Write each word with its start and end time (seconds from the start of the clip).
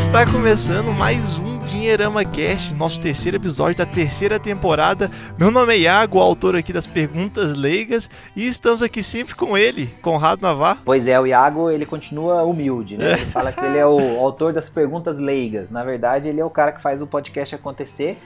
está 0.00 0.24
começando 0.24 0.92
mais 0.92 1.38
um 1.38 1.58
Dinheirama 1.58 2.24
Cast, 2.24 2.74
nosso 2.74 2.98
terceiro 2.98 3.36
episódio 3.36 3.76
da 3.76 3.84
terceira 3.84 4.40
temporada. 4.40 5.10
Meu 5.38 5.50
nome 5.50 5.74
é 5.74 5.80
Iago, 5.80 6.18
autor 6.18 6.56
aqui 6.56 6.72
das 6.72 6.86
perguntas 6.86 7.54
leigas, 7.54 8.08
e 8.34 8.48
estamos 8.48 8.82
aqui 8.82 9.02
sempre 9.02 9.34
com 9.34 9.58
ele, 9.58 9.88
Conrado 10.00 10.40
Navarro. 10.40 10.80
Pois 10.86 11.06
é, 11.06 11.20
o 11.20 11.26
Iago, 11.26 11.70
ele 11.70 11.84
continua 11.84 12.42
humilde, 12.42 12.96
né? 12.96 13.12
Ele 13.12 13.26
fala 13.26 13.52
que 13.52 13.62
ele 13.62 13.76
é 13.76 13.86
o 13.86 13.98
autor 14.18 14.54
das 14.54 14.70
perguntas 14.70 15.20
leigas. 15.20 15.70
Na 15.70 15.84
verdade, 15.84 16.28
ele 16.28 16.40
é 16.40 16.44
o 16.44 16.50
cara 16.50 16.72
que 16.72 16.80
faz 16.80 17.02
o 17.02 17.06
podcast 17.06 17.54
acontecer. 17.54 18.18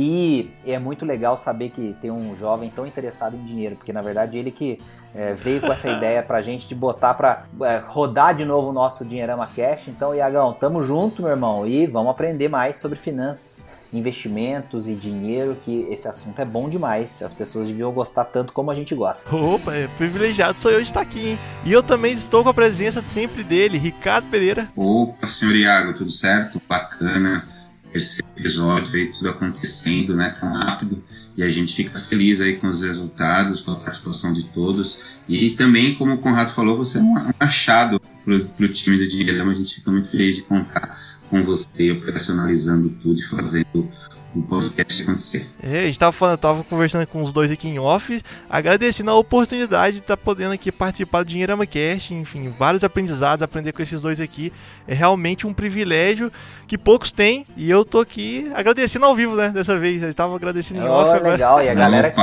E 0.00 0.48
é 0.64 0.78
muito 0.78 1.04
legal 1.04 1.36
saber 1.36 1.70
que 1.70 1.96
tem 2.00 2.08
um 2.08 2.36
jovem 2.36 2.70
tão 2.70 2.86
interessado 2.86 3.34
em 3.34 3.44
dinheiro, 3.44 3.74
porque 3.74 3.92
na 3.92 4.00
verdade 4.00 4.38
ele 4.38 4.52
que 4.52 4.78
é, 5.12 5.34
veio 5.34 5.60
com 5.60 5.72
essa 5.72 5.90
ideia 5.90 6.22
pra 6.22 6.40
gente 6.40 6.68
de 6.68 6.74
botar 6.76 7.14
pra 7.14 7.46
é, 7.62 7.82
rodar 7.84 8.32
de 8.32 8.44
novo 8.44 8.68
o 8.68 8.72
nosso 8.72 9.04
Dinheirama 9.04 9.48
Cash. 9.48 9.88
Então, 9.88 10.14
Iagão, 10.14 10.52
tamo 10.52 10.84
junto, 10.84 11.22
meu 11.22 11.32
irmão, 11.32 11.66
e 11.66 11.84
vamos 11.84 12.12
aprender 12.12 12.48
mais 12.48 12.76
sobre 12.76 12.96
finanças, 12.96 13.66
investimentos 13.92 14.86
e 14.86 14.94
dinheiro, 14.94 15.56
que 15.64 15.88
esse 15.90 16.06
assunto 16.06 16.40
é 16.40 16.44
bom 16.44 16.68
demais. 16.68 17.20
As 17.20 17.32
pessoas 17.32 17.66
deviam 17.66 17.90
gostar 17.90 18.26
tanto 18.26 18.52
como 18.52 18.70
a 18.70 18.76
gente 18.76 18.94
gosta. 18.94 19.34
Opa, 19.34 19.74
é 19.74 19.88
privilegiado 19.96 20.56
sou 20.56 20.70
eu 20.70 20.78
de 20.78 20.86
estar 20.86 21.00
aqui, 21.00 21.30
hein? 21.30 21.38
E 21.64 21.72
eu 21.72 21.82
também 21.82 22.12
estou 22.12 22.44
com 22.44 22.50
a 22.50 22.54
presença 22.54 23.02
sempre 23.02 23.42
dele, 23.42 23.76
Ricardo 23.76 24.30
Pereira. 24.30 24.68
Opa, 24.76 25.26
senhor 25.26 25.56
Iago, 25.56 25.92
tudo 25.92 26.12
certo? 26.12 26.62
Bacana 26.68 27.57
esse 27.98 28.22
episódio 28.36 28.94
aí, 28.94 29.12
tudo 29.12 29.28
acontecendo, 29.28 30.16
né, 30.16 30.34
tão 30.38 30.52
rápido, 30.52 31.02
e 31.36 31.42
a 31.42 31.48
gente 31.48 31.74
fica 31.74 32.00
feliz 32.00 32.40
aí 32.40 32.56
com 32.56 32.68
os 32.68 32.82
resultados, 32.82 33.60
com 33.60 33.72
a 33.72 33.76
participação 33.76 34.32
de 34.32 34.44
todos, 34.44 35.02
e 35.28 35.50
também, 35.50 35.94
como 35.94 36.14
o 36.14 36.18
Conrado 36.18 36.50
falou, 36.50 36.76
você 36.76 36.98
é 36.98 37.02
um 37.02 37.14
achado 37.38 38.00
pro, 38.24 38.44
pro 38.44 38.68
time 38.68 38.96
do 38.96 39.06
Dinheirama, 39.06 39.52
a 39.52 39.54
gente 39.54 39.74
fica 39.74 39.90
muito 39.90 40.08
feliz 40.08 40.36
de 40.36 40.42
contar 40.42 40.98
com 41.28 41.44
você, 41.44 41.90
operacionalizando 41.92 42.88
tudo 43.02 43.20
e 43.20 43.22
fazendo 43.24 43.88
o 44.34 44.42
podcast 44.42 45.02
acontecer. 45.02 45.48
É, 45.62 45.80
a 45.80 45.86
gente 45.86 45.98
tava, 45.98 46.12
falando, 46.12 46.38
tava 46.38 46.64
conversando 46.64 47.06
com 47.06 47.22
os 47.22 47.32
dois 47.32 47.50
aqui 47.50 47.68
em 47.68 47.78
off, 47.78 48.22
agradecendo 48.48 49.10
a 49.10 49.14
oportunidade 49.14 49.96
de 49.96 50.02
estar 50.02 50.16
tá 50.16 50.22
podendo 50.22 50.52
aqui 50.52 50.70
participar 50.70 51.22
do 51.22 51.28
Dinheirama 51.28 51.66
Cast, 51.66 52.14
enfim, 52.14 52.52
vários 52.58 52.84
aprendizados, 52.84 53.42
aprender 53.42 53.72
com 53.72 53.82
esses 53.82 54.02
dois 54.02 54.20
aqui. 54.20 54.52
É 54.86 54.94
realmente 54.94 55.46
um 55.46 55.52
privilégio 55.52 56.30
que 56.66 56.76
poucos 56.76 57.12
têm 57.12 57.46
e 57.56 57.70
eu 57.70 57.84
tô 57.84 58.00
aqui 58.00 58.50
agradecendo 58.54 59.06
ao 59.06 59.14
vivo, 59.14 59.34
né, 59.34 59.50
dessa 59.50 59.78
vez. 59.78 60.02
Eu 60.02 60.14
tava 60.14 60.36
agradecendo 60.36 60.80
em 60.80 60.84
oh, 60.84 60.92
off 60.92 61.10
agora. 61.10 61.32
legal, 61.32 61.62
e 61.62 61.68
a 61.68 61.74
galera... 61.74 62.14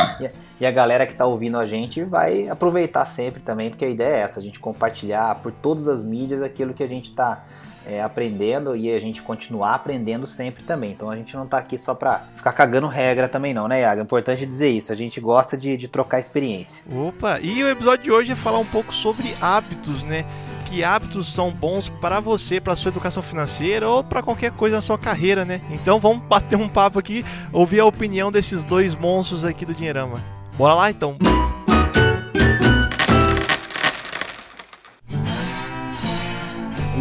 E 0.60 0.66
a 0.66 0.72
galera 0.72 1.06
que 1.06 1.12
está 1.12 1.26
ouvindo 1.26 1.58
a 1.58 1.66
gente 1.66 2.02
vai 2.06 2.48
aproveitar 2.48 3.06
sempre 3.06 3.42
também, 3.42 3.70
porque 3.70 3.84
a 3.84 3.90
ideia 3.90 4.16
é 4.16 4.20
essa, 4.20 4.40
a 4.40 4.44
gente 4.44 4.58
compartilhar 4.58 5.36
por 5.36 5.52
todas 5.52 5.86
as 5.90 6.02
mídias 6.02 6.42
aquilo 6.42 6.74
que 6.74 6.82
a 6.82 6.88
gente 6.88 7.10
está 7.10 7.44
é, 7.86 8.02
aprendendo 8.02 8.76
e 8.76 8.92
a 8.92 9.00
gente 9.00 9.22
continuar 9.22 9.76
aprendendo 9.76 10.26
sempre 10.26 10.64
também. 10.64 10.92
Então 10.92 11.10
a 11.10 11.16
gente 11.16 11.36
não 11.36 11.44
está 11.44 11.58
aqui 11.58 11.78
só 11.78 11.94
para 11.94 12.24
ficar 12.36 12.54
cagando 12.54 12.88
regra 12.88 13.28
também 13.28 13.54
não, 13.54 13.68
né, 13.68 13.82
Iago? 13.82 14.02
É 14.02 14.04
importante 14.04 14.46
dizer 14.46 14.70
isso. 14.70 14.92
A 14.92 14.96
gente 14.96 15.20
gosta 15.20 15.58
de, 15.58 15.78
de 15.78 15.88
trocar 15.88 16.20
experiência. 16.20 16.84
Opa, 16.92 17.40
e 17.42 17.64
o 17.64 17.70
episódio 17.70 18.04
de 18.04 18.12
hoje 18.12 18.32
é 18.32 18.36
falar 18.36 18.60
um 18.60 18.66
pouco 18.66 18.94
sobre 18.94 19.34
hábitos, 19.42 20.04
né? 20.04 20.26
que 20.66 20.84
hábitos 20.84 21.32
são 21.32 21.52
bons 21.52 21.90
para 21.90 22.20
você, 22.20 22.60
para 22.60 22.76
sua 22.76 22.90
educação 22.90 23.22
financeira 23.22 23.88
ou 23.88 24.04
para 24.04 24.24
qualquer 24.24 24.52
coisa 24.52 24.78
na 24.78 24.82
sua 24.82 24.98
carreira, 24.98 25.46
né? 25.46 25.62
Então 25.70 26.00
vamos 26.00 26.24
bater 26.28 26.58
um 26.58 26.68
papo 26.68 26.98
aqui, 27.00 27.24
ouvir 27.54 27.80
a 27.80 27.86
opinião 27.86 28.32
desses 28.32 28.66
dois 28.66 28.96
monstros 28.96 29.46
aqui 29.46 29.64
do 29.64 29.76
Dinheirama. 29.76 30.22
Bora 30.58 30.74
lá 30.74 30.90
então. 30.90 31.18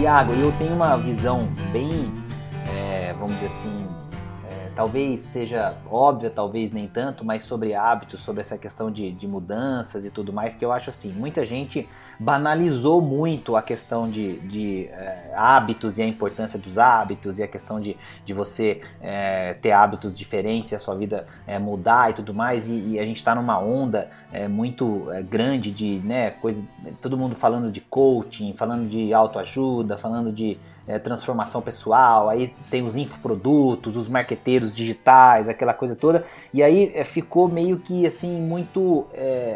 Iago, 0.00 0.32
eu 0.32 0.50
tenho 0.58 0.74
uma 0.74 0.96
visão 0.96 1.46
bem, 1.72 2.12
é, 2.68 3.12
vamos 3.12 3.34
dizer 3.34 3.46
assim, 3.46 3.86
é, 4.50 4.68
talvez 4.74 5.20
seja 5.20 5.76
óbvia, 5.88 6.28
talvez 6.28 6.72
nem 6.72 6.88
tanto, 6.88 7.24
mas 7.24 7.44
sobre 7.44 7.74
hábitos, 7.74 8.20
sobre 8.20 8.40
essa 8.40 8.58
questão 8.58 8.90
de, 8.90 9.12
de 9.12 9.28
mudanças 9.28 10.04
e 10.04 10.10
tudo 10.10 10.32
mais, 10.32 10.56
que 10.56 10.64
eu 10.64 10.72
acho 10.72 10.90
assim, 10.90 11.12
muita 11.12 11.44
gente 11.44 11.88
banalizou 12.18 13.00
muito 13.00 13.56
a 13.56 13.62
questão 13.62 14.08
de, 14.08 14.38
de 14.40 14.86
é, 14.86 15.32
hábitos 15.34 15.98
e 15.98 16.02
a 16.02 16.06
importância 16.06 16.58
dos 16.58 16.78
hábitos 16.78 17.38
e 17.38 17.42
a 17.42 17.48
questão 17.48 17.80
de, 17.80 17.96
de 18.24 18.32
você 18.32 18.80
é, 19.00 19.54
ter 19.54 19.72
hábitos 19.72 20.16
diferentes 20.16 20.72
e 20.72 20.74
a 20.74 20.78
sua 20.78 20.94
vida 20.94 21.26
é, 21.46 21.58
mudar 21.58 22.10
e 22.10 22.14
tudo 22.14 22.32
mais. 22.32 22.68
E, 22.68 22.72
e 22.72 22.98
a 22.98 23.04
gente 23.04 23.16
está 23.16 23.34
numa 23.34 23.58
onda 23.58 24.10
muito 24.50 25.06
grande 25.30 25.70
de 25.70 26.00
né, 26.04 26.32
coisa, 26.32 26.60
todo 27.00 27.16
mundo 27.16 27.36
falando 27.36 27.70
de 27.70 27.80
coaching, 27.80 28.52
falando 28.52 28.88
de 28.88 29.14
autoajuda, 29.14 29.96
falando 29.96 30.32
de 30.32 30.58
transformação 31.04 31.62
pessoal. 31.62 32.28
Aí 32.28 32.52
tem 32.68 32.84
os 32.84 32.96
infoprodutos, 32.96 33.96
os 33.96 34.08
marqueteiros 34.08 34.74
digitais, 34.74 35.48
aquela 35.48 35.72
coisa 35.72 35.94
toda. 35.94 36.26
E 36.52 36.64
aí 36.64 36.92
ficou 37.04 37.48
meio 37.48 37.78
que 37.78 38.04
assim, 38.08 38.40
muito, 38.40 39.06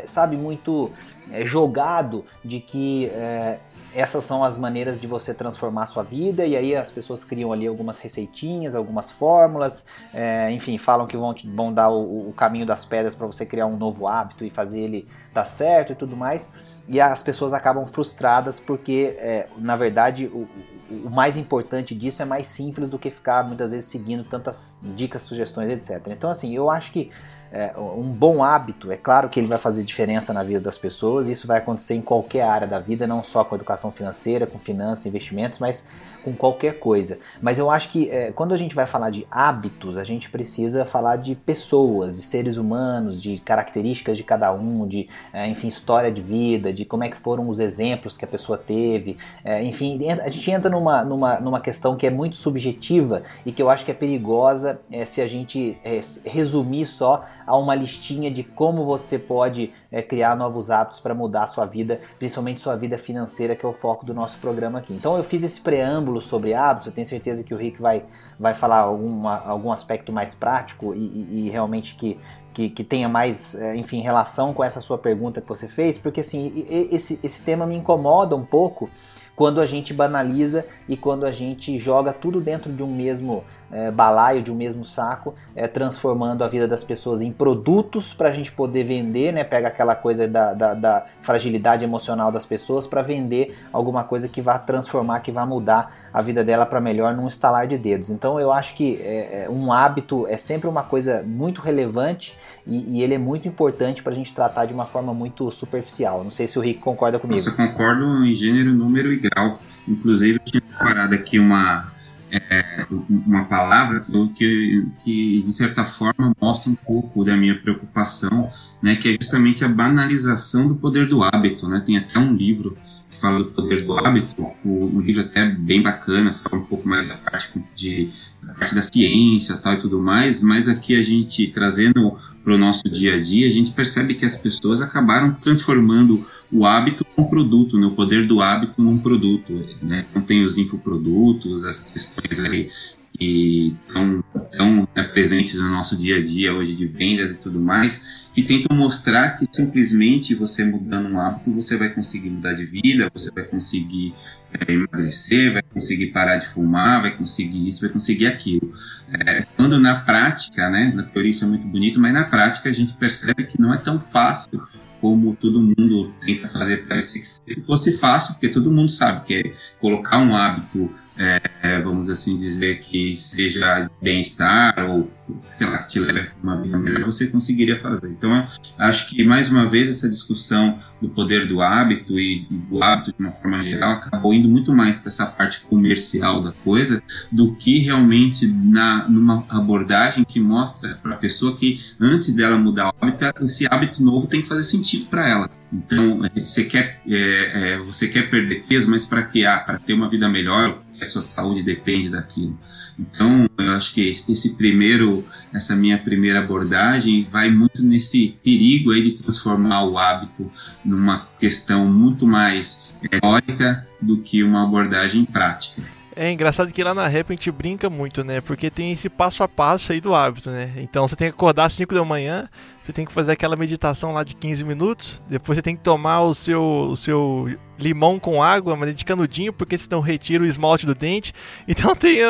sabe, 0.06 0.36
muito 0.36 0.92
é, 1.30 1.44
jogado 1.44 2.24
de 2.44 2.60
que 2.60 3.06
é, 3.06 3.58
essas 3.94 4.24
são 4.24 4.44
as 4.44 4.58
maneiras 4.58 5.00
de 5.00 5.06
você 5.06 5.32
transformar 5.32 5.84
a 5.84 5.86
sua 5.86 6.02
vida, 6.02 6.44
e 6.44 6.56
aí 6.56 6.74
as 6.74 6.90
pessoas 6.90 7.24
criam 7.24 7.52
ali 7.52 7.66
algumas 7.66 7.98
receitinhas, 7.98 8.74
algumas 8.74 9.10
fórmulas, 9.10 9.84
é, 10.12 10.50
enfim, 10.50 10.76
falam 10.78 11.06
que 11.06 11.16
vão, 11.16 11.34
vão 11.54 11.72
dar 11.72 11.90
o, 11.90 12.28
o 12.28 12.32
caminho 12.32 12.66
das 12.66 12.84
pedras 12.84 13.14
para 13.14 13.26
você 13.26 13.46
criar 13.46 13.66
um 13.66 13.76
novo 13.76 14.06
hábito 14.06 14.44
e 14.44 14.50
fazer 14.50 14.80
ele 14.80 15.08
dar 15.32 15.44
certo 15.44 15.92
e 15.92 15.94
tudo 15.94 16.16
mais. 16.16 16.50
E 16.88 17.00
as 17.00 17.22
pessoas 17.22 17.52
acabam 17.52 17.86
frustradas 17.86 18.58
porque, 18.58 19.14
é, 19.18 19.46
na 19.58 19.76
verdade, 19.76 20.26
o, 20.26 20.48
o 20.90 21.10
mais 21.10 21.36
importante 21.36 21.94
disso 21.94 22.22
é 22.22 22.24
mais 22.24 22.46
simples 22.46 22.88
do 22.88 22.98
que 22.98 23.10
ficar 23.10 23.44
muitas 23.44 23.72
vezes 23.72 23.90
seguindo 23.90 24.24
tantas 24.24 24.78
dicas, 24.82 25.22
sugestões, 25.22 25.70
etc. 25.70 26.06
Então, 26.08 26.30
assim, 26.30 26.54
eu 26.54 26.70
acho 26.70 26.92
que 26.92 27.10
é, 27.52 27.72
um 27.78 28.10
bom 28.10 28.42
hábito, 28.42 28.92
é 28.92 28.96
claro 28.96 29.28
que 29.28 29.40
ele 29.40 29.46
vai 29.46 29.58
fazer 29.58 29.82
diferença 29.82 30.32
na 30.32 30.42
vida 30.42 30.60
das 30.60 30.76
pessoas, 30.76 31.28
isso 31.28 31.46
vai 31.46 31.58
acontecer 31.58 31.94
em 31.94 32.02
qualquer 32.02 32.42
área 32.42 32.66
da 32.66 32.78
vida, 32.78 33.06
não 33.06 33.22
só 33.22 33.44
com 33.44 33.54
educação 33.54 33.90
financeira, 33.90 34.46
com 34.46 34.58
finanças, 34.58 35.06
investimentos, 35.06 35.58
mas 35.58 35.84
com 36.22 36.34
qualquer 36.34 36.78
coisa. 36.78 37.18
Mas 37.40 37.58
eu 37.58 37.70
acho 37.70 37.88
que 37.88 38.10
é, 38.10 38.32
quando 38.32 38.52
a 38.52 38.56
gente 38.56 38.74
vai 38.74 38.86
falar 38.86 39.10
de 39.10 39.26
hábitos, 39.30 39.96
a 39.96 40.04
gente 40.04 40.28
precisa 40.28 40.84
falar 40.84 41.16
de 41.16 41.34
pessoas, 41.34 42.16
de 42.16 42.22
seres 42.22 42.56
humanos, 42.56 43.22
de 43.22 43.38
características 43.38 44.16
de 44.16 44.24
cada 44.24 44.52
um, 44.52 44.86
de, 44.86 45.08
é, 45.32 45.46
enfim, 45.46 45.68
história 45.68 46.10
de 46.10 46.20
vida, 46.20 46.72
de 46.72 46.84
como 46.84 47.04
é 47.04 47.08
que 47.08 47.16
foram 47.16 47.48
os 47.48 47.60
exemplos 47.60 48.16
que 48.16 48.24
a 48.24 48.28
pessoa 48.28 48.58
teve. 48.58 49.16
É, 49.44 49.62
enfim, 49.62 49.98
a 50.20 50.28
gente 50.28 50.50
entra 50.50 50.70
numa, 50.70 51.04
numa, 51.04 51.40
numa 51.40 51.60
questão 51.60 51.96
que 51.96 52.06
é 52.06 52.10
muito 52.10 52.36
subjetiva 52.36 53.22
e 53.46 53.52
que 53.52 53.62
eu 53.62 53.70
acho 53.70 53.84
que 53.84 53.90
é 53.90 53.94
perigosa 53.94 54.80
é, 54.90 55.04
se 55.04 55.20
a 55.20 55.26
gente 55.26 55.78
é, 55.84 56.00
resumir 56.24 56.84
só 56.86 57.24
a 57.48 57.56
uma 57.56 57.74
listinha 57.74 58.30
de 58.30 58.44
como 58.44 58.84
você 58.84 59.18
pode 59.18 59.72
é, 59.90 60.02
criar 60.02 60.36
novos 60.36 60.70
hábitos 60.70 61.00
para 61.00 61.14
mudar 61.14 61.44
a 61.44 61.46
sua 61.46 61.64
vida, 61.64 61.98
principalmente 62.18 62.60
sua 62.60 62.76
vida 62.76 62.98
financeira, 62.98 63.56
que 63.56 63.64
é 63.64 63.68
o 63.68 63.72
foco 63.72 64.04
do 64.04 64.12
nosso 64.12 64.38
programa 64.38 64.80
aqui. 64.80 64.92
Então 64.92 65.16
eu 65.16 65.24
fiz 65.24 65.42
esse 65.42 65.60
preâmbulo 65.60 66.20
sobre 66.20 66.52
hábitos, 66.52 66.86
eu 66.86 66.92
tenho 66.92 67.06
certeza 67.06 67.42
que 67.42 67.54
o 67.54 67.56
Rick 67.56 67.80
vai, 67.80 68.04
vai 68.38 68.52
falar 68.52 68.80
alguma, 68.80 69.42
algum 69.46 69.72
aspecto 69.72 70.12
mais 70.12 70.34
prático 70.34 70.94
e, 70.94 70.98
e, 70.98 71.46
e 71.46 71.50
realmente 71.50 71.94
que, 71.94 72.18
que, 72.52 72.68
que, 72.68 72.84
tenha 72.84 73.08
mais, 73.08 73.54
é, 73.54 73.74
enfim, 73.74 74.02
relação 74.02 74.52
com 74.52 74.62
essa 74.62 74.80
sua 74.80 74.98
pergunta 74.98 75.40
que 75.40 75.48
você 75.48 75.66
fez, 75.66 75.96
porque 75.96 76.20
assim, 76.20 76.66
esse, 76.68 77.18
esse 77.22 77.40
tema 77.42 77.66
me 77.66 77.76
incomoda 77.76 78.36
um 78.36 78.44
pouco 78.44 78.90
quando 79.38 79.60
a 79.60 79.66
gente 79.66 79.94
banaliza 79.94 80.66
e 80.88 80.96
quando 80.96 81.24
a 81.24 81.30
gente 81.30 81.78
joga 81.78 82.12
tudo 82.12 82.40
dentro 82.40 82.72
de 82.72 82.82
um 82.82 82.92
mesmo 82.92 83.44
é, 83.70 83.90
balaio, 83.90 84.42
de 84.42 84.50
um 84.50 84.54
mesmo 84.54 84.84
saco, 84.84 85.34
é, 85.54 85.66
transformando 85.66 86.42
a 86.42 86.48
vida 86.48 86.66
das 86.66 86.82
pessoas 86.82 87.20
em 87.20 87.32
produtos 87.32 88.14
para 88.14 88.28
a 88.28 88.32
gente 88.32 88.52
poder 88.52 88.84
vender, 88.84 89.32
né? 89.32 89.44
Pega 89.44 89.68
aquela 89.68 89.94
coisa 89.94 90.26
da, 90.26 90.54
da, 90.54 90.74
da 90.74 91.06
fragilidade 91.22 91.84
emocional 91.84 92.32
das 92.32 92.46
pessoas 92.46 92.86
para 92.86 93.02
vender 93.02 93.56
alguma 93.72 94.04
coisa 94.04 94.28
que 94.28 94.40
vá 94.40 94.58
transformar, 94.58 95.20
que 95.20 95.32
vá 95.32 95.44
mudar 95.44 96.08
a 96.12 96.22
vida 96.22 96.42
dela 96.42 96.64
para 96.64 96.80
melhor 96.80 97.14
num 97.14 97.28
estalar 97.28 97.66
de 97.66 97.76
dedos. 97.76 98.10
Então 98.10 98.40
eu 98.40 98.50
acho 98.50 98.74
que 98.74 99.00
é, 99.02 99.44
é 99.44 99.50
um 99.50 99.72
hábito 99.72 100.26
é 100.26 100.36
sempre 100.36 100.68
uma 100.68 100.82
coisa 100.82 101.22
muito 101.22 101.60
relevante 101.60 102.36
e, 102.66 102.98
e 102.98 103.02
ele 103.02 103.14
é 103.14 103.18
muito 103.18 103.46
importante 103.46 104.02
para 104.02 104.12
a 104.12 104.14
gente 104.14 104.34
tratar 104.34 104.66
de 104.66 104.74
uma 104.74 104.86
forma 104.86 105.12
muito 105.12 105.50
superficial. 105.50 106.24
Não 106.24 106.30
sei 106.30 106.46
se 106.46 106.58
o 106.58 106.62
Rick 106.62 106.80
concorda 106.80 107.18
comigo. 107.18 107.40
Eu 107.46 107.56
concordo 107.56 108.24
em 108.24 108.32
gênero, 108.34 108.70
número 108.70 109.12
e 109.12 109.16
grau. 109.16 109.58
Inclusive, 109.86 110.38
eu 110.38 110.44
tinha 110.44 110.60
preparado 110.60 111.14
aqui 111.14 111.38
uma, 111.38 111.92
é, 112.30 112.86
uma 113.08 113.44
palavra 113.44 114.04
que, 114.36 114.86
que, 115.02 115.42
de 115.42 115.52
certa 115.52 115.84
forma, 115.84 116.32
mostra 116.40 116.70
um 116.70 116.74
pouco 116.74 117.24
da 117.24 117.36
minha 117.36 117.58
preocupação, 117.58 118.50
né, 118.82 118.96
que 118.96 119.08
é 119.08 119.16
justamente 119.20 119.64
a 119.64 119.68
banalização 119.68 120.68
do 120.68 120.76
poder 120.76 121.08
do 121.08 121.22
hábito. 121.22 121.68
Né? 121.68 121.82
Tem 121.84 121.96
até 121.96 122.18
um 122.18 122.34
livro 122.34 122.76
fala 123.20 123.38
do 123.40 123.50
poder 123.50 123.84
do 123.84 123.96
hábito, 123.96 124.42
o, 124.64 124.96
um 124.96 125.00
livro 125.00 125.22
até 125.22 125.46
bem 125.46 125.82
bacana, 125.82 126.34
fala 126.42 126.62
um 126.62 126.66
pouco 126.66 126.88
mais 126.88 127.06
da 127.06 127.16
parte 127.16 127.62
de 127.74 128.10
da 128.42 128.54
parte 128.54 128.74
da 128.74 128.82
ciência 128.82 129.56
tal 129.56 129.74
e 129.74 129.80
tudo 129.80 130.00
mais, 130.00 130.42
mas 130.42 130.68
aqui 130.68 130.94
a 130.94 131.02
gente 131.02 131.48
trazendo 131.48 132.16
para 132.42 132.54
o 132.54 132.58
nosso 132.58 132.84
dia 132.84 133.14
a 133.14 133.20
dia, 133.20 133.46
a 133.46 133.50
gente 133.50 133.72
percebe 133.72 134.14
que 134.14 134.24
as 134.24 134.36
pessoas 134.36 134.80
acabaram 134.80 135.34
transformando 135.34 136.24
o 136.50 136.64
hábito 136.64 137.04
num 137.16 137.24
produto, 137.24 137.78
né? 137.78 137.86
o 137.86 137.90
poder 137.90 138.26
do 138.26 138.40
hábito 138.40 138.80
num 138.80 138.96
produto. 138.96 139.52
Né? 139.82 140.06
Então 140.08 140.22
tem 140.22 140.42
os 140.42 140.56
infoprodutos, 140.56 141.64
as 141.64 141.80
questões 141.80 142.40
aí 142.40 142.70
que 143.18 143.76
estão, 143.86 144.24
estão 144.50 144.88
né, 144.94 145.02
presentes 145.02 145.60
no 145.60 145.68
nosso 145.70 145.96
dia 145.96 146.18
a 146.18 146.22
dia 146.22 146.54
hoje 146.54 146.74
de 146.74 146.86
vendas 146.86 147.32
e 147.32 147.34
tudo 147.34 147.58
mais, 147.58 148.28
que 148.32 148.42
tentam 148.42 148.76
mostrar 148.76 149.30
que 149.36 149.46
simplesmente 149.50 150.34
você 150.34 150.64
mudando 150.64 151.08
um 151.08 151.18
hábito 151.18 151.52
você 151.52 151.76
vai 151.76 151.88
conseguir 151.88 152.30
mudar 152.30 152.52
de 152.52 152.64
vida, 152.64 153.10
você 153.12 153.30
vai 153.32 153.42
conseguir 153.42 154.14
é, 154.52 154.72
emagrecer, 154.72 155.52
vai 155.52 155.62
conseguir 155.62 156.06
parar 156.08 156.36
de 156.36 156.46
fumar, 156.46 157.02
vai 157.02 157.16
conseguir 157.16 157.66
isso, 157.66 157.80
vai 157.80 157.90
conseguir 157.90 158.28
aquilo. 158.28 158.72
É, 159.12 159.44
quando 159.56 159.80
na 159.80 159.96
prática, 159.96 160.70
né, 160.70 160.92
na 160.94 161.02
teoria 161.02 161.32
isso 161.32 161.44
é 161.44 161.48
muito 161.48 161.66
bonito, 161.66 161.98
mas 161.98 162.14
na 162.14 162.24
prática 162.24 162.68
a 162.68 162.72
gente 162.72 162.94
percebe 162.94 163.44
que 163.44 163.60
não 163.60 163.74
é 163.74 163.78
tão 163.78 163.98
fácil 163.98 164.62
como 165.00 165.36
todo 165.36 165.60
mundo 165.60 166.12
tenta 166.24 166.48
fazer 166.48 166.88
parecer 166.88 167.20
que 167.20 167.26
se 167.26 167.60
fosse 167.64 167.98
fácil, 167.98 168.34
porque 168.34 168.48
todo 168.48 168.70
mundo 168.70 168.90
sabe 168.90 169.24
que 169.24 169.34
é 169.34 169.52
colocar 169.80 170.18
um 170.18 170.34
hábito 170.34 170.90
é, 171.18 171.80
vamos 171.80 172.08
assim 172.08 172.36
dizer, 172.36 172.78
que 172.80 173.16
seja 173.16 173.90
bem-estar 174.00 174.74
ou, 174.88 175.10
sei 175.50 175.66
lá, 175.66 175.78
que 175.78 175.88
te 175.88 176.00
leve 176.00 176.28
a 176.28 176.42
uma 176.42 176.60
vida 176.60 176.78
melhor, 176.78 177.04
você 177.04 177.26
conseguiria 177.26 177.78
fazer. 177.80 178.08
Então, 178.08 178.46
acho 178.78 179.08
que, 179.08 179.24
mais 179.24 179.50
uma 179.50 179.68
vez, 179.68 179.90
essa 179.90 180.08
discussão 180.08 180.78
do 181.00 181.08
poder 181.08 181.46
do 181.46 181.60
hábito 181.60 182.18
e 182.18 182.46
do 182.50 182.82
hábito 182.82 183.12
de 183.12 183.20
uma 183.20 183.32
forma 183.32 183.60
geral 183.62 183.92
acabou 183.92 184.32
indo 184.32 184.48
muito 184.48 184.72
mais 184.72 184.98
para 184.98 185.08
essa 185.08 185.26
parte 185.26 185.60
comercial 185.62 186.42
da 186.42 186.52
coisa 186.52 187.02
do 187.32 187.54
que 187.56 187.78
realmente 187.78 188.46
na, 188.46 189.08
numa 189.08 189.44
abordagem 189.48 190.24
que 190.24 190.38
mostra 190.38 190.98
para 191.02 191.14
a 191.14 191.18
pessoa 191.18 191.56
que 191.56 191.80
antes 192.00 192.34
dela 192.34 192.56
mudar 192.56 192.88
o 192.88 192.94
hábito, 193.00 193.44
esse 193.44 193.66
hábito 193.66 194.02
novo 194.02 194.26
tem 194.26 194.42
que 194.42 194.48
fazer 194.48 194.62
sentido 194.62 195.06
para 195.06 195.28
ela. 195.28 195.50
Então, 195.72 196.20
você 196.34 196.64
quer, 196.64 197.00
é, 197.06 197.74
é, 197.74 197.78
você 197.78 198.08
quer 198.08 198.30
perder 198.30 198.64
peso, 198.66 198.90
mas 198.90 199.04
para 199.04 199.22
que? 199.22 199.44
Ah, 199.44 199.58
para 199.58 199.78
ter 199.78 199.92
uma 199.92 200.08
vida 200.08 200.28
melhor, 200.28 200.82
a 201.04 201.06
sua 201.06 201.22
saúde 201.22 201.62
depende 201.62 202.10
daquilo. 202.10 202.58
Então, 202.98 203.48
eu 203.58 203.72
acho 203.72 203.94
que 203.94 204.08
esse 204.08 204.56
primeiro, 204.56 205.24
essa 205.52 205.76
minha 205.76 205.98
primeira 205.98 206.40
abordagem 206.40 207.28
vai 207.30 207.50
muito 207.50 207.82
nesse 207.82 208.38
perigo 208.42 208.90
aí 208.90 209.02
de 209.02 209.12
transformar 209.12 209.84
o 209.84 209.96
hábito 209.96 210.50
numa 210.84 211.28
questão 211.38 211.86
muito 211.86 212.26
mais 212.26 212.96
teórica 213.08 213.86
do 214.00 214.18
que 214.18 214.42
uma 214.42 214.64
abordagem 214.64 215.24
prática. 215.24 215.82
É 216.20 216.32
engraçado 216.32 216.72
que 216.72 216.82
lá 216.82 216.92
na 216.92 217.06
rap 217.06 217.30
a 217.30 217.32
gente 217.32 217.48
brinca 217.52 217.88
muito, 217.88 218.24
né? 218.24 218.40
Porque 218.40 218.68
tem 218.70 218.90
esse 218.90 219.08
passo 219.08 219.44
a 219.44 219.48
passo 219.48 219.92
aí 219.92 220.00
do 220.00 220.16
hábito, 220.16 220.50
né? 220.50 220.72
Então 220.78 221.06
você 221.06 221.14
tem 221.14 221.28
que 221.28 221.34
acordar 221.36 221.66
às 221.66 221.74
5 221.74 221.94
da 221.94 222.04
manhã, 222.04 222.48
você 222.88 222.92
tem 222.94 223.04
que 223.04 223.12
fazer 223.12 223.32
aquela 223.32 223.54
meditação 223.54 224.14
lá 224.14 224.24
de 224.24 224.34
15 224.34 224.64
minutos, 224.64 225.20
depois 225.28 225.58
você 225.58 225.62
tem 225.62 225.76
que 225.76 225.82
tomar 225.82 226.22
o 226.22 226.34
seu, 226.34 226.62
o 226.62 226.96
seu 226.96 227.46
limão 227.78 228.18
com 228.18 228.42
água, 228.42 228.74
mas 228.74 228.94
de 228.94 229.04
canudinho, 229.04 229.52
porque 229.52 229.76
senão 229.76 230.00
retira 230.00 230.42
o 230.42 230.46
esmalte 230.46 230.86
do 230.86 230.94
dente. 230.94 231.34
Então 231.68 231.94
tem, 231.94 232.20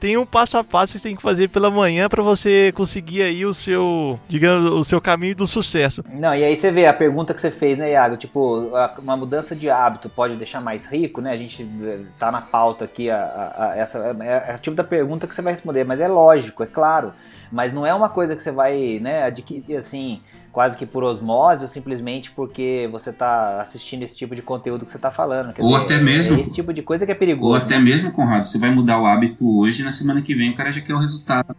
tem 0.00 0.16
um 0.16 0.24
passo 0.24 0.56
a 0.56 0.64
passo 0.64 0.94
que 0.94 0.98
você 0.98 1.08
tem 1.08 1.16
que 1.16 1.20
fazer 1.22 1.48
pela 1.48 1.70
manhã 1.70 2.08
para 2.08 2.22
você 2.22 2.72
conseguir 2.74 3.22
aí 3.22 3.44
o 3.44 3.52
seu, 3.52 4.18
digamos, 4.26 4.70
o 4.70 4.82
seu 4.82 4.98
caminho 4.98 5.36
do 5.36 5.46
sucesso. 5.46 6.02
Não, 6.10 6.34
e 6.34 6.42
aí 6.42 6.56
você 6.56 6.70
vê 6.70 6.86
a 6.86 6.92
pergunta 6.92 7.34
que 7.34 7.40
você 7.40 7.50
fez, 7.50 7.76
né, 7.76 7.90
Iago? 7.90 8.16
Tipo, 8.16 8.70
uma 8.98 9.16
mudança 9.16 9.54
de 9.54 9.68
hábito 9.68 10.08
pode 10.08 10.36
deixar 10.36 10.62
mais 10.62 10.86
rico, 10.86 11.20
né? 11.20 11.32
A 11.32 11.36
gente 11.36 11.68
eh, 11.82 12.00
tá 12.18 12.32
na 12.32 12.40
pauta 12.40 12.86
aqui, 12.86 13.10
a, 13.10 13.18
a, 13.18 13.64
a 13.64 13.76
essa 13.76 13.98
é, 13.98 14.52
é 14.52 14.56
o 14.56 14.58
tipo 14.58 14.74
da 14.74 14.84
pergunta 14.84 15.26
que 15.26 15.34
você 15.34 15.42
vai 15.42 15.52
responder, 15.52 15.84
mas 15.84 16.00
é 16.00 16.08
lógico, 16.08 16.62
é 16.62 16.66
claro 16.66 17.12
mas 17.50 17.72
não 17.72 17.84
é 17.86 17.94
uma 17.94 18.08
coisa 18.08 18.36
que 18.36 18.42
você 18.42 18.50
vai, 18.50 18.98
né, 19.00 19.24
adquirir 19.24 19.76
assim, 19.76 20.20
quase 20.52 20.76
que 20.76 20.86
por 20.86 21.04
osmose 21.04 21.62
ou 21.62 21.68
simplesmente 21.68 22.30
porque 22.30 22.88
você 22.90 23.10
está 23.10 23.60
assistindo 23.60 24.02
esse 24.02 24.16
tipo 24.16 24.34
de 24.34 24.42
conteúdo 24.42 24.84
que 24.84 24.90
você 24.90 24.98
está 24.98 25.10
falando. 25.10 25.52
Quer 25.52 25.62
ou 25.62 25.72
dizer, 25.72 25.84
até 25.84 25.98
mesmo. 25.98 26.36
É 26.36 26.40
esse 26.40 26.54
tipo 26.54 26.72
de 26.72 26.82
coisa 26.82 27.06
que 27.06 27.12
é 27.12 27.14
perigoso. 27.14 27.50
Ou 27.50 27.56
até 27.56 27.78
né? 27.78 27.84
mesmo, 27.84 28.12
Conrado, 28.12 28.46
você 28.46 28.58
vai 28.58 28.70
mudar 28.70 29.00
o 29.00 29.06
hábito 29.06 29.58
hoje 29.58 29.82
na 29.82 29.92
semana 29.92 30.22
que 30.22 30.34
vem 30.34 30.50
o 30.50 30.54
cara 30.54 30.70
já 30.70 30.80
quer 30.80 30.94
o 30.94 30.98
resultado. 30.98 31.56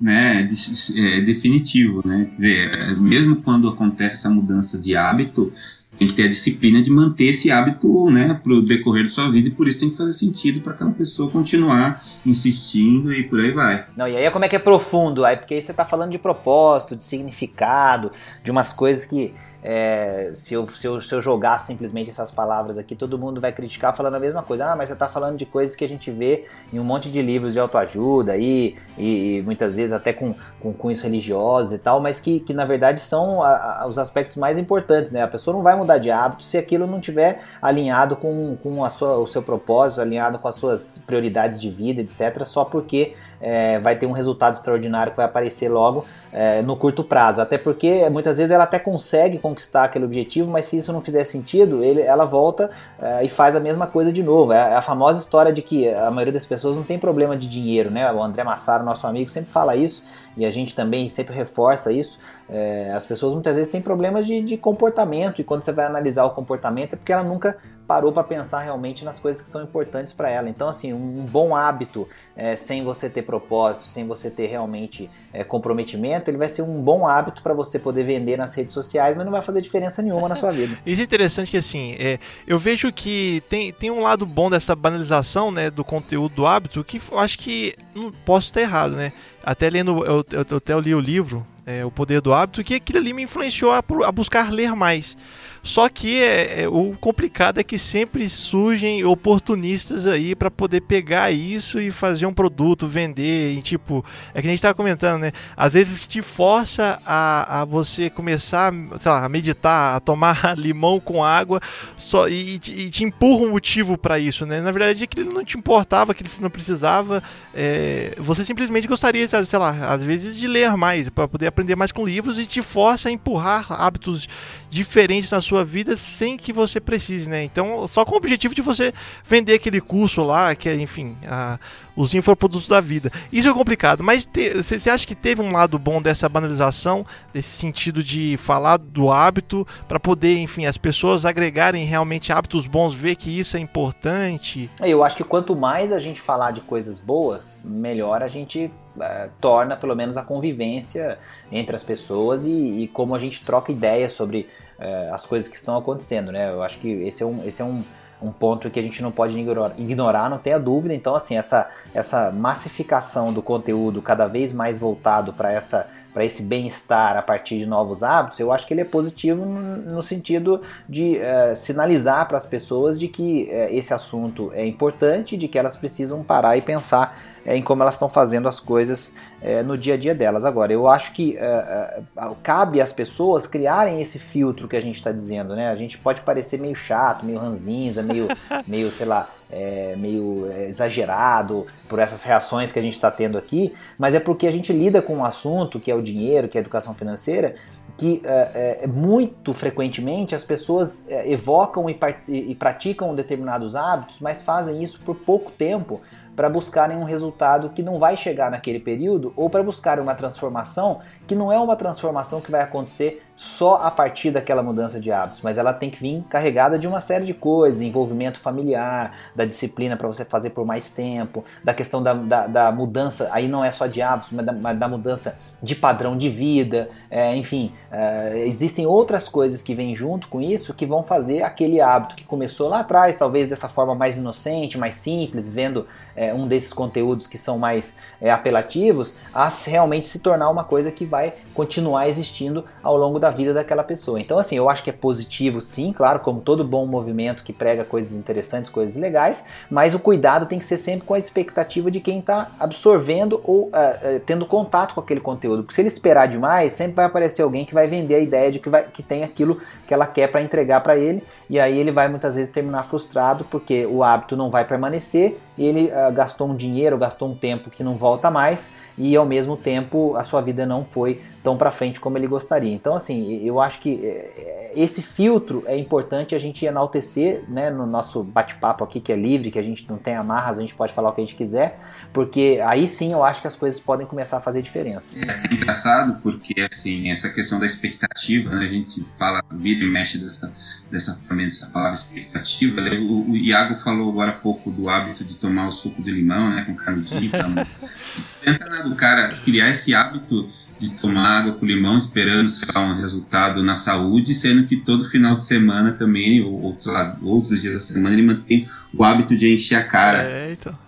Né, 0.00 0.48
é, 0.96 1.20
definitivo, 1.22 2.06
né? 2.06 2.30
Ver, 2.38 2.96
mesmo 3.00 3.34
quando 3.42 3.68
acontece 3.68 4.14
essa 4.14 4.30
mudança 4.30 4.78
de 4.78 4.94
hábito, 4.94 5.52
tem 5.98 6.06
que 6.06 6.14
ter 6.14 6.24
a 6.24 6.28
disciplina 6.28 6.80
de 6.80 6.90
manter 6.90 7.26
esse 7.26 7.50
hábito 7.50 8.08
né, 8.10 8.38
para 8.42 8.52
o 8.52 8.62
decorrer 8.62 9.04
da 9.04 9.10
sua 9.10 9.30
vida 9.30 9.48
e 9.48 9.50
por 9.50 9.66
isso 9.66 9.80
tem 9.80 9.90
que 9.90 9.96
fazer 9.96 10.12
sentido 10.12 10.60
para 10.60 10.72
aquela 10.72 10.92
pessoa 10.92 11.30
continuar 11.30 12.02
insistindo 12.24 13.12
e 13.12 13.22
por 13.24 13.40
aí 13.40 13.50
vai. 13.50 13.84
Não, 13.96 14.06
e 14.06 14.16
aí 14.16 14.30
como 14.30 14.44
é 14.44 14.48
que 14.48 14.56
é 14.56 14.60
profundo? 14.60 15.24
Aí 15.24 15.36
porque 15.36 15.54
aí 15.54 15.62
você 15.62 15.72
está 15.72 15.84
falando 15.84 16.12
de 16.12 16.18
propósito, 16.18 16.94
de 16.94 17.02
significado, 17.02 18.10
de 18.44 18.50
umas 18.50 18.72
coisas 18.72 19.04
que 19.04 19.32
é, 19.62 20.30
se, 20.34 20.54
eu, 20.54 20.68
se, 20.68 20.86
eu, 20.86 21.00
se 21.00 21.12
eu 21.12 21.20
jogar 21.20 21.58
simplesmente 21.58 22.10
essas 22.10 22.30
palavras 22.30 22.78
aqui, 22.78 22.94
todo 22.94 23.18
mundo 23.18 23.40
vai 23.40 23.50
criticar 23.50 23.94
falando 23.94 24.14
a 24.14 24.20
mesma 24.20 24.42
coisa. 24.42 24.66
Ah, 24.66 24.76
mas 24.76 24.88
você 24.88 24.92
está 24.92 25.08
falando 25.08 25.36
de 25.36 25.44
coisas 25.44 25.74
que 25.74 25.84
a 25.84 25.88
gente 25.88 26.10
vê 26.10 26.46
em 26.72 26.78
um 26.78 26.84
monte 26.84 27.10
de 27.10 27.20
livros 27.20 27.52
de 27.52 27.58
autoajuda 27.58 28.36
e, 28.36 28.76
e, 28.96 29.38
e 29.38 29.42
muitas 29.42 29.74
vezes 29.74 29.92
até 29.92 30.12
com, 30.12 30.34
com 30.60 30.72
cunhos 30.72 31.02
religiosos 31.02 31.72
e 31.72 31.78
tal, 31.78 32.00
mas 32.00 32.20
que, 32.20 32.40
que 32.40 32.54
na 32.54 32.64
verdade 32.64 33.00
são 33.00 33.42
a, 33.42 33.82
a, 33.82 33.86
os 33.86 33.98
aspectos 33.98 34.36
mais 34.36 34.58
importantes. 34.58 35.10
Né? 35.10 35.22
A 35.22 35.28
pessoa 35.28 35.56
não 35.56 35.62
vai 35.62 35.76
mudar 35.76 35.98
de 35.98 36.10
hábito 36.10 36.44
se 36.44 36.56
aquilo 36.56 36.86
não 36.86 37.00
tiver 37.00 37.42
alinhado 37.60 38.16
com, 38.16 38.56
com 38.56 38.84
a 38.84 38.90
sua, 38.90 39.18
o 39.18 39.26
seu 39.26 39.42
propósito, 39.42 40.00
alinhado 40.00 40.38
com 40.38 40.46
as 40.46 40.54
suas 40.54 41.02
prioridades 41.04 41.60
de 41.60 41.68
vida, 41.68 42.00
etc., 42.00 42.44
só 42.44 42.64
porque 42.64 43.14
é, 43.40 43.78
vai 43.78 43.96
ter 43.96 44.06
um 44.06 44.12
resultado 44.12 44.54
extraordinário 44.54 45.12
que 45.12 45.16
vai 45.16 45.26
aparecer 45.26 45.68
logo 45.68 46.04
é, 46.32 46.62
no 46.62 46.76
curto 46.76 47.04
prazo. 47.04 47.40
Até 47.40 47.56
porque 47.58 48.08
muitas 48.10 48.38
vezes 48.38 48.50
ela 48.50 48.64
até 48.64 48.78
consegue 48.78 49.38
conquistar 49.38 49.84
aquele 49.84 50.04
objetivo, 50.04 50.50
mas 50.50 50.66
se 50.66 50.76
isso 50.76 50.92
não 50.92 51.00
fizer 51.00 51.24
sentido, 51.24 51.82
ele, 51.82 52.00
ela 52.00 52.24
volta 52.24 52.70
é, 53.00 53.24
e 53.24 53.28
faz 53.28 53.54
a 53.56 53.60
mesma 53.60 53.86
coisa 53.86 54.12
de 54.12 54.22
novo. 54.22 54.52
É 54.52 54.74
a 54.74 54.82
famosa 54.82 55.20
história 55.20 55.52
de 55.52 55.62
que 55.62 55.88
a 55.88 56.10
maioria 56.10 56.32
das 56.32 56.46
pessoas 56.46 56.76
não 56.76 56.82
tem 56.82 56.98
problema 56.98 57.36
de 57.36 57.48
dinheiro, 57.48 57.90
né? 57.90 58.10
O 58.12 58.22
André 58.22 58.44
Massaro, 58.44 58.84
nosso 58.84 59.06
amigo, 59.06 59.28
sempre 59.28 59.50
fala 59.50 59.76
isso 59.76 60.02
e 60.38 60.46
a 60.46 60.50
gente 60.50 60.74
também 60.74 61.08
sempre 61.08 61.34
reforça 61.34 61.92
isso. 61.92 62.18
É, 62.48 62.92
as 62.94 63.04
pessoas 63.04 63.34
muitas 63.34 63.56
vezes 63.56 63.70
têm 63.70 63.82
problemas 63.82 64.24
de, 64.24 64.40
de, 64.40 64.56
comportamento 64.56 65.40
e 65.40 65.44
quando 65.44 65.64
você 65.64 65.72
vai 65.72 65.84
analisar 65.84 66.24
o 66.24 66.30
comportamento 66.30 66.94
é 66.94 66.96
porque 66.96 67.12
ela 67.12 67.24
nunca 67.24 67.58
parou 67.88 68.12
para 68.12 68.22
pensar 68.22 68.60
realmente 68.60 69.02
nas 69.02 69.18
coisas 69.18 69.40
que 69.40 69.48
são 69.48 69.62
importantes 69.62 70.12
para 70.12 70.28
ela. 70.28 70.50
Então, 70.50 70.68
assim, 70.68 70.92
um, 70.92 71.22
bom 71.22 71.56
hábito 71.56 72.06
é, 72.36 72.54
sem 72.54 72.84
você 72.84 73.08
ter 73.08 73.22
propósito, 73.22 73.86
sem 73.86 74.06
você 74.06 74.30
ter 74.30 74.46
realmente 74.46 75.08
é, 75.32 75.42
comprometimento, 75.42 76.30
ele 76.30 76.36
vai 76.36 76.50
ser 76.50 76.60
um 76.60 76.82
bom 76.82 77.08
hábito 77.08 77.42
para 77.42 77.54
você 77.54 77.78
poder 77.78 78.04
vender 78.04 78.36
nas 78.36 78.54
redes 78.54 78.74
sociais, 78.74 79.16
mas 79.16 79.24
não 79.24 79.32
vai 79.32 79.40
fazer 79.40 79.62
diferença 79.62 80.02
nenhuma 80.02 80.28
na 80.28 80.34
sua 80.34 80.50
vida. 80.50 80.78
Isso 80.84 81.00
é 81.00 81.04
interessante 81.04 81.50
que 81.50 81.56
assim, 81.56 81.96
é, 81.98 82.18
eu 82.46 82.58
vejo 82.58 82.92
que 82.92 83.42
tem, 83.48 83.72
tem 83.72 83.90
um 83.90 84.02
lado 84.02 84.26
bom 84.26 84.50
dessa 84.50 84.76
banalização 84.76 85.50
né, 85.50 85.70
do 85.70 85.82
conteúdo 85.82 86.34
do 86.34 86.46
hábito 86.46 86.84
que 86.84 87.00
eu 87.10 87.18
acho 87.18 87.38
que 87.38 87.74
não 87.94 88.12
posso 88.12 88.48
estar 88.48 88.60
errado, 88.60 88.96
né? 88.96 89.12
Até 89.42 89.70
lendo, 89.70 90.04
eu, 90.04 90.24
eu, 90.30 90.44
eu 90.50 90.56
até 90.58 90.78
li 90.78 90.94
o 90.94 91.00
livro 91.00 91.46
é, 91.68 91.84
O 91.84 91.90
Poder 91.90 92.22
do 92.22 92.32
Hábito, 92.32 92.64
que 92.64 92.74
aquilo 92.74 92.98
ali 92.98 93.12
me 93.12 93.22
influenciou 93.22 93.72
a, 93.72 93.78
a 93.78 94.12
buscar 94.12 94.50
ler 94.50 94.74
mais. 94.74 95.16
Só 95.62 95.88
que 95.88 96.22
é, 96.22 96.62
é, 96.62 96.68
o 96.68 96.96
complicado 97.00 97.58
é 97.58 97.64
que 97.64 97.78
sempre 97.78 98.28
surgem 98.28 99.04
oportunistas 99.04 100.06
aí 100.06 100.34
para 100.34 100.50
poder 100.50 100.82
pegar 100.82 101.30
isso 101.30 101.80
e 101.80 101.90
fazer 101.90 102.26
um 102.26 102.32
produto, 102.32 102.86
vender. 102.86 103.54
E, 103.54 103.62
tipo, 103.62 104.04
é 104.34 104.40
que 104.40 104.46
a 104.46 104.50
gente 104.50 104.58
estava 104.58 104.74
comentando, 104.74 105.22
né? 105.22 105.32
Às 105.56 105.72
vezes 105.72 106.06
te 106.06 106.22
força 106.22 107.00
a, 107.04 107.62
a 107.62 107.64
você 107.64 108.08
começar 108.08 108.72
lá, 109.04 109.24
a 109.24 109.28
meditar, 109.28 109.96
a 109.96 110.00
tomar 110.00 110.54
limão 110.56 111.00
com 111.00 111.24
água 111.24 111.60
só, 111.96 112.28
e, 112.28 112.54
e 112.54 112.90
te 112.90 113.04
empurra 113.04 113.44
um 113.44 113.50
motivo 113.50 113.98
para 113.98 114.18
isso, 114.18 114.46
né? 114.46 114.60
Na 114.60 114.70
verdade, 114.70 115.04
é 115.04 115.06
que 115.06 115.20
ele 115.20 115.32
não 115.32 115.44
te 115.44 115.56
importava, 115.56 116.14
que 116.14 116.22
ele 116.22 116.30
não 116.40 116.50
precisava. 116.50 117.22
É, 117.54 118.14
você 118.18 118.44
simplesmente 118.44 118.86
gostaria, 118.86 119.28
sei 119.28 119.58
lá, 119.58 119.92
às 119.92 120.04
vezes 120.04 120.36
de 120.36 120.46
ler 120.46 120.76
mais, 120.76 121.08
para 121.08 121.28
poder 121.28 121.46
aprender 121.48 121.76
mais 121.76 121.92
com 121.92 122.06
livros 122.06 122.38
e 122.38 122.46
te 122.46 122.62
força 122.62 123.08
a 123.08 123.12
empurrar 123.12 123.66
hábitos 123.70 124.28
diferentes 124.70 125.30
na 125.30 125.40
sua 125.40 125.64
vida 125.64 125.96
sem 125.96 126.36
que 126.36 126.52
você 126.52 126.80
precise, 126.80 127.28
né? 127.28 127.42
Então, 127.42 127.86
só 127.88 128.04
com 128.04 128.14
o 128.14 128.16
objetivo 128.16 128.54
de 128.54 128.62
você 128.62 128.92
vender 129.24 129.54
aquele 129.54 129.80
curso 129.80 130.22
lá, 130.22 130.54
que 130.54 130.68
é, 130.68 130.74
enfim, 130.76 131.16
a, 131.26 131.58
os 131.96 132.14
infoprodutos 132.14 132.68
da 132.68 132.80
vida. 132.80 133.10
Isso 133.32 133.48
é 133.48 133.52
complicado, 133.52 134.04
mas 134.04 134.28
você 134.62 134.90
acha 134.90 135.06
que 135.06 135.14
teve 135.14 135.40
um 135.40 135.50
lado 135.50 135.78
bom 135.78 136.00
dessa 136.00 136.28
banalização, 136.28 137.04
desse 137.32 137.50
sentido 137.50 138.04
de 138.04 138.36
falar 138.36 138.76
do 138.76 139.10
hábito, 139.10 139.66
para 139.88 139.98
poder, 139.98 140.38
enfim, 140.38 140.66
as 140.66 140.78
pessoas 140.78 141.24
agregarem 141.24 141.84
realmente 141.84 142.32
hábitos 142.32 142.66
bons, 142.66 142.94
ver 142.94 143.16
que 143.16 143.36
isso 143.36 143.56
é 143.56 143.60
importante? 143.60 144.70
Eu 144.80 145.02
acho 145.02 145.16
que 145.16 145.24
quanto 145.24 145.56
mais 145.56 145.92
a 145.92 145.98
gente 145.98 146.20
falar 146.20 146.52
de 146.52 146.60
coisas 146.60 146.98
boas, 146.98 147.62
melhor 147.64 148.22
a 148.22 148.28
gente 148.28 148.70
é, 149.00 149.28
torna 149.40 149.76
pelo 149.76 149.94
menos 149.94 150.16
a 150.16 150.22
convivência 150.22 151.18
entre 151.50 151.74
as 151.74 151.82
pessoas 151.82 152.44
e, 152.44 152.52
e 152.52 152.88
como 152.88 153.14
a 153.14 153.18
gente 153.18 153.44
troca 153.44 153.72
ideias 153.72 154.12
sobre 154.12 154.48
é, 154.78 155.06
as 155.10 155.26
coisas 155.26 155.48
que 155.48 155.56
estão 155.56 155.76
acontecendo, 155.76 156.32
né? 156.32 156.50
Eu 156.50 156.62
acho 156.62 156.78
que 156.78 156.88
esse 156.88 157.22
é 157.22 157.26
um, 157.26 157.44
esse 157.44 157.62
é 157.62 157.64
um 157.64 157.82
um 158.20 158.32
ponto 158.32 158.68
que 158.70 158.78
a 158.78 158.82
gente 158.82 159.02
não 159.02 159.12
pode 159.12 159.38
ignorar, 159.38 160.28
não 160.28 160.38
tenha 160.38 160.58
dúvida. 160.58 160.94
Então, 160.94 161.14
assim, 161.14 161.36
essa, 161.36 161.68
essa 161.94 162.30
massificação 162.30 163.32
do 163.32 163.40
conteúdo 163.40 164.02
cada 164.02 164.26
vez 164.26 164.52
mais 164.52 164.78
voltado 164.78 165.32
para 165.32 165.52
essa 165.52 165.86
para 166.12 166.24
esse 166.24 166.42
bem-estar 166.42 167.16
a 167.16 167.22
partir 167.22 167.58
de 167.58 167.66
novos 167.66 168.02
hábitos, 168.02 168.40
eu 168.40 168.50
acho 168.50 168.66
que 168.66 168.74
ele 168.74 168.80
é 168.80 168.84
positivo 168.84 169.44
no, 169.44 170.02
sentido 170.02 170.62
de 170.88 171.18
uh, 171.18 171.54
sinalizar 171.54 172.26
para 172.26 172.36
as 172.36 172.46
pessoas 172.46 172.98
de 172.98 173.06
que 173.06 173.48
uh, 173.52 173.72
esse 173.72 173.94
assunto 173.94 174.50
é 174.54 174.66
importante, 174.66 175.36
de 175.36 175.46
que 175.46 175.56
elas 175.56 175.76
precisam 175.76 176.24
parar 176.24 176.56
e 176.56 176.62
pensar 176.62 177.16
é, 177.48 177.56
em 177.56 177.62
como 177.62 177.80
elas 177.80 177.94
estão 177.94 178.10
fazendo 178.10 178.46
as 178.46 178.60
coisas 178.60 179.32
é, 179.40 179.62
no 179.62 179.78
dia 179.78 179.94
a 179.94 179.96
dia 179.96 180.14
delas. 180.14 180.44
Agora, 180.44 180.70
eu 180.70 180.86
acho 180.86 181.14
que 181.14 181.34
é, 181.38 181.42
é 181.42 182.00
cabe 182.42 182.78
às 182.78 182.92
pessoas 182.92 183.46
criarem 183.46 184.02
esse 184.02 184.18
filtro 184.18 184.68
que 184.68 184.76
a 184.76 184.82
gente 184.82 184.96
está 184.96 185.10
dizendo, 185.10 185.56
né? 185.56 185.70
A 185.70 185.74
gente 185.74 185.96
pode 185.96 186.20
parecer 186.20 186.60
meio 186.60 186.74
chato, 186.74 187.24
meio 187.24 187.38
ranzinza, 187.38 188.02
meio, 188.02 188.28
meio 188.68 188.92
sei 188.92 189.06
lá, 189.06 189.30
é, 189.50 189.94
meio 189.96 190.46
é, 190.52 190.66
exagerado 190.66 191.66
por 191.88 191.98
essas 191.98 192.22
reações 192.22 192.70
que 192.70 192.78
a 192.78 192.82
gente 192.82 192.92
está 192.92 193.10
tendo 193.10 193.38
aqui, 193.38 193.74
mas 193.96 194.14
é 194.14 194.20
porque 194.20 194.46
a 194.46 194.52
gente 194.52 194.70
lida 194.70 195.00
com 195.00 195.16
um 195.16 195.24
assunto 195.24 195.80
que 195.80 195.90
é 195.90 195.94
o 195.94 196.02
dinheiro, 196.02 196.48
que 196.48 196.58
é 196.58 196.60
a 196.60 196.62
educação 196.62 196.92
financeira, 196.92 197.54
que 197.96 198.20
é, 198.24 198.80
é, 198.82 198.86
muito 198.86 199.54
frequentemente 199.54 200.34
as 200.34 200.44
pessoas 200.44 201.08
é, 201.08 201.30
evocam 201.32 201.88
e, 201.88 201.98
e, 202.28 202.54
praticam 202.54 203.14
determinados 203.14 203.74
hábitos, 203.74 204.20
mas 204.20 204.42
fazem 204.42 204.82
isso 204.82 205.00
por 205.00 205.16
pouco 205.16 205.50
tempo 205.50 206.00
para 206.38 206.48
buscarem 206.48 206.96
um 206.96 207.02
resultado 207.02 207.70
que 207.70 207.82
não 207.82 207.98
vai 207.98 208.16
chegar 208.16 208.48
naquele 208.48 208.78
período 208.78 209.32
ou 209.34 209.50
para 209.50 209.60
buscarem 209.60 210.00
uma 210.00 210.14
transformação 210.14 211.00
que 211.28 211.34
não 211.34 211.52
é 211.52 211.58
uma 211.60 211.76
transformação 211.76 212.40
que 212.40 212.50
vai 212.50 212.62
acontecer 212.62 213.22
só 213.36 213.76
a 213.76 213.88
partir 213.88 214.32
daquela 214.32 214.64
mudança 214.64 214.98
de 214.98 215.12
hábitos, 215.12 215.42
mas 215.42 215.58
ela 215.58 215.72
tem 215.72 215.88
que 215.88 216.00
vir 216.00 216.24
carregada 216.28 216.76
de 216.76 216.88
uma 216.88 217.00
série 217.00 217.24
de 217.24 217.32
coisas, 217.32 217.80
envolvimento 217.80 218.40
familiar, 218.40 219.16
da 219.36 219.44
disciplina 219.44 219.96
para 219.96 220.08
você 220.08 220.24
fazer 220.24 220.50
por 220.50 220.66
mais 220.66 220.90
tempo, 220.90 221.44
da 221.62 221.72
questão 221.72 222.02
da, 222.02 222.14
da, 222.14 222.46
da, 222.48 222.72
mudança, 222.72 223.28
aí 223.30 223.46
não 223.46 223.64
é 223.64 223.70
só 223.70 223.86
de 223.86 224.02
hábitos, 224.02 224.32
mas 224.32 224.44
da, 224.44 224.72
da 224.72 224.88
mudança 224.88 225.38
de 225.62 225.76
padrão 225.76 226.18
de 226.18 226.28
vida, 226.28 226.88
é, 227.08 227.36
enfim, 227.36 227.72
é, 227.92 228.42
existem 228.44 228.86
outras 228.86 229.28
coisas 229.28 229.62
que 229.62 229.72
vêm 229.72 229.94
junto 229.94 230.26
com 230.26 230.40
isso 230.40 230.74
que 230.74 230.84
vão 230.84 231.04
fazer 231.04 231.42
aquele 231.42 231.80
hábito 231.80 232.16
que 232.16 232.24
começou 232.24 232.68
lá 232.68 232.80
atrás, 232.80 233.16
talvez 233.16 233.48
dessa 233.48 233.68
forma 233.68 233.94
mais 233.94 234.16
inocente, 234.16 234.76
mais 234.76 234.96
simples, 234.96 235.48
vendo 235.48 235.86
é, 236.16 236.34
um 236.34 236.48
desses 236.48 236.72
conteúdos 236.72 237.28
que 237.28 237.38
são 237.38 237.56
mais 237.56 237.94
é, 238.20 238.32
apelativos, 238.32 239.16
a 239.32 239.48
realmente 239.66 240.08
se 240.08 240.18
tornar 240.18 240.50
uma 240.50 240.64
coisa 240.64 240.90
que 240.90 241.04
vai 241.04 241.17
continuar 241.54 242.08
existindo 242.08 242.64
ao 242.82 242.96
longo 242.96 243.18
da 243.18 243.28
da 243.28 243.30
vida 243.30 243.54
daquela 243.54 243.84
pessoa. 243.84 244.20
Então, 244.20 244.38
assim, 244.38 244.56
eu 244.56 244.68
acho 244.68 244.82
que 244.82 244.90
é 244.90 244.92
positivo, 244.92 245.60
sim, 245.60 245.92
claro, 245.92 246.20
como 246.20 246.40
todo 246.40 246.64
bom 246.64 246.86
movimento 246.86 247.44
que 247.44 247.52
prega 247.52 247.84
coisas 247.84 248.12
interessantes, 248.12 248.70
coisas 248.70 248.96
legais, 248.96 249.44
mas 249.70 249.94
o 249.94 249.98
cuidado 249.98 250.46
tem 250.46 250.58
que 250.58 250.64
ser 250.64 250.78
sempre 250.78 251.06
com 251.06 251.14
a 251.14 251.18
expectativa 251.18 251.90
de 251.90 252.00
quem 252.00 252.18
está 252.18 252.50
absorvendo 252.58 253.40
ou 253.44 253.68
uh, 253.68 254.20
tendo 254.24 254.46
contato 254.46 254.94
com 254.94 255.00
aquele 255.00 255.20
conteúdo. 255.20 255.62
Porque 255.62 255.74
se 255.74 255.80
ele 255.80 255.88
esperar 255.88 256.26
demais, 256.26 256.72
sempre 256.72 256.94
vai 256.94 257.04
aparecer 257.04 257.42
alguém 257.42 257.64
que 257.64 257.74
vai 257.74 257.86
vender 257.86 258.14
a 258.14 258.20
ideia 258.20 258.50
de 258.50 258.58
que, 258.58 258.68
vai, 258.68 258.84
que 258.84 259.02
tem 259.02 259.22
aquilo 259.22 259.60
que 259.86 259.92
ela 259.92 260.06
quer 260.06 260.28
para 260.28 260.42
entregar 260.42 260.80
para 260.80 260.96
ele, 260.96 261.22
e 261.50 261.58
aí 261.58 261.78
ele 261.78 261.90
vai 261.90 262.08
muitas 262.08 262.34
vezes 262.34 262.52
terminar 262.52 262.82
frustrado 262.84 263.44
porque 263.44 263.86
o 263.86 264.02
hábito 264.02 264.36
não 264.36 264.50
vai 264.50 264.64
permanecer 264.64 265.38
e 265.56 265.66
ele 265.66 265.86
uh, 265.86 266.12
gastou 266.12 266.48
um 266.48 266.54
dinheiro, 266.54 266.98
gastou 266.98 267.28
um 267.28 267.34
tempo 267.34 267.70
que 267.70 267.82
não 267.82 267.94
volta 267.94 268.30
mais 268.30 268.70
e 268.96 269.16
ao 269.16 269.24
mesmo 269.24 269.56
tempo 269.56 270.14
a 270.16 270.22
sua 270.22 270.40
vida 270.40 270.66
não 270.66 270.84
foi 270.84 271.20
tão 271.42 271.56
para 271.56 271.70
frente 271.70 272.00
como 272.00 272.18
ele 272.18 272.26
gostaria. 272.26 272.72
Então, 272.72 272.94
assim, 272.94 273.44
eu 273.44 273.60
acho 273.60 273.80
que 273.80 274.00
eh, 274.02 274.72
esse 274.74 275.00
filtro 275.02 275.62
é 275.66 275.76
importante 275.76 276.34
a 276.34 276.38
gente 276.38 276.64
enaltecer 276.64 277.44
né, 277.48 277.70
no 277.70 277.86
nosso 277.86 278.22
bate-papo 278.22 278.84
aqui, 278.84 279.00
que 279.00 279.12
é 279.12 279.16
livre, 279.16 279.50
que 279.50 279.58
a 279.58 279.62
gente 279.62 279.88
não 279.88 279.96
tem 279.96 280.14
amarras, 280.14 280.58
a 280.58 280.60
gente 280.60 280.74
pode 280.74 280.92
falar 280.92 281.10
o 281.10 281.12
que 281.12 281.20
a 281.20 281.24
gente 281.24 281.36
quiser, 281.36 281.78
porque 282.12 282.60
aí 282.64 282.88
sim 282.88 283.12
eu 283.12 283.24
acho 283.24 283.40
que 283.40 283.46
as 283.46 283.56
coisas 283.56 283.80
podem 283.80 284.06
começar 284.06 284.38
a 284.38 284.40
fazer 284.40 284.62
diferença. 284.62 285.18
É 285.24 285.54
engraçado 285.54 286.20
porque, 286.22 286.60
assim, 286.60 287.10
essa 287.10 287.28
questão 287.28 287.58
da 287.58 287.66
expectativa, 287.66 288.50
né, 288.50 288.66
a 288.66 288.68
gente 288.68 289.04
fala, 289.18 289.42
vira 289.50 289.84
e 289.84 289.88
mexe 289.88 290.18
dessa, 290.18 290.52
dessa, 290.90 291.20
dessa 291.34 291.66
palavra 291.68 291.94
expectativa. 291.94 292.80
Né, 292.80 292.98
o, 292.98 293.30
o, 293.30 293.36
Iago 293.36 293.76
falou 293.76 294.10
agora 294.10 294.32
há 294.32 294.34
pouco 294.34 294.70
do 294.70 294.88
hábito 294.88 295.24
de 295.24 295.34
tomar 295.34 295.68
o 295.68 295.72
suco 295.72 296.02
de 296.02 296.10
limão, 296.10 296.50
né, 296.50 296.64
com 296.64 296.74
canudinho. 296.74 297.30
Tenta 298.52 298.68
né, 298.68 298.82
do 298.82 298.94
cara 298.94 299.28
criar 299.44 299.70
esse 299.70 299.94
hábito 299.94 300.48
de 300.78 300.90
tomar 300.90 301.40
água 301.40 301.54
com 301.54 301.66
limão, 301.66 301.98
esperando 301.98 302.48
sei 302.48 302.68
lá, 302.74 302.82
um 302.82 303.00
resultado 303.00 303.62
na 303.62 303.76
saúde, 303.76 304.34
sendo 304.34 304.66
que 304.66 304.76
todo 304.76 305.08
final 305.08 305.36
de 305.36 305.44
semana 305.44 305.92
também, 305.92 306.42
ou, 306.42 306.62
ou 306.62 306.76
sei 306.78 306.92
lá, 306.92 307.16
outros 307.22 307.60
dias 307.60 307.74
da 307.74 307.80
semana, 307.80 308.14
ele 308.14 308.26
mantém 308.26 308.66
o 308.94 309.04
hábito 309.04 309.36
de 309.36 309.52
encher 309.52 309.76
a 309.76 309.84
cara. 309.84 310.22
É, 310.22 310.52
então. 310.52 310.78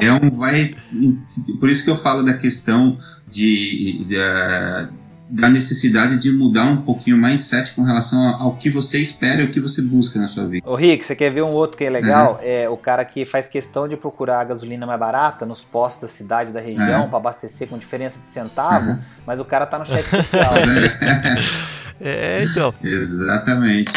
é 0.00 0.12
um 0.12 0.30
vai. 0.30 0.74
Por 1.60 1.68
isso 1.68 1.84
que 1.84 1.90
eu 1.90 1.96
falo 1.96 2.22
da 2.22 2.34
questão 2.34 2.98
de, 3.28 4.04
de 4.06 4.16
da 5.28 5.48
necessidade 5.48 6.18
de 6.18 6.30
mudar 6.30 6.64
um 6.64 6.76
pouquinho 6.78 7.16
o 7.16 7.20
mindset 7.20 7.74
com 7.74 7.82
relação 7.82 8.20
ao 8.40 8.56
que 8.56 8.68
você 8.68 8.98
espera 8.98 9.42
e 9.42 9.46
o 9.46 9.50
que 9.50 9.58
você 9.58 9.80
busca 9.80 10.18
na 10.18 10.28
sua 10.28 10.46
vida. 10.46 10.68
Ô 10.68 10.74
Rick, 10.74 11.04
você 11.04 11.16
quer 11.16 11.30
ver 11.30 11.42
um 11.42 11.50
outro 11.50 11.78
que 11.78 11.84
é 11.84 11.90
legal? 11.90 12.34
Uhum. 12.34 12.38
É 12.42 12.68
o 12.68 12.76
cara 12.76 13.04
que 13.04 13.24
faz 13.24 13.48
questão 13.48 13.88
de 13.88 13.96
procurar 13.96 14.40
a 14.40 14.44
gasolina 14.44 14.86
mais 14.86 15.00
barata 15.00 15.46
nos 15.46 15.62
postos 15.62 16.02
da 16.02 16.08
cidade, 16.08 16.52
da 16.52 16.60
região, 16.60 17.02
uhum. 17.02 17.08
para 17.08 17.18
abastecer 17.18 17.68
com 17.68 17.78
diferença 17.78 18.20
de 18.20 18.26
centavo, 18.26 18.90
uhum. 18.90 18.98
mas 19.26 19.40
o 19.40 19.44
cara 19.44 19.64
tá 19.64 19.78
no 19.78 19.86
cheque 19.86 20.04
especial. 20.14 20.54
é. 22.00 22.40
é, 22.40 22.44
então. 22.44 22.74
Exatamente. 22.82 23.92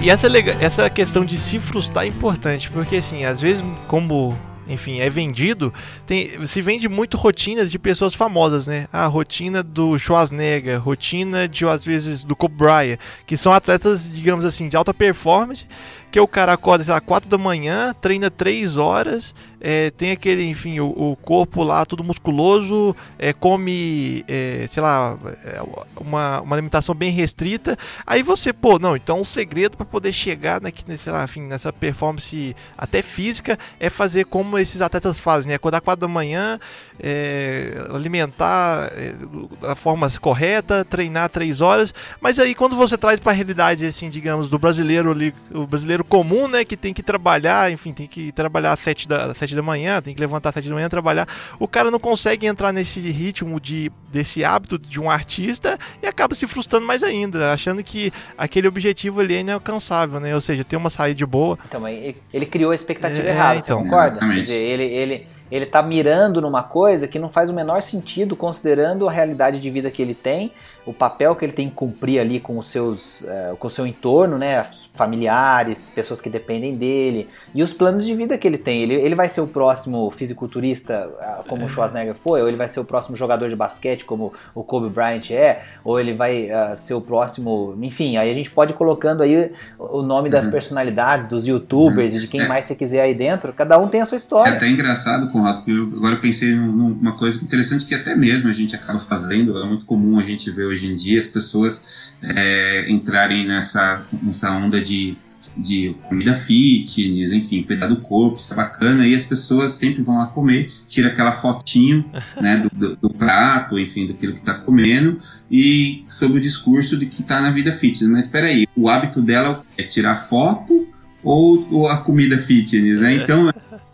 E 0.00 0.10
essa, 0.10 0.28
essa 0.60 0.90
questão 0.90 1.24
de 1.24 1.36
se 1.36 1.58
frustrar 1.58 2.04
é 2.04 2.08
importante, 2.08 2.70
porque 2.70 2.96
assim, 2.96 3.24
às 3.24 3.40
vezes, 3.40 3.64
como 3.88 4.38
enfim, 4.68 5.00
é 5.00 5.08
vendido, 5.08 5.72
tem, 6.06 6.44
se 6.46 6.60
vende 6.60 6.88
muito 6.88 7.16
rotinas 7.16 7.70
de 7.70 7.78
pessoas 7.78 8.14
famosas, 8.14 8.66
né? 8.66 8.86
A 8.92 9.06
rotina 9.06 9.62
do 9.62 9.98
Schwarzenegger, 9.98 10.80
rotina 10.82 11.48
de, 11.48 11.66
às 11.66 11.84
vezes, 11.84 12.22
do 12.22 12.36
Bryant, 12.48 12.98
que 13.26 13.36
são 13.36 13.52
atletas, 13.52 14.08
digamos 14.12 14.44
assim, 14.44 14.68
de 14.68 14.76
alta 14.76 14.92
performance, 14.92 15.66
que 16.10 16.20
o 16.20 16.26
cara 16.26 16.52
acorda, 16.52 16.84
sei 16.84 16.92
lá, 16.92 17.00
4 17.00 17.28
da 17.28 17.38
manhã, 17.38 17.94
treina 18.00 18.30
3 18.30 18.76
horas, 18.76 19.34
é, 19.60 19.90
tem 19.90 20.12
aquele, 20.12 20.44
enfim, 20.44 20.78
o, 20.80 20.86
o, 20.86 21.16
corpo 21.16 21.64
lá 21.64 21.84
tudo 21.84 22.04
musculoso, 22.04 22.94
é, 23.18 23.32
come, 23.32 24.24
é, 24.28 24.66
sei 24.70 24.82
lá, 24.82 25.18
é, 25.44 25.60
uma, 26.00 26.40
uma 26.40 26.56
alimentação 26.56 26.94
bem 26.94 27.10
restrita. 27.10 27.76
Aí 28.06 28.22
você, 28.22 28.52
pô, 28.52 28.78
não, 28.78 28.96
então 28.96 29.20
o 29.20 29.24
segredo 29.24 29.76
para 29.76 29.86
poder 29.86 30.12
chegar 30.12 30.60
naqui, 30.60 30.84
sei 30.96 31.12
lá, 31.12 31.24
enfim, 31.24 31.42
nessa 31.42 31.72
performance 31.72 32.54
até 32.76 33.02
física 33.02 33.58
é 33.80 33.90
fazer 33.90 34.26
como 34.26 34.58
esses 34.58 34.80
atletas 34.80 35.18
fazem, 35.18 35.48
né? 35.48 35.54
Acordar 35.56 35.80
4 35.80 36.00
da 36.00 36.08
manhã, 36.08 36.58
é, 37.00 37.84
alimentar 37.92 38.92
é, 38.94 39.14
da 39.60 39.74
forma 39.74 40.08
correta, 40.20 40.84
treinar 40.84 41.30
3 41.30 41.60
horas. 41.60 41.92
Mas 42.20 42.38
aí 42.38 42.54
quando 42.54 42.76
você 42.76 42.96
traz 42.96 43.18
para 43.18 43.32
a 43.32 43.34
realidade, 43.34 43.84
assim, 43.84 44.08
digamos, 44.08 44.48
do 44.48 44.58
brasileiro 44.58 45.10
ali, 45.10 45.34
o 45.52 45.66
brasileiro 45.66 46.04
comum, 46.04 46.46
né, 46.46 46.64
que 46.64 46.76
tem 46.76 46.94
que 46.94 47.02
trabalhar, 47.02 47.72
enfim, 47.72 47.92
tem 47.92 48.06
que 48.06 48.30
trabalhar 48.32 48.72
às 48.72 48.80
7 48.80 49.08
da, 49.08 49.34
7 49.34 49.47
da 49.54 49.62
manhã, 49.62 50.00
tem 50.00 50.14
que 50.14 50.20
levantar 50.20 50.50
às 50.50 50.54
7 50.56 50.68
da 50.68 50.74
manhã 50.74 50.88
trabalhar. 50.88 51.28
O 51.58 51.68
cara 51.68 51.90
não 51.90 51.98
consegue 51.98 52.46
entrar 52.46 52.72
nesse 52.72 53.00
ritmo 53.00 53.60
de 53.60 53.90
desse 54.10 54.42
hábito 54.42 54.78
de 54.78 54.98
um 54.98 55.10
artista 55.10 55.78
e 56.02 56.06
acaba 56.06 56.34
se 56.34 56.46
frustrando 56.46 56.86
mais 56.86 57.02
ainda, 57.02 57.52
achando 57.52 57.84
que 57.84 58.10
aquele 58.38 58.66
objetivo 58.66 59.20
ali 59.20 59.34
é 59.34 59.40
inalcançável, 59.40 60.18
né? 60.18 60.34
Ou 60.34 60.40
seja, 60.40 60.64
ter 60.64 60.76
uma 60.76 60.88
saída 60.88 61.26
boa. 61.26 61.58
Então, 61.66 61.86
ele, 61.86 62.16
ele 62.32 62.46
criou 62.46 62.72
a 62.72 62.74
expectativa 62.74 63.26
é, 63.26 63.30
errada, 63.30 63.58
então. 63.58 63.78
você 63.78 63.84
concorda? 63.84 64.18
Quer 64.18 64.40
dizer, 64.40 64.54
ele, 64.54 64.84
ele 64.84 65.26
ele 65.50 65.64
está 65.64 65.82
mirando 65.82 66.40
numa 66.40 66.62
coisa 66.62 67.08
que 67.08 67.18
não 67.18 67.28
faz 67.28 67.48
o 67.48 67.54
menor 67.54 67.82
sentido 67.82 68.36
considerando 68.36 69.08
a 69.08 69.12
realidade 69.12 69.60
de 69.60 69.70
vida 69.70 69.90
que 69.90 70.02
ele 70.02 70.14
tem 70.14 70.52
o 70.88 70.92
papel 70.94 71.36
que 71.36 71.44
ele 71.44 71.52
tem 71.52 71.68
que 71.68 71.74
cumprir 71.74 72.18
ali 72.18 72.40
com 72.40 72.56
os 72.56 72.70
seus, 72.70 73.20
uh, 73.20 73.54
com 73.58 73.66
o 73.66 73.70
seu 73.70 73.86
entorno, 73.86 74.38
né, 74.38 74.64
familiares, 74.94 75.92
pessoas 75.94 76.18
que 76.18 76.30
dependem 76.30 76.74
dele 76.76 77.28
e 77.54 77.62
os 77.62 77.74
planos 77.74 78.06
de 78.06 78.14
vida 78.16 78.38
que 78.38 78.48
ele 78.48 78.56
tem. 78.56 78.84
Ele, 78.84 78.94
ele 78.94 79.14
vai 79.14 79.28
ser 79.28 79.42
o 79.42 79.46
próximo 79.46 80.10
fisiculturista 80.10 81.06
uh, 81.06 81.46
como 81.46 81.66
o 81.66 81.68
Schwarzenegger 81.68 82.14
foi, 82.14 82.40
ou 82.40 82.48
ele 82.48 82.56
vai 82.56 82.68
ser 82.68 82.80
o 82.80 82.86
próximo 82.86 83.14
jogador 83.14 83.50
de 83.50 83.54
basquete 83.54 84.06
como 84.06 84.32
o 84.54 84.64
Kobe 84.64 84.88
Bryant 84.88 85.30
é, 85.30 85.62
ou 85.84 86.00
ele 86.00 86.14
vai 86.14 86.46
uh, 86.46 86.74
ser 86.74 86.94
o 86.94 87.02
próximo, 87.02 87.78
enfim, 87.82 88.16
aí 88.16 88.30
a 88.30 88.34
gente 88.34 88.50
pode 88.50 88.72
ir 88.72 88.76
colocando 88.76 89.22
aí 89.22 89.52
o 89.78 90.00
nome 90.00 90.30
das 90.30 90.46
uhum. 90.46 90.50
personalidades, 90.50 91.26
dos 91.26 91.46
youtubers 91.46 92.14
uhum. 92.14 92.18
e 92.18 92.22
de 92.22 92.28
quem 92.28 92.40
é. 92.40 92.48
mais 92.48 92.64
você 92.64 92.74
quiser 92.74 93.02
aí 93.02 93.14
dentro, 93.14 93.52
cada 93.52 93.76
um 93.78 93.88
tem 93.88 94.00
a 94.00 94.06
sua 94.06 94.16
história. 94.16 94.52
É 94.52 94.56
até 94.56 94.66
engraçado, 94.66 95.30
Conrado, 95.30 95.62
que 95.64 95.70
eu, 95.70 95.92
agora 95.98 96.16
pensei 96.16 96.54
numa 96.54 97.12
coisa 97.12 97.44
interessante 97.44 97.84
que 97.84 97.94
até 97.94 98.16
mesmo 98.16 98.48
a 98.48 98.54
gente 98.54 98.74
acaba 98.74 98.98
fazendo, 99.00 99.58
é 99.58 99.66
muito 99.66 99.84
comum 99.84 100.18
a 100.18 100.22
gente 100.22 100.50
ver 100.50 100.64
hoje 100.64 100.77
hoje 100.78 100.92
em 100.92 100.94
dia 100.94 101.18
as 101.18 101.26
pessoas 101.26 102.12
é, 102.22 102.90
entrarem 102.90 103.46
nessa, 103.46 104.06
nessa 104.22 104.50
onda 104.50 104.80
de 104.80 105.16
de 105.58 105.94
comida 106.08 106.34
fitness, 106.34 107.32
enfim, 107.32 107.64
cuidar 107.64 107.88
do 107.88 107.96
corpo, 107.96 108.38
está 108.38 108.54
bacana, 108.54 109.06
e 109.06 109.14
as 109.14 109.24
pessoas 109.24 109.72
sempre 109.72 110.02
vão 110.02 110.18
lá 110.18 110.26
comer, 110.26 110.70
tira 110.86 111.08
aquela 111.08 111.32
fotinho 111.32 112.04
né, 112.40 112.58
do, 112.58 112.70
do, 112.70 112.96
do 112.96 113.10
prato, 113.10 113.76
enfim, 113.76 114.06
daquilo 114.06 114.34
que 114.34 114.38
está 114.38 114.54
comendo, 114.54 115.18
e 115.50 116.02
sobre 116.04 116.38
o 116.38 116.40
discurso 116.40 116.96
de 116.96 117.06
que 117.06 117.22
está 117.22 117.40
na 117.40 117.50
vida 117.50 117.72
fitness. 117.72 118.08
Mas 118.08 118.24
espera 118.26 118.46
aí, 118.46 118.68
o 118.76 118.88
hábito 118.88 119.20
dela 119.20 119.64
é 119.76 119.82
tirar 119.82 120.16
foto 120.16 120.86
ou, 121.28 121.66
ou 121.72 121.88
a 121.88 121.98
comida 121.98 122.38
fitness, 122.38 123.00
né? 123.00 123.14
Então 123.14 123.50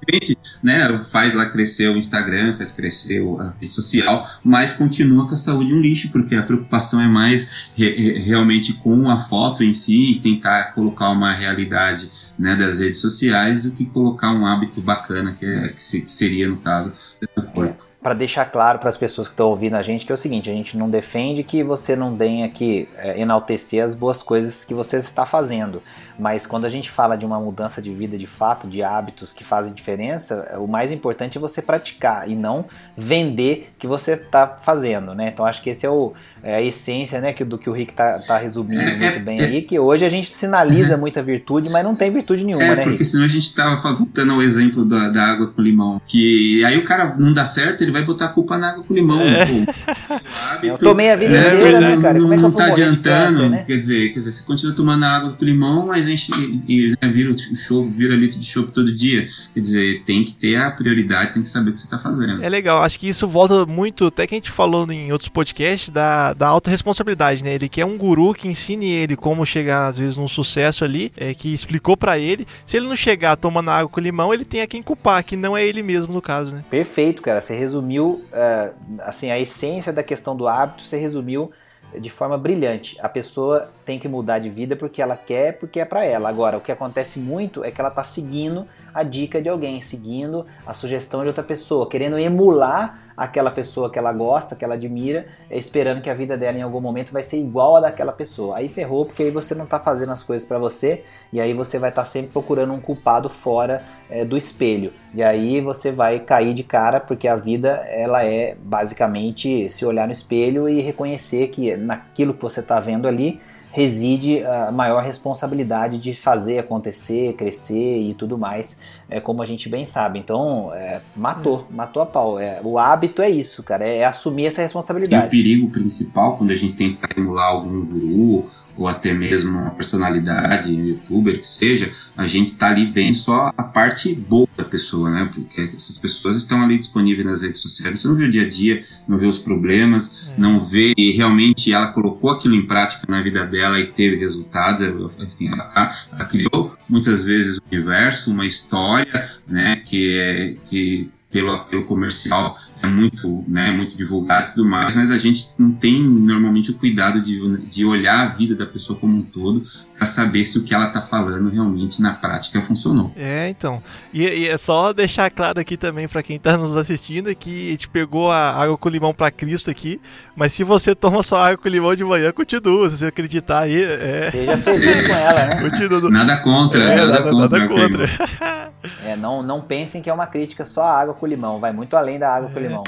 repente, 0.06 0.36
né, 0.62 1.02
faz 1.10 1.34
lá 1.34 1.46
crescer 1.46 1.88
o 1.88 1.96
Instagram, 1.96 2.54
faz 2.56 2.72
crescer 2.72 3.22
a 3.38 3.54
rede 3.58 3.72
social, 3.72 4.26
mas 4.44 4.72
continua 4.72 5.26
com 5.26 5.34
a 5.34 5.36
saúde 5.36 5.74
um 5.74 5.80
lixo, 5.80 6.10
porque 6.10 6.34
a 6.34 6.42
preocupação 6.42 7.00
é 7.00 7.08
mais 7.08 7.68
re 7.74 8.18
realmente 8.18 8.74
com 8.74 9.10
a 9.10 9.18
foto 9.18 9.64
em 9.64 9.72
si 9.72 10.12
e 10.12 10.20
tentar 10.20 10.74
colocar 10.74 11.10
uma 11.10 11.32
realidade 11.32 12.10
né, 12.38 12.54
das 12.54 12.78
redes 12.78 13.00
sociais 13.00 13.64
do 13.64 13.70
que 13.70 13.84
colocar 13.84 14.32
um 14.32 14.46
hábito 14.46 14.80
bacana, 14.80 15.32
que, 15.32 15.46
é, 15.46 15.68
que, 15.68 15.80
se, 15.80 16.02
que 16.02 16.12
seria, 16.12 16.48
no 16.48 16.56
caso, 16.56 16.92
do 17.36 17.42
corpo 17.42 17.83
para 18.04 18.12
deixar 18.12 18.44
claro 18.44 18.78
para 18.78 18.90
as 18.90 18.98
pessoas 18.98 19.28
que 19.28 19.32
estão 19.32 19.48
ouvindo 19.48 19.76
a 19.76 19.82
gente 19.82 20.04
que 20.04 20.12
é 20.12 20.14
o 20.14 20.18
seguinte: 20.18 20.50
a 20.50 20.52
gente 20.52 20.76
não 20.76 20.90
defende 20.90 21.42
que 21.42 21.64
você 21.64 21.96
não 21.96 22.14
tenha 22.14 22.46
que 22.50 22.86
é, 22.98 23.18
enaltecer 23.18 23.82
as 23.82 23.94
boas 23.94 24.22
coisas 24.22 24.62
que 24.62 24.74
você 24.74 24.98
está 24.98 25.24
fazendo, 25.24 25.82
mas 26.18 26.46
quando 26.46 26.66
a 26.66 26.68
gente 26.68 26.90
fala 26.90 27.16
de 27.16 27.24
uma 27.24 27.40
mudança 27.40 27.80
de 27.80 27.94
vida 27.94 28.18
de 28.18 28.26
fato, 28.26 28.68
de 28.68 28.82
hábitos 28.82 29.32
que 29.32 29.42
fazem 29.42 29.72
diferença, 29.72 30.54
o 30.58 30.66
mais 30.66 30.92
importante 30.92 31.38
é 31.38 31.40
você 31.40 31.62
praticar 31.62 32.28
e 32.28 32.36
não 32.36 32.66
vender 32.94 33.70
que 33.78 33.86
você 33.86 34.12
está 34.12 34.48
fazendo, 34.48 35.14
né? 35.14 35.30
Então 35.32 35.46
acho 35.46 35.62
que 35.62 35.70
esse 35.70 35.86
é, 35.86 35.90
o, 35.90 36.12
é 36.42 36.56
a 36.56 36.62
essência 36.62 37.22
né, 37.22 37.32
que, 37.32 37.42
do 37.42 37.56
que 37.56 37.70
o 37.70 37.72
Rick 37.72 37.92
está 37.92 38.18
tá 38.18 38.36
resumindo 38.36 38.82
é, 38.82 38.96
muito 39.00 39.20
bem 39.20 39.40
aí, 39.40 39.62
que 39.62 39.78
hoje 39.78 40.04
a 40.04 40.10
gente 40.10 40.30
sinaliza 40.34 40.98
muita 40.98 41.22
virtude, 41.22 41.70
mas 41.70 41.82
não 41.82 41.96
tem 41.96 42.12
virtude 42.12 42.44
nenhuma, 42.44 42.64
é, 42.64 42.76
né, 42.76 42.82
Rick? 42.82 42.88
Porque 42.90 43.04
senão 43.06 43.24
a 43.24 43.28
gente 43.28 43.46
estava 43.46 43.94
voltando 43.94 44.34
ao 44.34 44.42
exemplo 44.42 44.84
da, 44.84 45.08
da 45.08 45.24
água 45.24 45.46
com 45.46 45.62
limão, 45.62 46.02
que 46.06 46.62
aí 46.66 46.76
o 46.76 46.84
cara 46.84 47.16
não 47.16 47.32
dá 47.32 47.46
certo, 47.46 47.82
ele 47.82 47.93
vai 47.94 48.04
botar 48.04 48.26
a 48.26 48.28
culpa 48.28 48.58
na 48.58 48.70
água 48.70 48.84
com 48.84 48.92
limão. 48.92 49.20
É. 49.20 49.42
Hábito, 49.42 50.66
eu 50.66 50.78
tomei 50.78 51.10
a 51.10 51.16
vida 51.16 51.32
né, 51.32 51.54
inteira, 51.54 51.80
né, 51.80 52.02
cara? 52.02 52.20
Como 52.20 52.34
é 52.34 52.36
que 52.36 52.42
eu 52.42 52.48
não 52.48 52.56
tá 52.56 52.66
adiantando, 52.66 53.38
câncer, 53.38 53.48
né? 53.50 53.64
quer 53.64 53.76
dizer, 53.76 54.08
quer 54.08 54.18
dizer, 54.18 54.32
você 54.32 54.44
continua 54.44 54.74
tomando 54.74 55.04
água 55.04 55.32
com 55.32 55.44
limão, 55.44 55.86
mas 55.86 56.08
enche 56.08 56.32
e, 56.68 56.90
né, 57.00 57.08
vira 57.08 57.30
o 57.30 57.56
show, 57.56 57.88
vira 57.88 58.16
litro 58.16 58.38
de 58.38 58.46
chopp 58.46 58.72
todo 58.72 58.92
dia. 58.92 59.26
Quer 59.54 59.60
dizer, 59.60 60.02
tem 60.04 60.24
que 60.24 60.32
ter 60.32 60.56
a 60.56 60.70
prioridade, 60.70 61.34
tem 61.34 61.42
que 61.42 61.48
saber 61.48 61.70
o 61.70 61.72
que 61.72 61.78
você 61.78 61.86
está 61.86 61.98
fazendo. 61.98 62.42
É 62.42 62.48
legal, 62.48 62.82
acho 62.82 62.98
que 62.98 63.08
isso 63.08 63.28
volta 63.28 63.64
muito, 63.64 64.06
até 64.06 64.26
que 64.26 64.34
a 64.34 64.38
gente 64.38 64.50
falou 64.50 64.90
em 64.90 65.12
outros 65.12 65.28
podcasts, 65.28 65.88
da, 65.88 66.34
da 66.34 66.48
alta 66.48 66.70
responsabilidade, 66.70 67.44
né? 67.44 67.54
Ele 67.54 67.68
quer 67.68 67.84
um 67.84 67.96
guru 67.96 68.34
que 68.34 68.48
ensine 68.48 68.90
ele 68.90 69.16
como 69.16 69.46
chegar, 69.46 69.86
às 69.86 69.98
vezes, 69.98 70.16
num 70.16 70.28
sucesso 70.28 70.84
ali, 70.84 71.12
é, 71.16 71.32
que 71.32 71.54
explicou 71.54 71.96
para 71.96 72.18
ele. 72.18 72.46
Se 72.66 72.76
ele 72.76 72.88
não 72.88 72.96
chegar 72.96 73.36
tomando 73.36 73.70
água 73.70 73.88
com 73.88 74.00
limão, 74.00 74.34
ele 74.34 74.44
tem 74.44 74.60
a 74.60 74.66
quem 74.66 74.82
culpar, 74.82 75.22
que 75.24 75.36
não 75.36 75.56
é 75.56 75.64
ele 75.64 75.82
mesmo, 75.82 76.12
no 76.12 76.20
caso, 76.20 76.56
né? 76.56 76.64
Perfeito, 76.68 77.22
cara. 77.22 77.40
Você 77.40 77.54
resumiu 77.54 77.83
uh, 77.92 78.74
assim, 79.00 79.30
a 79.30 79.38
essência 79.38 79.92
da 79.92 80.02
questão 80.02 80.36
do 80.36 80.46
hábito, 80.46 80.82
você 80.82 80.96
resumiu 80.96 81.52
de 81.98 82.10
forma 82.10 82.36
brilhante. 82.36 82.96
A 83.00 83.08
pessoa 83.08 83.70
tem 83.84 83.98
que 83.98 84.08
mudar 84.08 84.38
de 84.38 84.48
vida 84.48 84.74
porque 84.76 85.02
ela 85.02 85.16
quer, 85.16 85.58
porque 85.58 85.80
é 85.80 85.84
para 85.84 86.04
ela. 86.04 86.28
Agora, 86.28 86.56
o 86.56 86.60
que 86.60 86.72
acontece 86.72 87.18
muito 87.18 87.64
é 87.64 87.70
que 87.70 87.80
ela 87.80 87.90
está 87.90 88.02
seguindo 88.02 88.66
a 88.94 89.02
dica 89.02 89.42
de 89.42 89.48
alguém, 89.48 89.80
seguindo 89.80 90.46
a 90.64 90.72
sugestão 90.72 91.22
de 91.22 91.28
outra 91.28 91.42
pessoa, 91.42 91.88
querendo 91.88 92.16
emular 92.16 93.00
aquela 93.16 93.50
pessoa 93.50 93.90
que 93.90 93.98
ela 93.98 94.12
gosta, 94.12 94.54
que 94.54 94.64
ela 94.64 94.74
admira, 94.74 95.26
esperando 95.50 96.00
que 96.00 96.08
a 96.08 96.14
vida 96.14 96.36
dela 96.36 96.58
em 96.58 96.62
algum 96.62 96.80
momento 96.80 97.12
vai 97.12 97.22
ser 97.22 97.38
igual 97.38 97.76
a 97.76 97.80
daquela 97.80 98.12
pessoa. 98.12 98.56
Aí 98.56 98.68
ferrou, 98.68 99.04
porque 99.04 99.24
aí 99.24 99.30
você 99.30 99.54
não 99.54 99.64
está 99.64 99.80
fazendo 99.80 100.12
as 100.12 100.22
coisas 100.22 100.46
para 100.46 100.58
você 100.58 101.02
e 101.32 101.40
aí 101.40 101.52
você 101.52 101.78
vai 101.78 101.90
estar 101.90 102.02
tá 102.02 102.06
sempre 102.06 102.30
procurando 102.30 102.72
um 102.72 102.80
culpado 102.80 103.28
fora 103.28 103.82
é, 104.08 104.24
do 104.24 104.36
espelho. 104.36 104.92
E 105.12 105.22
aí 105.22 105.60
você 105.60 105.90
vai 105.90 106.20
cair 106.20 106.54
de 106.54 106.62
cara, 106.62 107.00
porque 107.00 107.26
a 107.26 107.36
vida 107.36 107.68
ela 107.88 108.24
é 108.24 108.56
basicamente 108.60 109.68
se 109.68 109.84
olhar 109.84 110.06
no 110.06 110.12
espelho 110.12 110.68
e 110.68 110.80
reconhecer 110.80 111.48
que 111.48 111.76
naquilo 111.76 112.34
que 112.34 112.42
você 112.42 112.60
está 112.60 112.78
vendo 112.78 113.08
ali 113.08 113.40
reside 113.74 114.40
a 114.44 114.70
maior 114.70 115.02
responsabilidade 115.02 115.98
de 115.98 116.14
fazer 116.14 116.60
acontecer, 116.60 117.32
crescer 117.32 117.98
e 117.98 118.14
tudo 118.14 118.38
mais, 118.38 118.78
é, 119.10 119.18
como 119.18 119.42
a 119.42 119.46
gente 119.46 119.68
bem 119.68 119.84
sabe. 119.84 120.20
Então, 120.20 120.72
é, 120.72 121.00
matou, 121.16 121.66
é. 121.68 121.74
matou 121.74 122.00
a 122.00 122.06
pau. 122.06 122.38
É, 122.38 122.60
o 122.62 122.78
hábito 122.78 123.20
é 123.20 123.28
isso, 123.28 123.64
cara, 123.64 123.84
é, 123.84 123.98
é 123.98 124.04
assumir 124.04 124.46
essa 124.46 124.62
responsabilidade. 124.62 125.24
E 125.24 125.26
o 125.26 125.30
perigo 125.30 125.70
principal, 125.70 126.36
quando 126.36 126.52
a 126.52 126.54
gente 126.54 126.76
tenta 126.76 127.08
emular 127.18 127.48
algum 127.48 127.84
guru 127.84 128.48
ou 128.76 128.88
até 128.88 129.12
mesmo 129.12 129.50
uma 129.50 129.70
personalidade, 129.70 130.72
um 130.72 130.84
youtuber 130.84 131.38
que 131.38 131.46
seja, 131.46 131.92
a 132.16 132.26
gente 132.26 132.52
está 132.52 132.68
ali 132.70 132.86
vendo 132.86 133.14
só 133.14 133.52
a 133.56 133.62
parte 133.62 134.14
boa 134.14 134.48
da 134.56 134.64
pessoa, 134.64 135.10
né? 135.10 135.30
Porque 135.32 135.60
essas 135.60 135.98
pessoas 135.98 136.36
estão 136.36 136.62
ali 136.62 136.78
disponíveis 136.78 137.26
nas 137.26 137.42
redes 137.42 137.60
sociais, 137.60 138.00
você 138.00 138.08
não 138.08 138.16
vê 138.16 138.24
o 138.24 138.30
dia 138.30 138.42
a 138.42 138.48
dia, 138.48 138.82
não 139.06 139.18
vê 139.18 139.26
os 139.26 139.38
problemas, 139.38 140.28
é. 140.28 140.34
não 140.38 140.64
vê 140.64 140.92
e 140.96 141.12
realmente 141.12 141.72
ela 141.72 141.88
colocou 141.88 142.30
aquilo 142.30 142.54
em 142.54 142.66
prática 142.66 143.04
na 143.08 143.22
vida 143.22 143.44
dela 143.46 143.78
e 143.78 143.86
teve 143.86 144.16
resultados, 144.16 144.82
assim, 145.20 145.48
ela, 145.48 145.94
ela 146.12 146.24
criou 146.24 146.74
muitas 146.88 147.22
vezes 147.22 147.58
o 147.58 147.62
um 147.62 147.76
universo, 147.76 148.30
uma 148.30 148.46
história, 148.46 149.30
né? 149.46 149.76
Que 149.76 150.18
é 150.18 150.56
que 150.64 151.10
pelo 151.34 151.50
apelo 151.50 151.82
comercial 151.82 152.56
é 152.80 152.86
muito, 152.86 153.44
né, 153.48 153.72
muito 153.72 153.96
divulgado 153.96 154.50
e 154.50 154.54
tudo 154.54 154.68
mais, 154.68 154.94
mas 154.94 155.10
a 155.10 155.18
gente 155.18 155.48
não 155.58 155.72
tem 155.72 156.00
normalmente 156.00 156.70
o 156.70 156.74
cuidado 156.74 157.20
de, 157.20 157.58
de 157.66 157.84
olhar 157.84 158.20
a 158.20 158.28
vida 158.36 158.54
da 158.54 158.64
pessoa 158.64 158.96
como 158.96 159.16
um 159.16 159.22
todo 159.22 159.60
para 159.96 160.06
saber 160.06 160.44
se 160.44 160.58
o 160.58 160.64
que 160.64 160.74
ela 160.74 160.88
está 160.88 161.00
falando 161.00 161.48
realmente 161.48 162.02
na 162.02 162.12
prática 162.12 162.60
funcionou. 162.62 163.12
É, 163.16 163.48
então. 163.48 163.82
E, 164.12 164.22
e 164.22 164.48
é 164.48 164.58
só 164.58 164.92
deixar 164.92 165.30
claro 165.30 165.60
aqui 165.60 165.76
também 165.76 166.08
para 166.08 166.22
quem 166.22 166.36
está 166.36 166.56
nos 166.56 166.76
assistindo 166.76 167.34
que 167.34 167.68
a 167.68 167.70
gente 167.72 167.88
pegou 167.88 168.30
a 168.30 168.50
água 168.50 168.76
com 168.76 168.88
limão 168.88 169.14
para 169.14 169.30
Cristo 169.30 169.70
aqui, 169.70 170.00
mas 170.36 170.52
se 170.52 170.64
você 170.64 170.94
toma 170.96 171.22
só 171.22 171.44
água 171.44 171.58
com 171.58 171.68
limão 171.68 171.94
de 171.94 172.04
manhã, 172.04 172.32
continua. 172.32 172.90
Se 172.90 172.98
você 172.98 173.06
acreditar 173.06 173.60
aí, 173.60 173.82
é... 173.82 174.30
Seja 174.30 174.58
feliz 174.58 175.06
com 175.06 175.14
ela, 175.14 175.46
né? 175.46 175.70
Continua. 175.70 176.10
Nada 176.10 176.36
contra, 176.38 176.82
é, 176.82 176.96
nada, 176.96 177.12
nada, 177.12 177.30
contra. 177.30 177.58
Nada 177.58 177.68
contra. 177.68 178.72
é, 179.06 179.16
não, 179.16 179.42
não 179.42 179.60
pensem 179.60 180.02
que 180.02 180.10
é 180.10 180.12
uma 180.12 180.26
crítica 180.26 180.64
só 180.64 180.82
a 180.82 181.00
água 181.00 181.14
com 181.14 181.26
limão, 181.26 181.60
vai 181.60 181.72
muito 181.72 181.96
além 181.96 182.18
da 182.18 182.34
água 182.34 182.50
é. 182.50 182.52
com 182.52 182.60
limão. 182.60 182.84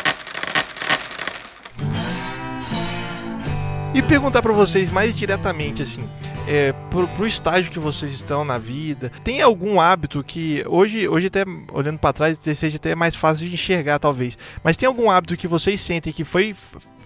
E 3.94 4.02
perguntar 4.02 4.42
para 4.42 4.52
vocês 4.52 4.92
mais 4.92 5.16
diretamente, 5.16 5.82
assim, 5.82 6.06
é, 6.46 6.72
pro, 6.90 7.08
pro 7.08 7.26
estágio 7.26 7.70
que 7.70 7.78
vocês 7.78 8.12
estão 8.12 8.44
na 8.44 8.58
vida, 8.58 9.10
tem 9.24 9.40
algum 9.40 9.80
hábito 9.80 10.22
que 10.22 10.64
hoje, 10.66 11.08
hoje 11.08 11.26
até 11.26 11.44
olhando 11.72 11.98
para 11.98 12.12
trás, 12.12 12.38
seja 12.38 12.76
até 12.76 12.94
mais 12.94 13.16
fácil 13.16 13.46
de 13.46 13.54
enxergar, 13.54 13.98
talvez, 13.98 14.38
mas 14.62 14.76
tem 14.76 14.86
algum 14.86 15.10
hábito 15.10 15.36
que 15.36 15.48
vocês 15.48 15.80
sentem 15.80 16.12
que 16.12 16.24
foi 16.24 16.54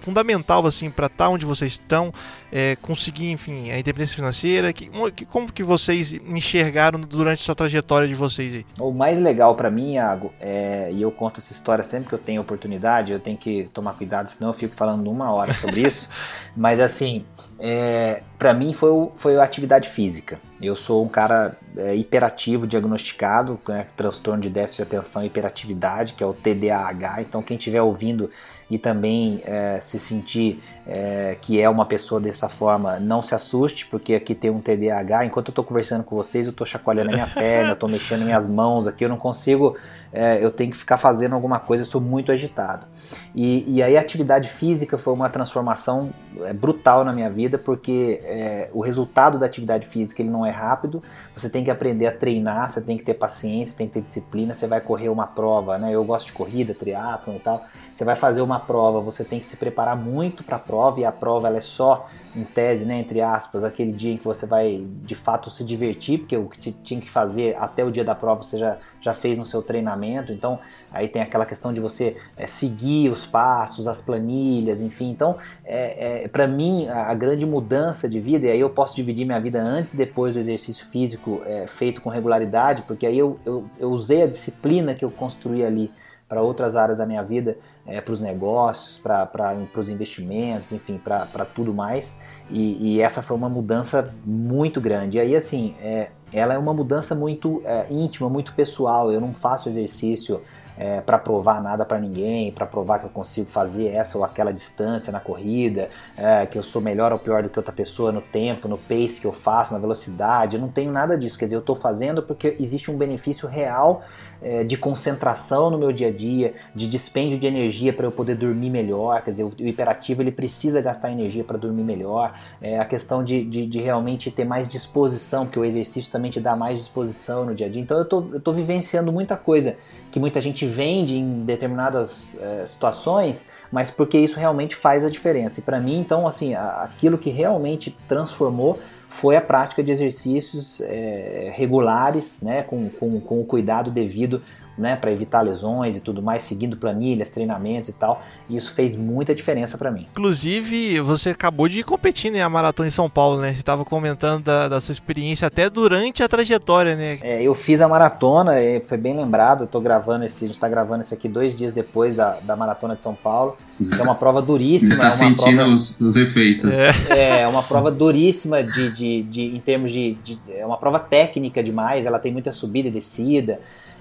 fundamental 0.01 0.67
assim 0.67 0.91
para 0.91 1.07
estar 1.07 1.25
tá 1.27 1.31
onde 1.31 1.45
vocês 1.45 1.73
estão, 1.73 2.13
é, 2.53 2.77
conseguir, 2.77 3.31
enfim, 3.31 3.71
a 3.71 3.79
independência 3.79 4.17
financeira? 4.17 4.73
Que, 4.73 4.91
como 5.31 5.53
que 5.53 5.63
vocês 5.63 6.13
enxergaram 6.13 7.01
durante 7.01 7.43
essa 7.43 7.55
trajetória 7.55 8.09
de 8.09 8.15
vocês 8.15 8.55
aí? 8.55 8.67
O 8.79 8.93
mais 8.93 9.19
legal 9.19 9.55
para 9.55 9.71
mim, 9.71 9.95
Iago, 9.95 10.33
é, 10.41 10.91
e 10.93 11.03
eu 11.03 11.11
conto 11.11 11.41
essa 11.41 11.53
história 11.53 11.85
sempre 11.85 12.09
que 12.09 12.15
eu 12.15 12.19
tenho 12.19 12.41
oportunidade, 12.41 13.13
eu 13.13 13.21
tenho 13.21 13.37
que 13.37 13.69
tomar 13.73 13.95
cuidado, 13.95 14.29
senão 14.29 14.51
eu 14.51 14.55
fico 14.55 14.75
falando 14.75 15.11
uma 15.11 15.31
hora 15.33 15.53
sobre 15.53 15.83
isso. 15.83 16.09
Mas 16.57 16.81
assim, 16.81 17.25
é, 17.59 18.23
para 18.39 18.55
mim 18.55 18.73
foi, 18.73 18.91
foi 19.17 19.37
a 19.37 19.43
atividade 19.43 19.89
física. 19.89 20.41
Eu 20.61 20.75
sou 20.75 21.05
um 21.05 21.09
cara 21.09 21.57
é, 21.77 21.95
hiperativo, 21.95 22.67
diagnosticado, 22.67 23.61
com 23.65 23.73
né, 23.73 23.87
transtorno 23.97 24.43
de 24.43 24.51
déficit 24.51 24.77
de 24.79 24.83
atenção 24.83 25.23
e 25.23 25.27
hiperatividade, 25.27 26.15
que 26.15 26.23
é 26.23 26.27
o 26.27 26.33
TDAH. 26.33 27.23
Então, 27.23 27.43
quem 27.43 27.57
estiver 27.57 27.83
ouvindo 27.83 28.31
e 28.71 28.79
também 28.79 29.43
é, 29.45 29.79
se 29.81 29.99
sentir 29.99 30.63
é, 30.87 31.37
que 31.41 31.61
é 31.61 31.69
uma 31.69 31.85
pessoa 31.85 32.21
dessa 32.21 32.49
forma, 32.49 33.01
não 33.01 33.21
se 33.21 33.35
assuste, 33.35 33.87
porque 33.87 34.15
aqui 34.15 34.35
tem 34.35 34.51
um 34.51 34.61
TDAH. 34.61 35.27
Enquanto 35.27 35.49
eu 35.49 35.53
estou 35.53 35.65
conversando 35.65 36.05
com 36.05 36.15
vocês, 36.15 36.47
eu 36.47 36.53
estou 36.53 36.67
chacoalhando 36.67 37.11
a 37.11 37.13
minha 37.13 37.27
perna, 37.35 37.71
eu 37.71 37.75
estou 37.75 37.89
mexendo 37.89 38.25
minhas 38.25 38.47
mãos 38.47 38.87
aqui, 38.87 39.05
eu 39.05 39.09
não 39.09 39.17
consigo, 39.17 39.77
é, 40.13 40.43
eu 40.43 40.51
tenho 40.51 40.71
que 40.71 40.77
ficar 40.77 40.99
fazendo 40.99 41.35
alguma 41.35 41.59
coisa, 41.59 41.83
eu 41.83 41.87
sou 41.87 42.01
muito 42.01 42.31
agitado. 42.31 42.87
E, 43.35 43.77
e 43.77 43.83
aí 43.83 43.97
a 43.97 44.01
atividade 44.01 44.49
física 44.49 44.99
foi 44.99 45.13
uma 45.13 45.29
transformação 45.29 46.09
é, 46.41 46.53
brutal 46.53 47.05
na 47.05 47.13
minha 47.13 47.31
vida, 47.31 47.59
porque 47.59 48.21
é, 48.25 48.69
o 48.73 48.81
resultado 48.81 49.39
da 49.39 49.47
atividade 49.47 49.87
física 49.87 50.23
ele 50.23 50.31
não 50.31 50.45
é 50.45 50.51
rápido, 50.51 51.03
você 51.35 51.49
tem 51.49 51.65
que 51.65 51.71
aprender 51.71 52.07
a 52.07 52.13
treinar, 52.13 52.71
você 52.71 52.81
tem 52.81 52.97
que 52.97 53.05
ter 53.05 53.15
paciência, 53.15 53.77
tem 53.77 53.87
que 53.87 53.95
ter 53.95 54.01
disciplina, 54.01 54.55
você 54.55 54.67
vai 54.67 54.81
correr 54.81 55.09
uma 55.09 55.27
prova, 55.27 55.79
né? 55.79 55.95
Eu 55.95 56.05
gosto 56.05 56.27
de 56.27 56.33
corrida, 56.33 56.75
triatlon 56.75 57.37
e 57.37 57.41
tal, 57.41 57.65
você 57.95 58.05
vai 58.05 58.17
fazer 58.17 58.41
uma 58.41 58.59
prova, 58.59 59.01
você 59.01 59.25
tem 59.25 59.39
que 59.39 59.47
se 59.47 59.57
preparar 59.57 59.97
muito 59.97 60.43
para 60.43 60.57
a 60.57 60.61
prova 60.61 61.01
e 61.01 61.05
a 61.05 61.13
prova 61.13 61.49
ela 61.49 61.59
é 61.59 61.61
só 61.61 62.09
em 62.35 62.45
tese, 62.45 62.85
né, 62.85 62.99
entre 62.99 63.21
aspas, 63.21 63.65
aquele 63.65 63.93
dia 63.93 64.13
em 64.13 64.17
que 64.17 64.25
você 64.25 64.47
vai 64.47 64.87
de 65.03 65.15
fato 65.15 65.51
se 65.51 65.65
divertir, 65.65 66.19
porque 66.19 66.37
o 66.37 66.49
que 66.49 66.63
você 66.63 66.73
tinha 66.73 67.01
que 67.01 67.11
fazer 67.11 67.57
até 67.59 67.85
o 67.85 67.91
dia 67.91 68.05
da 68.05 68.15
prova 68.15 68.43
você 68.43 68.57
já 68.57 68.79
já 69.01 69.13
fez 69.13 69.39
no 69.39 69.47
seu 69.47 69.63
treinamento. 69.63 70.33
Então, 70.33 70.59
aí 70.93 71.09
tem 71.09 71.23
aquela 71.23 71.47
questão 71.47 71.73
de 71.73 71.81
você 71.81 72.17
é, 72.37 72.47
seguir 72.47 73.09
os 73.09 73.25
passos, 73.25 73.89
as 73.89 74.01
planilhas, 74.01 74.81
enfim. 74.81 75.11
Então, 75.11 75.37
é, 75.65 76.25
é 76.25 76.29
para 76.29 76.47
mim, 76.47 76.89
a, 76.89 77.15
grande 77.15 77.47
mudança 77.47 78.09
de 78.09 78.21
vida, 78.21 78.47
e 78.47 78.51
aí 78.51 78.61
eu 78.61 78.71
posso 78.71 78.95
dividir 78.95 79.25
minha 79.25 79.41
vida 79.41 79.61
antes 79.61 79.95
e 79.95 79.97
depois 79.97 80.33
do 80.33 80.39
exercício 80.39 80.87
físico 80.87 81.43
é, 81.47 81.67
feito 81.67 82.01
com 82.01 82.11
regularidade, 82.11 82.83
porque 82.83 83.07
aí 83.07 83.19
eu, 83.19 83.39
eu, 83.45 83.65
eu 83.79 83.91
usei 83.91 84.23
a 84.23 84.27
disciplina 84.27 84.95
que 84.95 85.05
eu 85.05 85.11
construí 85.11 85.65
ali 85.65 85.91
para 86.31 86.43
outras 86.43 86.77
áreas 86.77 86.97
da 86.97 87.05
minha 87.05 87.25
vida, 87.25 87.59
é, 87.85 88.01
para 88.01 88.13
os 88.13 88.21
negócios, 88.21 89.01
para 89.01 89.29
os 89.77 89.89
investimentos, 89.89 90.71
enfim, 90.71 90.97
para 90.97 91.45
tudo 91.45 91.75
mais. 91.75 92.17
E, 92.49 92.95
e, 92.95 93.01
essa 93.01 93.21
foi 93.21 93.37
uma 93.37 93.49
mudança 93.49 94.15
muito 94.25 94.81
grande. 94.81 95.19
E 95.19 95.21
aí, 95.21 95.35
assim, 95.35 95.75
é, 95.83 96.11
ela 96.33 96.55
é 96.55 96.59
uma 96.59 96.73
mudança 96.73 97.15
muito 97.15 97.63
é, 97.65 97.87
íntima, 97.91 98.29
muito 98.29 98.55
pessoal. 98.55 99.13
Eu 99.13 99.21
não 99.21 99.35
faço 99.35 99.69
exercício 99.69 100.41
é, 100.81 101.01
para 101.01 101.19
provar 101.19 101.63
nada 101.63 101.85
para 101.85 101.99
ninguém, 101.99 102.51
para 102.51 102.65
provar 102.65 103.01
que 103.01 103.05
eu 103.05 103.11
consigo 103.11 103.51
fazer 103.51 103.89
essa 103.89 104.17
ou 104.17 104.25
aquela 104.25 104.51
distância 104.51 105.13
na 105.13 105.21
corrida, 105.21 105.91
é, 106.17 106.47
que 106.47 106.57
eu 106.57 106.63
sou 106.63 106.81
melhor 106.81 107.13
ou 107.13 107.19
pior 107.19 107.43
do 107.43 107.51
que 107.51 107.59
outra 107.59 107.73
pessoa 107.73 108.11
no 108.11 108.23
tempo, 108.23 108.67
no 108.67 108.79
pace 108.79 109.21
que 109.21 109.27
eu 109.27 109.33
faço, 109.33 109.75
na 109.75 109.79
velocidade. 109.79 110.57
Eu 110.57 110.63
não 110.63 110.69
tenho 110.69 110.91
nada 110.91 111.19
disso. 111.19 111.39
Quer 111.39 111.45
dizer, 111.45 111.57
eu 111.57 111.61
estou 111.61 111.77
fazendo 111.77 112.23
porque 112.23 112.57
existe 112.59 112.91
um 112.91 112.97
benefício 112.97 113.47
real 113.47 114.03
é, 114.43 114.65
de 114.65 114.77
concentração 114.77 115.71
no 115.71 115.79
meu 115.79 115.93
dia 115.93 116.09
a 116.09 116.11
dia, 116.11 116.55
de 116.75 116.87
dispêndio 116.87 117.39
de 117.39 117.47
energia 117.47 117.93
para 117.93 118.07
eu 118.07 118.13
poder 118.13 118.35
dormir 118.35 118.71
melhor. 118.71 119.23
Quer 119.23 119.31
dizer, 119.33 119.45
o, 119.45 119.53
o 119.59 119.67
hiperativo 119.67 120.23
ele 120.23 120.31
precisa 120.31 120.81
gastar 120.81 121.11
energia 121.11 121.45
para 121.45 121.59
dormir 121.59 121.83
melhor. 121.83 122.33
É, 122.61 122.79
a 122.79 122.85
questão 122.85 123.23
de, 123.23 123.45
de, 123.45 123.67
de, 123.67 123.81
realmente 123.81 124.31
ter 124.31 124.45
mais 124.45 124.69
disposição, 124.69 125.45
porque 125.45 125.59
o 125.59 125.65
exercício 125.65 126.11
também 126.11 126.31
te 126.31 126.41
dá 126.41 126.57
mais 126.57 126.79
disposição 126.79 127.45
no 127.45 127.55
dia 127.55 127.67
a 127.67 127.71
dia. 127.71 127.83
Então 127.83 127.99
eu 127.99 128.05
tô, 128.05 128.25
eu 128.33 128.41
tô 128.41 128.53
vivenciando 128.53 129.13
muita 129.13 129.37
coisa 129.37 129.77
que 130.11 130.19
muita 130.19 130.41
gente 130.41 130.67
vende 130.67 131.19
em 131.19 131.45
determinadas 131.45 132.39
é, 132.41 132.65
situações, 132.65 133.49
mas 133.71 133.91
porque 133.91 134.19
isso 134.19 134.39
realmente 134.39 134.75
faz 134.75 135.05
a 135.05 135.11
diferença. 135.11 135.61
E 135.61 135.63
para 135.63 135.81
mim, 135.81 135.99
então, 135.99 136.27
assim, 136.27 136.55
aquilo 136.55 137.19
que 137.19 137.31
realmente 137.31 137.97
transformou 138.09 138.79
foi 139.11 139.37
a 139.37 139.41
prática 139.41 139.83
de 139.83 139.91
exercícios 139.91 140.81
é, 140.83 141.51
regulares, 141.53 142.41
né, 142.43 142.63
com, 142.63 142.89
com, 142.89 143.21
com 143.21 143.41
o 143.41 143.45
cuidado 143.45 143.91
devido 143.91 144.41
né, 144.81 144.97
para 144.97 145.13
evitar 145.13 145.43
lesões 145.43 145.97
e 145.97 146.01
tudo 146.01 146.23
mais, 146.23 146.43
seguindo 146.43 146.77
planilhas, 146.77 147.31
treinamentos 147.31 147.91
e 147.91 147.93
tal. 147.93 148.23
E 148.49 148.57
isso 148.57 148.73
fez 148.73 148.97
muita 148.97 149.35
diferença 149.35 149.77
para 149.77 149.91
mim. 149.91 150.07
Inclusive, 150.11 151.01
você 151.01 151.31
acabou 151.31 151.69
de 151.69 151.83
competir 151.83 152.33
né, 152.33 152.43
a 152.43 152.49
maratona 152.49 152.89
em 152.89 152.91
São 152.91 153.09
Paulo, 153.09 153.41
né? 153.41 153.53
Você 153.53 153.59
estava 153.61 153.85
comentando 153.85 154.45
da, 154.45 154.69
da, 154.69 154.81
sua 154.81 154.93
experiência 154.93 155.47
até 155.47 155.69
durante 155.69 156.23
a 156.23 156.29
trajetória, 156.29 156.97
né? 156.97 157.19
É, 157.23 157.43
eu 157.43 157.55
fiz 157.55 157.81
a 157.81 157.89
maratona, 157.89 158.53
foi 158.89 158.99
bem 158.99 159.17
lembrado. 159.17 159.65
Eu 159.65 159.67
tô 159.67 159.81
gravando 159.81 160.25
esse, 160.25 160.45
a 160.45 160.49
gente 160.49 160.57
está 160.57 160.69
gravando 160.69 161.03
esse 161.03 161.13
aqui 161.13 161.29
dois 161.29 161.57
dias 161.57 161.73
depois 161.73 162.17
da, 162.17 162.39
da 162.41 162.57
maratona 162.57 162.97
de 162.97 163.03
São 163.03 163.15
Paulo. 163.15 163.57
É 163.99 164.03
uma 164.03 164.15
prova 164.15 164.43
duríssima. 164.43 164.95
Está 164.95 165.09
é 165.09 165.11
sentindo 165.11 165.57
prova, 165.57 165.73
os, 165.73 166.01
os, 166.01 166.17
efeitos. 166.17 166.77
É. 166.77 167.43
é, 167.43 167.49
uma 167.49 167.63
prova 167.63 167.91
duríssima 167.91 168.63
de, 168.63 168.91
de, 168.93 169.23
de, 169.23 169.43
em 169.57 169.61
termos 169.61 169.91
de, 169.91 170.15
de. 170.15 170.39
É 170.51 170.65
uma 170.65 170.77
prova 170.77 170.99
técnica 170.99 171.63
demais, 171.63 172.07
ela 172.07 172.19
tem 172.19 172.33
muita 172.33 172.53
subida 172.53 172.89
e 172.89 172.91
descida. 172.91 173.61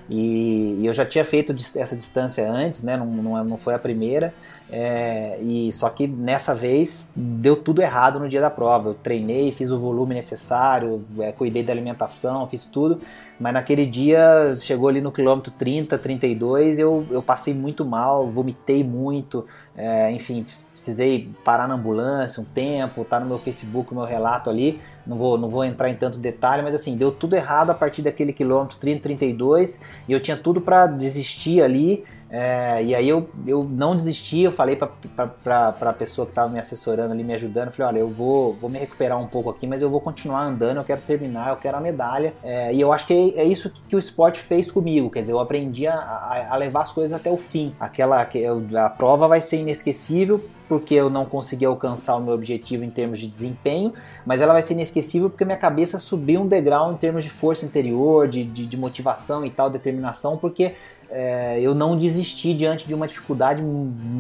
E, 0.10 0.78
e, 0.80 0.86
eu 0.86 0.94
já 0.94 1.06
tinha 1.06 1.24
feito 1.24 1.56
essa 1.76 1.96
distância 1.96 2.50
antes, 2.50 2.84
né? 2.84 2.98
Não, 2.98 3.06
não, 3.06 3.44
não 3.44 3.58
foi 3.58 3.74
a 3.74 3.80
primeira. 3.80 4.34
É, 4.72 5.40
e 5.42 5.72
só 5.72 5.90
que 5.90 6.08
nessa 6.08 6.54
vez 6.54 7.12
deu 7.16 7.56
tudo 7.56 7.82
errado 7.82 8.20
no 8.20 8.28
dia 8.28 8.40
da 8.40 8.50
prova. 8.50 8.90
Eu 8.90 8.94
treinei, 8.94 9.52
fiz 9.52 9.72
o 9.72 9.80
volume 9.80 10.14
necessário, 10.14 11.04
é, 11.20 11.32
cuidei 11.32 11.64
da 11.64 11.74
alimentação, 11.74 12.46
fiz 12.48 12.68
tudo. 12.68 13.00
Mas 13.40 13.54
naquele 13.54 13.86
dia, 13.86 14.54
chegou 14.60 14.90
ali 14.90 15.00
no 15.00 15.14
quilômetro 15.14 15.50
30, 15.58 15.98
32, 15.98 16.78
eu, 16.78 17.08
eu 17.10 17.22
passei 17.22 17.54
muito 17.54 17.86
mal, 17.86 18.28
vomitei 18.28 18.84
muito, 18.84 19.46
é, 19.78 20.12
enfim, 20.12 20.46
precisei 20.74 21.30
parar 21.46 21.66
na 21.66 21.76
ambulância 21.76 22.42
um 22.42 22.46
tempo, 22.46 23.06
tá 23.06 23.18
no 23.18 23.26
meu 23.26 23.38
Facebook 23.38 23.94
o 23.94 23.96
meu 23.96 24.04
relato 24.04 24.50
ali, 24.50 24.82
não 25.08 25.18
vou, 25.18 25.38
não 25.38 25.48
vou 25.48 25.64
entrar 25.64 25.90
em 25.90 25.96
tanto 25.96 26.20
detalhe, 26.20 26.62
mas 26.62 26.76
assim, 26.76 26.98
deu 26.98 27.12
tudo 27.12 27.34
errado 27.34 27.70
a 27.70 27.74
partir 27.74 28.02
daquele 28.02 28.34
quilômetro 28.34 28.78
30, 28.78 29.04
32, 29.04 29.80
e 30.10 30.12
eu 30.12 30.20
tinha 30.20 30.36
tudo 30.36 30.60
para 30.60 30.86
desistir 30.86 31.62
ali, 31.62 32.04
é, 32.30 32.84
e 32.84 32.94
aí 32.94 33.10
eu, 33.10 33.28
eu 33.48 33.64
não 33.64 33.96
desisti, 33.96 34.42
eu 34.42 34.52
falei 34.52 34.76
para 34.76 35.76
a 35.80 35.94
pessoa 35.94 36.26
que 36.26 36.32
estava 36.32 36.48
me 36.48 36.60
assessorando 36.60 37.12
ali, 37.12 37.24
me 37.24 37.34
ajudando, 37.34 37.72
falei, 37.72 37.94
olha, 37.94 38.00
eu 38.00 38.10
vou, 38.10 38.54
vou 38.54 38.70
me 38.70 38.78
recuperar 38.78 39.20
um 39.20 39.28
pouco 39.28 39.50
aqui, 39.50 39.66
mas 39.66 39.82
eu 39.82 39.90
vou 39.90 40.00
continuar 40.00 40.44
andando, 40.44 40.78
eu 40.78 40.84
quero 40.84 41.02
terminar, 41.02 41.50
eu 41.50 41.58
quero 41.58 41.78
a 41.78 41.82
medalha. 41.82 42.34
É, 42.44 42.74
e 42.74 42.80
eu 42.80 42.94
acho 42.94 43.08
que 43.08 43.34
é, 43.36 43.44
isso 43.44 43.70
que, 43.70 43.82
que, 43.82 43.96
o 43.96 44.00
esporte 44.00 44.40
fez 44.40 44.72
comigo, 44.72 45.10
quer 45.10 45.22
dizer, 45.22 45.34
eu 45.34 45.40
aprendi 45.40 45.88
a, 45.88 46.48
a, 46.50 46.56
levar 46.56 46.82
as 46.82 46.92
coisas 46.92 47.20
até 47.20 47.32
o 47.32 47.38
fim. 47.38 47.74
Aquela, 47.80 48.22
a 48.22 48.90
prova 48.90 49.28
vai 49.28 49.42
ser 49.42 49.58
inesquecível 49.58 50.44
porque 50.70 50.94
eu 50.94 51.10
não 51.10 51.26
consegui 51.26 51.66
alcançar 51.66 52.16
o 52.16 52.22
meu 52.22 52.34
objetivo 52.34 52.84
em 52.84 52.90
termos 52.92 53.18
de 53.18 53.28
desempenho, 53.28 53.92
mas 54.26 54.40
ela 54.40 54.54
vai 54.54 54.62
ser 54.62 54.74
inesquecível 54.74 55.30
porque 55.30 55.44
minha 55.44 55.58
cabeça 55.58 55.98
subiu 55.98 56.42
um 56.42 56.48
degrau 56.48 56.94
em 56.94 56.96
termos 56.96 57.24
de 57.24 57.30
força 57.30 57.66
interior, 57.66 58.28
de, 58.28 58.46
de, 58.46 58.68
de 58.68 58.78
motivação 58.78 59.44
e 59.44 59.50
tal, 59.50 59.70
determinação, 59.70 60.38
porque 60.38 60.76
é, 61.10 61.60
eu 61.60 61.74
não 61.74 61.98
desisti 61.98 62.54
diante 62.54 62.88
de 62.88 62.94
uma 62.94 63.08
dificuldade 63.08 63.64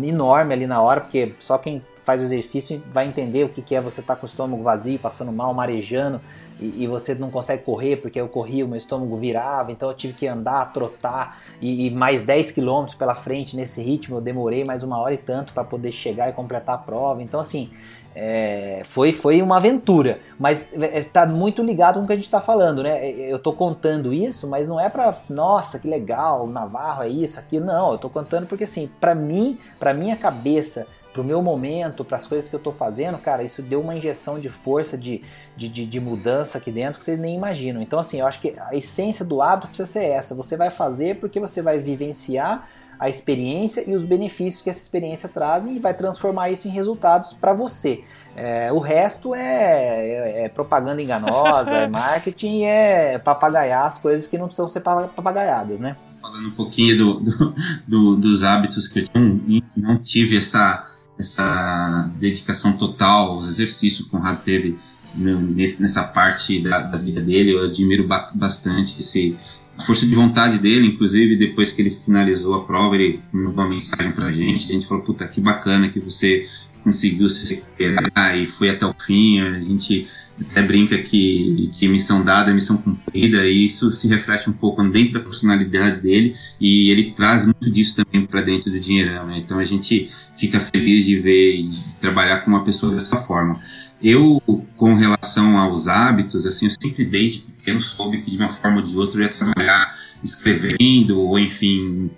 enorme 0.04 0.54
ali 0.54 0.66
na 0.66 0.82
hora, 0.82 1.02
porque 1.02 1.34
só 1.40 1.58
quem 1.60 1.84
faz 2.10 2.22
o 2.22 2.24
exercício 2.24 2.82
vai 2.92 3.08
entender 3.08 3.44
o 3.44 3.50
que, 3.50 3.62
que 3.62 3.76
é 3.76 3.80
você 3.80 4.02
estar 4.02 4.16
tá 4.16 4.20
com 4.20 4.26
o 4.26 4.30
estômago 4.30 4.64
vazio, 4.64 4.98
passando 4.98 5.32
mal, 5.32 5.54
marejando, 5.54 6.20
e, 6.60 6.84
e, 6.84 6.88
você 6.88 7.14
não 7.14 7.30
consegue 7.30 7.62
correr, 7.62 7.98
porque 7.98 8.20
eu 8.20 8.28
corri, 8.28 8.64
o 8.64 8.68
meu 8.68 8.78
estômago 8.78 9.16
virava, 9.16 9.72
então 9.72 9.90
eu 9.90 9.96
tive 9.96 10.14
que 10.14 10.26
andar, 10.26 10.74
trotar, 10.74 11.40
e, 11.62 11.86
e 11.86 11.92
mais 11.92 12.26
10 12.26 12.50
quilômetros 12.50 12.98
pela 12.98 13.14
frente 13.14 13.56
nesse 13.56 13.80
ritmo, 13.84 14.18
eu 14.18 14.22
demorei 14.22 14.66
mais 14.66 14.82
uma 14.82 14.98
hora 14.98 15.14
e 15.14 15.18
tanto 15.18 15.54
para 15.54 15.64
poder 15.64 15.92
chegar 15.92 16.28
e 16.30 16.34
completar 16.34 16.76
a 16.76 16.78
prova. 16.80 17.22
Então, 17.22 17.40
assim, 17.40 17.70
é, 18.16 18.82
foi, 18.86 19.14
foi 19.14 19.40
uma 19.40 19.58
aventura, 19.58 20.20
mas 20.40 20.74
está 20.74 21.22
é, 21.22 21.28
muito 21.28 21.62
ligado 21.62 22.00
com 22.00 22.06
o 22.06 22.08
que 22.08 22.14
a 22.14 22.16
gente 22.16 22.26
está 22.26 22.42
falando, 22.42 22.82
né? 22.82 23.08
É, 23.08 23.32
eu 23.32 23.38
estou 23.38 23.54
contando 23.54 24.12
isso, 24.12 24.48
mas 24.48 24.68
não 24.68 24.80
é 24.80 24.90
para 24.90 25.16
nossa 25.30 25.78
que 25.78 25.88
legal, 25.88 26.48
Navarro 26.48 27.04
é 27.04 27.08
isso, 27.08 27.40
aqui 27.40 27.60
não. 27.60 27.90
Eu 27.90 27.96
estou 27.96 28.10
contando 28.10 28.48
porque 28.48 28.64
assim, 28.64 28.90
para 29.00 29.14
mim, 29.14 29.60
para 29.80 29.94
minha 29.94 30.16
cabeça, 30.16 30.88
para 31.20 31.24
o 31.24 31.26
meu 31.26 31.42
momento, 31.42 32.06
para 32.06 32.16
as 32.16 32.26
coisas 32.26 32.50
que 32.50 32.56
eu 32.56 32.60
estou 32.60 32.72
fazendo, 32.72 33.18
cara, 33.18 33.44
isso 33.44 33.62
deu 33.62 33.82
uma 33.82 33.94
injeção 33.94 34.40
de 34.40 34.48
força, 34.48 34.98
de, 34.98 35.22
de, 35.58 35.68
de, 35.68 35.86
de, 35.86 36.00
mudança 36.00 36.58
aqui 36.58 36.72
dentro 36.72 36.98
que 36.98 37.04
vocês 37.04 37.20
nem 37.20 37.36
imaginam. 37.36 37.82
Então, 37.82 38.00
assim, 38.00 38.22
eu 38.22 38.26
acho 38.28 38.40
que 38.40 38.54
a 38.58 38.74
essência 38.74 39.26
do 39.26 39.42
hábito 39.42 39.68
precisa 39.68 39.86
ser 39.86 40.06
essa. 40.06 40.34
Você 40.34 40.56
vai 40.56 40.72
fazer 40.72 41.20
porque 41.20 41.38
você 41.38 41.62
vai 41.62 41.78
vivenciar 41.78 42.70
a 42.98 43.10
experiência 43.10 43.84
e 43.86 43.94
os 43.94 44.04
benefícios 44.04 44.62
que 44.62 44.70
essa 44.70 44.80
experiência 44.80 45.28
traz 45.28 45.66
e 45.66 45.78
vai 45.78 45.94
transformar 45.94 46.52
isso 46.52 46.70
em 46.70 46.72
resultados 46.72 47.34
para 47.34 47.54
você. 47.54 48.02
É, 48.36 48.72
o 48.72 48.80
resto 48.80 49.36
é, 49.36 49.42
é, 49.42 50.46
é 50.46 50.50
propaganda 50.50 51.02
enganosa, 51.02 51.72
é 51.72 51.88
marketing 51.90 52.60
e 52.60 52.64
é 52.64 53.18
papagaiar 53.18 53.88
as 53.88 53.98
coisas 53.98 54.26
que 54.26 54.38
não 54.38 54.46
precisam 54.46 54.70
ser 54.70 54.80
papagaiadas, 54.80 55.82
né? 55.82 55.98
Falando 56.22 56.48
um 56.48 56.52
pouquinho 56.52 56.98
do, 56.98 57.20
do, 57.20 57.56
do, 57.88 58.16
dos 58.16 58.44
hábitos 58.44 58.88
que 58.88 59.00
eu 59.00 59.06
não, 59.14 59.62
não 59.76 59.98
tive 59.98 60.38
essa, 60.38 60.89
essa 61.20 62.10
dedicação 62.18 62.74
total 62.74 63.34
aos 63.34 63.48
exercícios 63.48 64.08
que 64.08 64.16
o 64.16 64.18
Conrado 64.18 64.42
teve 64.44 64.78
nessa 65.14 66.04
parte 66.04 66.62
da, 66.62 66.80
da 66.80 66.98
vida 66.98 67.20
dele, 67.20 67.52
eu 67.52 67.66
admiro 67.66 68.08
bastante 68.34 69.00
esse 69.00 69.38
a 69.78 69.82
força 69.82 70.06
de 70.06 70.14
vontade 70.14 70.60
dele, 70.60 70.88
inclusive 70.88 71.38
depois 71.38 71.72
que 71.72 71.82
ele 71.82 71.90
finalizou 71.90 72.54
a 72.54 72.66
prova, 72.66 72.96
ele 72.96 73.22
mandou 73.32 73.54
uma 73.54 73.70
mensagem 73.70 74.12
pra 74.12 74.30
gente, 74.30 74.70
a 74.70 74.74
gente 74.74 74.86
falou, 74.86 75.04
puta, 75.04 75.26
que 75.26 75.40
bacana 75.40 75.88
que 75.88 76.02
você 76.02 76.46
conseguiu 76.90 77.30
se 77.30 77.54
recuperar 77.54 78.36
e 78.36 78.48
foi 78.48 78.72
até 78.72 78.84
o 78.84 78.96
fim, 79.00 79.40
a 79.40 79.60
gente 79.60 80.08
até 80.42 80.62
brinca 80.64 80.98
que, 80.98 81.70
que 81.78 81.88
missão 81.88 82.24
dada 82.24 82.50
é 82.50 82.54
missão 82.54 82.78
cumprida 82.78 83.46
e 83.46 83.66
isso 83.66 83.92
se 83.94 84.08
reflete 84.08 84.50
um 84.50 84.54
pouco 84.54 84.82
dentro 84.84 85.14
da 85.14 85.20
personalidade 85.20 86.02
dele 86.02 86.36
e 86.60 86.90
ele 86.90 87.12
traz 87.12 87.46
muito 87.46 87.70
disso 87.70 87.96
também 87.98 88.26
para 88.26 88.42
dentro 88.42 88.72
do 88.72 88.80
dinheirão, 88.80 89.28
né? 89.28 89.38
então 89.38 89.60
a 89.60 89.64
gente 89.64 90.10
fica 90.38 90.60
feliz 90.60 91.06
de 91.06 91.20
ver 91.20 91.60
e 91.60 91.64
de 91.64 91.96
trabalhar 91.98 92.40
com 92.40 92.50
uma 92.50 92.64
pessoa 92.64 92.94
dessa 92.94 93.18
forma. 93.18 93.60
Eu, 94.02 94.42
com 94.78 94.96
relação 94.96 95.58
aos 95.58 95.90
hábitos, 95.90 96.46
assim, 96.46 96.68
eu 96.68 96.72
sempre 96.72 97.04
desde 97.04 97.40
pequeno 97.40 97.82
soube 97.82 98.22
que 98.22 98.32
de 98.32 98.38
uma 98.38 98.48
forma 98.48 98.78
ou 98.78 98.84
de 98.84 98.98
outra 98.98 99.20
eu 99.20 99.26
ia 99.26 99.30
trabalhar 99.30 99.94
escrevendo 100.24 101.20
ou 101.20 101.38
enfim 101.38 102.10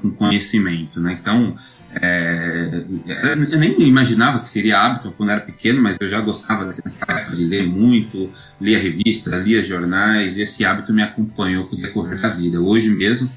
com 0.00 0.10
conhecimento, 0.10 1.00
né? 1.00 1.18
Então 1.20 1.56
é, 2.00 2.82
eu 3.50 3.58
nem 3.58 3.80
imaginava 3.82 4.40
que 4.40 4.48
seria 4.48 4.80
hábito 4.80 5.12
quando 5.16 5.30
era 5.30 5.40
pequeno, 5.40 5.80
mas 5.80 5.96
eu 6.00 6.08
já 6.08 6.20
gostava 6.20 6.64
naquela 6.64 7.20
época 7.20 7.36
de 7.36 7.44
ler 7.44 7.66
muito, 7.66 8.30
lia 8.60 8.78
revistas, 8.78 9.44
lia 9.44 9.62
jornais, 9.62 10.36
e 10.36 10.42
esse 10.42 10.64
hábito 10.64 10.92
me 10.92 11.02
acompanhou 11.02 11.66
com 11.66 11.76
o 11.76 11.80
decorrer 11.80 12.20
da 12.20 12.28
vida. 12.28 12.60
Hoje 12.60 12.88
mesmo, 12.90 13.30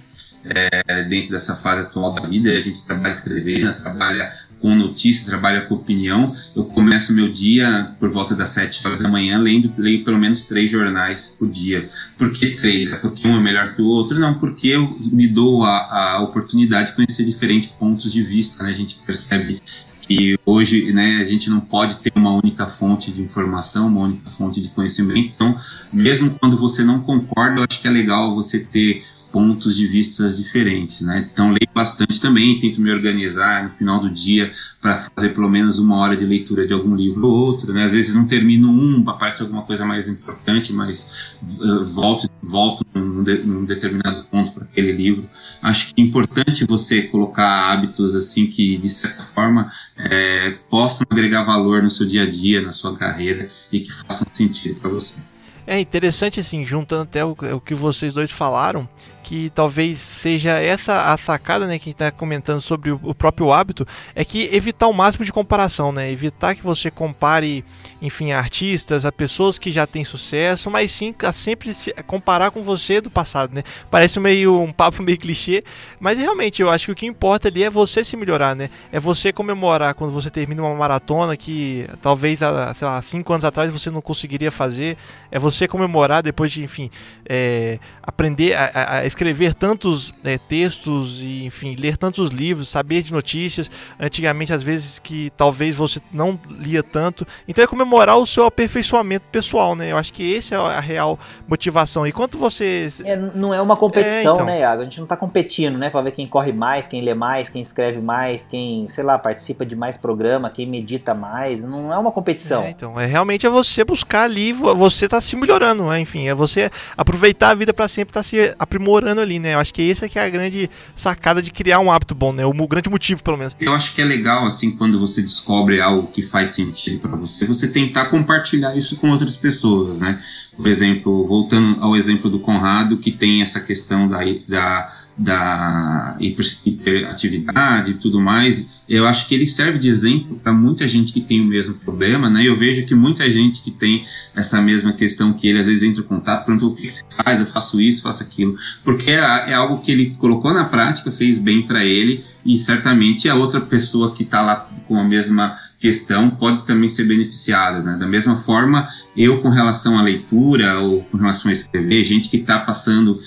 é, 0.45 1.03
dentro 1.03 1.31
dessa 1.31 1.55
fase 1.55 1.81
atual 1.81 2.13
da 2.13 2.27
vida, 2.27 2.51
a 2.51 2.59
gente 2.59 2.83
trabalha 2.85 3.13
escrevendo, 3.13 3.73
trabalha 3.75 4.31
com 4.61 4.75
notícias, 4.75 5.27
trabalha 5.27 5.61
com 5.61 5.75
opinião. 5.75 6.33
Eu 6.55 6.65
começo 6.65 7.13
meu 7.13 7.29
dia 7.29 7.91
por 7.99 8.09
volta 8.09 8.35
das 8.35 8.49
7 8.49 8.85
horas 8.85 8.99
da 8.99 9.09
manhã 9.09 9.37
lendo, 9.37 9.71
leio 9.77 10.03
pelo 10.03 10.17
menos 10.17 10.43
três 10.43 10.71
jornais 10.71 11.35
por 11.37 11.49
dia. 11.49 11.89
Por 12.17 12.31
que 12.31 12.51
três? 12.51 12.93
É 12.93 12.97
porque 12.97 13.27
um 13.27 13.37
é 13.37 13.41
melhor 13.41 13.75
que 13.75 13.81
o 13.81 13.85
outro? 13.85 14.19
Não, 14.19 14.33
porque 14.35 14.67
eu 14.69 14.97
me 15.11 15.27
dou 15.27 15.63
a, 15.63 16.15
a 16.15 16.21
oportunidade 16.21 16.89
de 16.89 16.95
conhecer 16.95 17.25
diferentes 17.25 17.69
pontos 17.69 18.11
de 18.11 18.21
vista. 18.21 18.63
Né? 18.63 18.69
A 18.69 18.73
gente 18.73 18.99
percebe 19.05 19.61
que 20.07 20.39
hoje 20.45 20.93
né, 20.93 21.19
a 21.21 21.25
gente 21.25 21.49
não 21.49 21.59
pode 21.59 21.95
ter 21.95 22.13
uma 22.15 22.31
única 22.31 22.65
fonte 22.65 23.11
de 23.11 23.21
informação, 23.21 23.87
uma 23.87 24.01
única 24.01 24.29
fonte 24.29 24.61
de 24.61 24.69
conhecimento. 24.69 25.31
Então, 25.35 25.55
mesmo 25.91 26.31
quando 26.39 26.57
você 26.57 26.83
não 26.83 27.01
concorda, 27.01 27.59
eu 27.59 27.65
acho 27.69 27.81
que 27.81 27.87
é 27.87 27.91
legal 27.91 28.33
você 28.33 28.59
ter 28.59 29.03
pontos 29.37 29.75
de 29.75 29.85
vistas 29.85 30.37
diferentes, 30.37 31.01
né? 31.01 31.29
Então 31.31 31.49
leio 31.49 31.69
bastante 31.71 32.19
também, 32.19 32.59
tento 32.59 32.81
me 32.81 32.89
organizar 32.91 33.65
no 33.65 33.69
final 33.69 33.99
do 33.99 34.09
dia 34.09 34.51
para 34.81 35.07
fazer 35.15 35.29
pelo 35.29 35.47
menos 35.47 35.77
uma 35.77 35.95
hora 35.97 36.17
de 36.17 36.25
leitura 36.25 36.65
de 36.65 36.73
algum 36.73 36.95
livro 36.95 37.27
ou 37.27 37.33
outro, 37.45 37.71
né? 37.71 37.83
Às 37.83 37.91
vezes 37.91 38.15
não 38.15 38.25
termino 38.25 38.67
um, 38.67 39.07
aparece 39.07 39.43
alguma 39.43 39.61
coisa 39.61 39.85
mais 39.85 40.09
importante, 40.09 40.73
mas 40.73 41.37
uh, 41.59 41.85
volto, 41.85 42.27
volto 42.41 42.83
num, 42.95 43.23
de, 43.23 43.37
num 43.43 43.63
determinado 43.63 44.23
ponto 44.23 44.53
para 44.53 44.63
aquele 44.63 44.91
livro. 44.91 45.29
Acho 45.61 45.93
que 45.93 46.01
é 46.01 46.03
importante 46.03 46.65
você 46.67 47.03
colocar 47.03 47.71
hábitos 47.71 48.15
assim 48.15 48.47
que 48.47 48.75
de 48.75 48.89
certa 48.89 49.21
forma 49.21 49.71
é, 49.97 50.55
possam 50.67 51.05
agregar 51.11 51.43
valor 51.43 51.83
no 51.83 51.91
seu 51.91 52.07
dia 52.07 52.23
a 52.23 52.27
dia, 52.27 52.59
na 52.59 52.71
sua 52.71 52.97
carreira 52.97 53.47
e 53.71 53.81
que 53.81 53.91
façam 53.91 54.25
sentido 54.33 54.79
para 54.79 54.89
você. 54.89 55.36
É 55.69 55.77
interessante 55.77 56.39
assim, 56.39 56.65
juntando 56.65 57.03
até 57.03 57.25
o, 57.25 57.31
o 57.31 57.59
que 57.59 57.75
vocês 57.75 58.13
dois 58.13 58.31
falaram, 58.31 58.87
que 59.27 59.49
talvez 59.49 59.99
seja 59.99 60.51
essa 60.51 61.11
a 61.11 61.17
sacada, 61.17 61.67
né, 61.67 61.77
que 61.77 61.89
a 61.89 61.91
gente 61.91 61.95
está 61.95 62.09
comentando 62.09 62.61
sobre 62.61 62.91
o, 62.91 62.99
o, 63.03 63.13
próprio 63.13 63.51
hábito, 63.51 63.85
é 64.15 64.23
que 64.23 64.49
evitar 64.55 64.87
o 64.87 64.93
máximo 64.93 65.25
de 65.25 65.33
comparação, 65.33 65.91
né, 65.91 66.09
evitar 66.09 66.55
que 66.55 66.61
você 66.61 66.89
compare, 66.89 67.65
enfim, 68.01 68.31
artistas, 68.31 69.03
a 69.03 69.11
pessoas 69.11 69.59
que 69.59 69.69
já 69.69 69.85
têm 69.85 70.05
sucesso, 70.05 70.71
mas 70.71 70.93
sim 70.93 71.13
a 71.23 71.33
sempre 71.33 71.73
se 71.73 71.91
comparar 72.05 72.51
com 72.51 72.63
você 72.63 73.01
do 73.01 73.09
passado, 73.09 73.53
né. 73.53 73.63
Parece 73.91 74.17
meio 74.17 74.61
um 74.61 74.71
papo 74.71 75.03
meio 75.03 75.17
clichê, 75.17 75.61
mas 75.99 76.17
realmente 76.17 76.61
eu 76.61 76.69
acho 76.69 76.85
que 76.85 76.91
o 76.93 76.95
que 76.95 77.05
importa 77.05 77.49
ali 77.49 77.65
é 77.65 77.69
você 77.69 78.05
se 78.05 78.15
melhorar, 78.15 78.55
né, 78.55 78.69
é 78.93 78.99
você 78.99 79.33
comemorar 79.33 79.93
quando 79.93 80.13
você 80.13 80.29
termina 80.29 80.63
uma 80.63 80.73
maratona 80.73 81.35
que 81.35 81.85
talvez 82.01 82.41
há, 82.41 82.73
sei 82.73 82.87
lá, 82.87 83.01
cinco 83.01 83.33
anos 83.33 83.43
atrás 83.43 83.69
você 83.69 83.91
não 83.91 83.99
conseguiria 83.99 84.53
fazer, 84.53 84.97
é 85.29 85.37
você 85.37 85.56
comemorar 85.65 86.21
depois 86.21 86.51
de, 86.51 86.61
enfim, 86.61 86.89
é, 87.27 87.79
aprender 88.03 88.53
a, 88.53 88.97
a, 88.97 89.05
escrever 89.05 89.53
tantos 89.53 90.13
é, 90.25 90.37
textos 90.37 91.21
e, 91.21 91.45
enfim, 91.45 91.77
ler 91.79 91.95
tantos 91.95 92.31
livros, 92.31 92.67
saber 92.67 93.01
de 93.01 93.13
notícias, 93.13 93.71
antigamente 93.97 94.51
às 94.51 94.61
vezes 94.61 94.99
que 94.99 95.29
talvez 95.37 95.73
você 95.73 96.01
não 96.11 96.37
lia 96.49 96.83
tanto. 96.83 97.25
Então 97.47 97.63
é 97.63 97.67
comemorar 97.67 98.17
o 98.17 98.27
seu 98.27 98.45
aperfeiçoamento 98.45 99.25
pessoal, 99.31 99.73
né? 99.73 99.93
Eu 99.93 99.97
acho 99.97 100.11
que 100.11 100.33
esse 100.33 100.53
é 100.53 100.57
a 100.57 100.81
real 100.81 101.17
motivação. 101.47 102.05
E 102.05 102.11
quanto 102.11 102.37
você... 102.37 102.89
É, 103.05 103.15
não 103.15 103.53
é 103.53 103.61
uma 103.61 103.77
competição, 103.77 104.33
é, 104.33 104.35
então... 104.35 104.45
né, 104.45 104.59
Iago? 104.59 104.81
A 104.81 104.83
gente 104.85 104.99
não 104.99 105.07
tá 105.07 105.15
competindo, 105.15 105.77
né? 105.77 105.89
Pra 105.89 106.01
ver 106.01 106.11
quem 106.11 106.27
corre 106.27 106.51
mais, 106.51 106.87
quem 106.87 107.01
lê 107.01 107.13
mais, 107.13 107.47
quem 107.47 107.61
escreve 107.61 108.01
mais, 108.01 108.45
quem, 108.45 108.87
sei 108.89 109.03
lá, 109.03 109.17
participa 109.17 109.65
de 109.65 109.75
mais 109.75 109.95
programa, 109.95 110.49
quem 110.49 110.67
medita 110.67 111.13
mais. 111.13 111.63
Não 111.63 111.93
é 111.93 111.97
uma 111.97 112.11
competição. 112.11 112.63
É, 112.63 112.71
então, 112.71 112.99
é 112.99 113.05
realmente 113.05 113.45
é 113.45 113.49
você 113.49 113.83
buscar 113.83 114.23
ali, 114.23 114.51
você 114.51 115.07
tá 115.07 115.21
se 115.21 115.35
melhorando, 115.47 115.87
né? 115.87 116.01
enfim, 116.01 116.27
é 116.27 116.35
você 116.35 116.69
aproveitar 116.97 117.51
a 117.51 117.55
vida 117.55 117.73
para 117.73 117.87
sempre 117.87 118.11
estar 118.11 118.19
tá 118.19 118.23
se 118.23 118.53
aprimorando 118.59 119.21
ali, 119.21 119.39
né? 119.39 119.53
Eu 119.53 119.59
acho 119.59 119.73
que 119.73 119.89
essa 119.89 120.05
é 120.05 120.09
que 120.09 120.19
é 120.19 120.25
a 120.25 120.29
grande 120.29 120.69
sacada 120.95 121.41
de 121.41 121.51
criar 121.51 121.79
um 121.79 121.89
hábito 121.89 122.13
bom, 122.13 122.33
né? 122.33 122.45
O, 122.45 122.67
grande 122.67 122.89
motivo, 122.89 123.23
pelo 123.23 123.37
menos. 123.37 123.55
Eu 123.59 123.73
acho 123.73 123.95
que 123.95 124.01
é 124.01 124.05
legal, 124.05 124.45
assim, 124.45 124.71
quando 124.71 124.99
você 124.99 125.21
descobre 125.21 125.79
algo 125.79 126.07
que 126.07 126.21
faz 126.21 126.49
sentido 126.49 126.99
para 126.99 127.15
você, 127.15 127.45
você 127.45 127.67
tentar 127.69 128.05
compartilhar 128.05 128.75
isso 128.75 128.97
com 128.97 129.09
outras 129.09 129.37
pessoas, 129.37 130.01
né? 130.01 130.21
Por 130.55 130.67
exemplo, 130.67 131.25
voltando 131.25 131.81
ao 131.81 131.95
exemplo 131.95 132.29
do 132.29 132.39
Conrado, 132.39 132.97
que 132.97 133.11
tem 133.11 133.41
essa 133.41 133.61
questão 133.61 134.07
da, 134.07 134.19
da 134.47 134.91
da 135.17 136.15
hiperatividade 136.19 137.91
e 137.91 137.93
tudo 137.95 138.21
mais, 138.21 138.77
eu 138.87 139.05
acho 139.05 139.27
que 139.27 139.33
ele 139.33 139.47
serve 139.47 139.79
de 139.79 139.89
exemplo 139.89 140.39
para 140.43 140.53
muita 140.53 140.87
gente 140.87 141.11
que 141.11 141.19
tem 141.19 141.41
o 141.41 141.45
mesmo 141.45 141.73
problema, 141.73 142.29
né? 142.29 142.43
Eu 142.43 142.55
vejo 142.55 142.85
que 142.85 142.93
muita 142.93 143.29
gente 143.31 143.63
que 143.63 143.71
tem 143.71 144.05
essa 144.35 144.61
mesma 144.61 144.93
questão 144.93 145.33
que 145.33 145.47
ele 145.47 145.59
às 145.59 145.65
vezes 145.65 145.81
entra 145.81 146.01
em 146.01 146.05
contato, 146.05 146.45
pergunta 146.45 146.67
o 146.67 146.75
que 146.75 146.89
você 146.89 147.03
faz, 147.09 147.39
eu 147.39 147.47
faço 147.47 147.81
isso, 147.81 148.03
faço 148.03 148.21
aquilo, 148.21 148.55
porque 148.83 149.11
é, 149.11 149.15
é 149.15 149.53
algo 149.53 149.79
que 149.79 149.91
ele 149.91 150.11
colocou 150.19 150.53
na 150.53 150.65
prática, 150.65 151.11
fez 151.11 151.39
bem 151.39 151.63
para 151.63 151.83
ele 151.83 152.23
e 152.45 152.57
certamente 152.57 153.27
a 153.27 153.33
outra 153.33 153.59
pessoa 153.59 154.13
que 154.13 154.21
está 154.21 154.41
lá 154.41 154.69
com 154.87 154.99
a 154.99 155.03
mesma 155.03 155.57
questão 155.79 156.29
pode 156.29 156.65
também 156.65 156.89
ser 156.89 157.05
beneficiada, 157.05 157.81
né? 157.81 157.97
Da 157.97 158.07
mesma 158.07 158.37
forma, 158.37 158.87
eu 159.15 159.41
com 159.41 159.49
relação 159.49 159.97
à 159.97 160.01
leitura 160.01 160.79
ou 160.79 161.03
com 161.03 161.17
relação 161.17 161.49
a 161.49 161.53
escrever, 161.53 162.03
gente 162.03 162.29
que 162.29 162.37
está 162.37 162.59
passando 162.59 163.19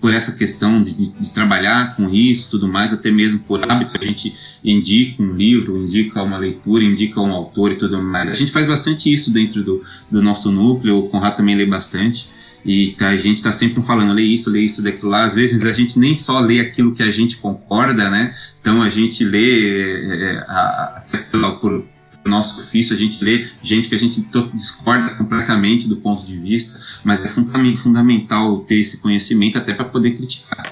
por 0.00 0.14
essa 0.14 0.32
questão 0.32 0.82
de, 0.82 0.94
de, 0.94 1.30
trabalhar 1.30 1.94
com 1.94 2.08
isso 2.08 2.48
tudo 2.50 2.66
mais, 2.66 2.92
até 2.92 3.10
mesmo 3.10 3.40
por 3.40 3.62
hábito, 3.70 3.92
a 4.00 4.04
gente 4.04 4.34
indica 4.64 5.22
um 5.22 5.32
livro, 5.32 5.76
indica 5.76 6.22
uma 6.22 6.38
leitura, 6.38 6.82
indica 6.82 7.20
um 7.20 7.30
autor 7.30 7.72
e 7.72 7.76
tudo 7.76 8.00
mais. 8.02 8.30
A 8.30 8.34
gente 8.34 8.50
faz 8.50 8.66
bastante 8.66 9.12
isso 9.12 9.30
dentro 9.30 9.62
do, 9.62 9.82
do 10.10 10.22
nosso 10.22 10.50
núcleo, 10.50 10.98
o 10.98 11.08
Conrad 11.08 11.36
também 11.36 11.54
lê 11.54 11.66
bastante. 11.66 12.40
E 12.64 12.94
a 13.00 13.16
gente 13.16 13.36
está 13.36 13.52
sempre 13.52 13.82
falando, 13.82 14.12
lê 14.12 14.22
isso, 14.22 14.50
lê 14.50 14.60
isso, 14.60 14.82
daquilo 14.82 15.10
lá. 15.10 15.24
Às 15.24 15.34
vezes 15.34 15.64
a 15.64 15.72
gente 15.72 15.98
nem 15.98 16.14
só 16.14 16.40
lê 16.40 16.60
aquilo 16.60 16.94
que 16.94 17.02
a 17.02 17.10
gente 17.10 17.38
concorda, 17.38 18.10
né? 18.10 18.34
Então 18.60 18.82
a 18.82 18.90
gente 18.90 19.24
lê 19.24 20.02
é, 20.02 20.44
a, 20.46 21.02
a, 21.32 21.50
por, 21.52 21.84
nosso 22.28 22.60
ofício, 22.60 22.94
a 22.94 22.98
gente 22.98 23.22
lê 23.24 23.46
gente 23.62 23.88
que 23.88 23.94
a 23.94 23.98
gente 23.98 24.20
discorda 24.52 25.14
completamente 25.16 25.88
do 25.88 25.96
ponto 25.96 26.24
de 26.26 26.36
vista, 26.36 26.78
mas 27.02 27.24
é 27.24 27.28
fundamental 27.28 28.60
ter 28.60 28.76
esse 28.76 28.98
conhecimento 28.98 29.58
até 29.58 29.72
para 29.72 29.84
poder 29.84 30.12
criticar. 30.12 30.68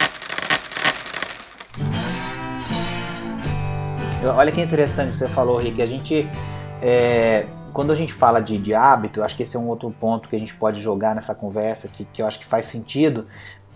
Olha 4.37 4.53
que 4.53 4.61
interessante 4.61 5.13
que 5.13 5.19
você 5.19 5.29
falou, 5.29 5.59
Rick. 5.59 5.81
A 5.81 5.87
gente, 5.87 6.29
é, 6.83 7.47
quando 7.73 7.93
a 7.93 7.97
gente 7.97 8.13
fala 8.13 8.41
de, 8.41 8.59
de 8.59 8.75
hábito, 8.75 9.23
acho 9.23 9.37
que 9.37 9.43
esse 9.43 9.57
é 9.57 9.61
um 9.61 9.69
outro 9.69 9.91
ponto 9.91 10.29
que 10.29 10.37
a 10.37 10.39
gente 10.39 10.55
pode 10.55 10.83
jogar 10.83 11.15
nessa 11.15 11.35
conversa, 11.35 11.89
que, 11.89 12.05
que 12.05 12.21
eu 12.21 12.27
acho 12.27 12.39
que 12.39 12.47
faz 12.47 12.67
sentido. 12.67 13.27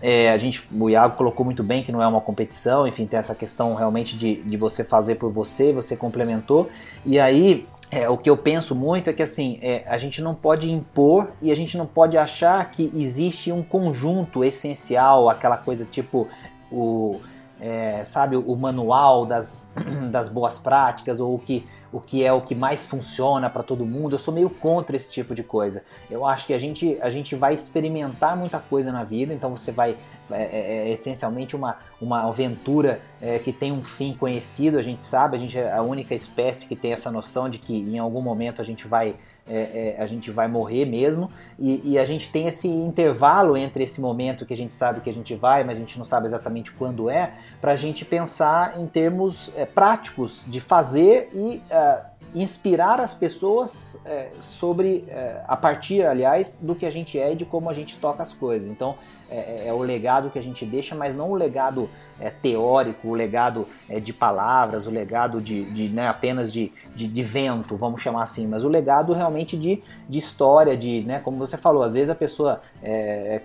É, 0.05 0.29
a 0.31 0.37
gente, 0.37 0.67
o 0.69 0.89
Iago 0.89 1.15
colocou 1.15 1.45
muito 1.45 1.63
bem 1.63 1.81
que 1.81 1.89
não 1.89 2.03
é 2.03 2.05
uma 2.05 2.19
competição, 2.19 2.85
enfim, 2.85 3.05
tem 3.05 3.17
essa 3.17 3.33
questão 3.33 3.73
realmente 3.73 4.17
de, 4.17 4.35
de 4.43 4.57
você 4.57 4.83
fazer 4.83 5.15
por 5.15 5.31
você, 5.31 5.71
você 5.71 5.95
complementou. 5.95 6.69
E 7.05 7.17
aí, 7.17 7.65
é, 7.89 8.09
o 8.09 8.17
que 8.17 8.29
eu 8.29 8.35
penso 8.35 8.75
muito 8.75 9.09
é 9.09 9.13
que 9.13 9.23
assim, 9.23 9.59
é, 9.61 9.85
a 9.87 9.97
gente 9.97 10.21
não 10.21 10.35
pode 10.35 10.69
impor 10.69 11.29
e 11.41 11.53
a 11.53 11.55
gente 11.55 11.77
não 11.77 11.85
pode 11.85 12.17
achar 12.17 12.69
que 12.69 12.91
existe 12.93 13.49
um 13.49 13.63
conjunto 13.63 14.43
essencial, 14.43 15.29
aquela 15.29 15.55
coisa 15.55 15.85
tipo 15.85 16.27
o 16.69 17.21
é, 17.63 18.03
sabe, 18.03 18.35
o 18.35 18.55
manual 18.57 19.25
das, 19.25 19.71
das 20.11 20.27
boas 20.27 20.59
práticas 20.59 21.21
ou 21.21 21.33
o 21.33 21.39
que, 21.39 21.65
o 21.93 22.01
que 22.01 22.21
é 22.21 22.33
o 22.33 22.41
que 22.41 22.53
mais 22.53 22.85
funciona 22.85 23.49
para 23.49 23.63
todo 23.63 23.85
mundo. 23.85 24.15
Eu 24.15 24.19
sou 24.19 24.33
meio 24.33 24.49
contra 24.49 24.97
esse 24.97 25.09
tipo 25.09 25.33
de 25.33 25.43
coisa. 25.43 25.81
Eu 26.11 26.25
acho 26.25 26.45
que 26.45 26.53
a 26.53 26.59
gente, 26.59 26.97
a 26.99 27.09
gente 27.09 27.37
vai 27.37 27.53
experimentar 27.53 28.35
muita 28.35 28.59
coisa 28.59 28.91
na 28.91 29.05
vida, 29.05 29.33
então 29.33 29.49
você 29.55 29.71
vai. 29.71 29.95
É, 30.29 30.41
é, 30.41 30.87
é 30.87 30.89
essencialmente 30.91 31.55
uma, 31.55 31.77
uma 32.01 32.27
aventura 32.27 33.01
é, 33.21 33.39
que 33.39 33.51
tem 33.51 33.71
um 33.71 33.83
fim 33.83 34.13
conhecido, 34.13 34.77
a 34.77 34.81
gente 34.81 35.01
sabe, 35.01 35.35
a 35.35 35.39
gente 35.39 35.57
é 35.57 35.71
a 35.71 35.81
única 35.81 36.15
espécie 36.15 36.65
que 36.65 36.77
tem 36.77 36.93
essa 36.93 37.11
noção 37.11 37.49
de 37.49 37.59
que 37.59 37.73
em 37.73 37.99
algum 37.99 38.21
momento 38.21 38.61
a 38.61 38.65
gente 38.65 38.87
vai 38.87 39.15
é, 39.47 39.95
é, 39.97 40.01
a 40.01 40.05
gente 40.05 40.31
vai 40.31 40.47
morrer 40.47 40.85
mesmo, 40.85 41.29
e, 41.59 41.81
e, 41.83 41.99
a 41.99 42.05
gente 42.05 42.31
tem 42.31 42.47
esse 42.47 42.67
intervalo 42.67 43.57
entre 43.57 43.83
esse 43.83 43.99
momento 43.99 44.45
que 44.45 44.53
a 44.53 44.57
gente 44.57 44.71
sabe 44.71 45.01
que 45.01 45.09
a 45.09 45.13
gente 45.13 45.35
vai, 45.35 45.63
mas 45.63 45.77
a 45.77 45.81
gente 45.81 45.97
não 45.97 46.05
sabe 46.05 46.25
exatamente 46.25 46.71
quando 46.71 47.09
é, 47.09 47.33
para 47.59 47.73
a 47.73 47.75
gente 47.75 48.05
pensar 48.05 48.79
em 48.79 48.87
termos 48.87 49.51
é, 49.55 49.65
práticos 49.65 50.45
de 50.47 50.61
fazer 50.61 51.29
e 51.33 51.61
uh, 51.69 52.12
inspirar 52.35 52.99
as 52.99 53.13
pessoas 53.13 53.99
é, 54.05 54.29
sobre, 54.39 55.05
é, 55.07 55.41
a 55.47 55.55
partir, 55.55 56.05
aliás, 56.05 56.57
do 56.61 56.73
que 56.73 56.85
a 56.85 56.91
gente 56.91 57.19
é 57.19 57.33
e 57.33 57.35
de 57.35 57.45
como 57.45 57.69
a 57.69 57.73
gente 57.73 57.97
toca 57.97 58.23
as 58.23 58.33
coisas. 58.33 58.67
Então, 58.67 58.95
é, 59.33 59.63
é, 59.65 59.67
é 59.67 59.73
o 59.73 59.79
legado 59.79 60.29
que 60.29 60.37
a 60.37 60.43
gente 60.43 60.63
deixa, 60.63 60.93
mas 60.93 61.15
não 61.15 61.31
o 61.31 61.35
legado 61.35 61.89
é, 62.19 62.29
teórico, 62.29 63.07
o 63.07 63.13
legado 63.15 63.67
é, 63.89 63.99
de 63.99 64.13
palavras, 64.13 64.85
o 64.85 64.91
legado 64.91 65.41
de, 65.41 65.63
de 65.71 65.89
né, 65.89 66.07
apenas 66.07 66.53
de, 66.53 66.71
de, 66.95 67.07
de, 67.07 67.23
vento, 67.23 67.75
vamos 67.75 68.01
chamar 68.01 68.23
assim, 68.23 68.45
mas 68.45 68.63
o 68.63 68.67
legado 68.67 69.11
realmente 69.11 69.57
de, 69.57 69.81
de 70.07 70.19
história, 70.19 70.77
de, 70.77 71.01
né, 71.01 71.19
como 71.19 71.37
você 71.37 71.57
falou, 71.57 71.81
às 71.81 71.93
vezes 71.93 72.11
a 72.11 72.15
pessoa 72.15 72.61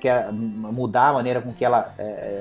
quer 0.00 0.30
mudar 0.32 1.08
a 1.08 1.12
maneira 1.14 1.40
com 1.40 1.52
que 1.52 1.64
ela 1.64 1.94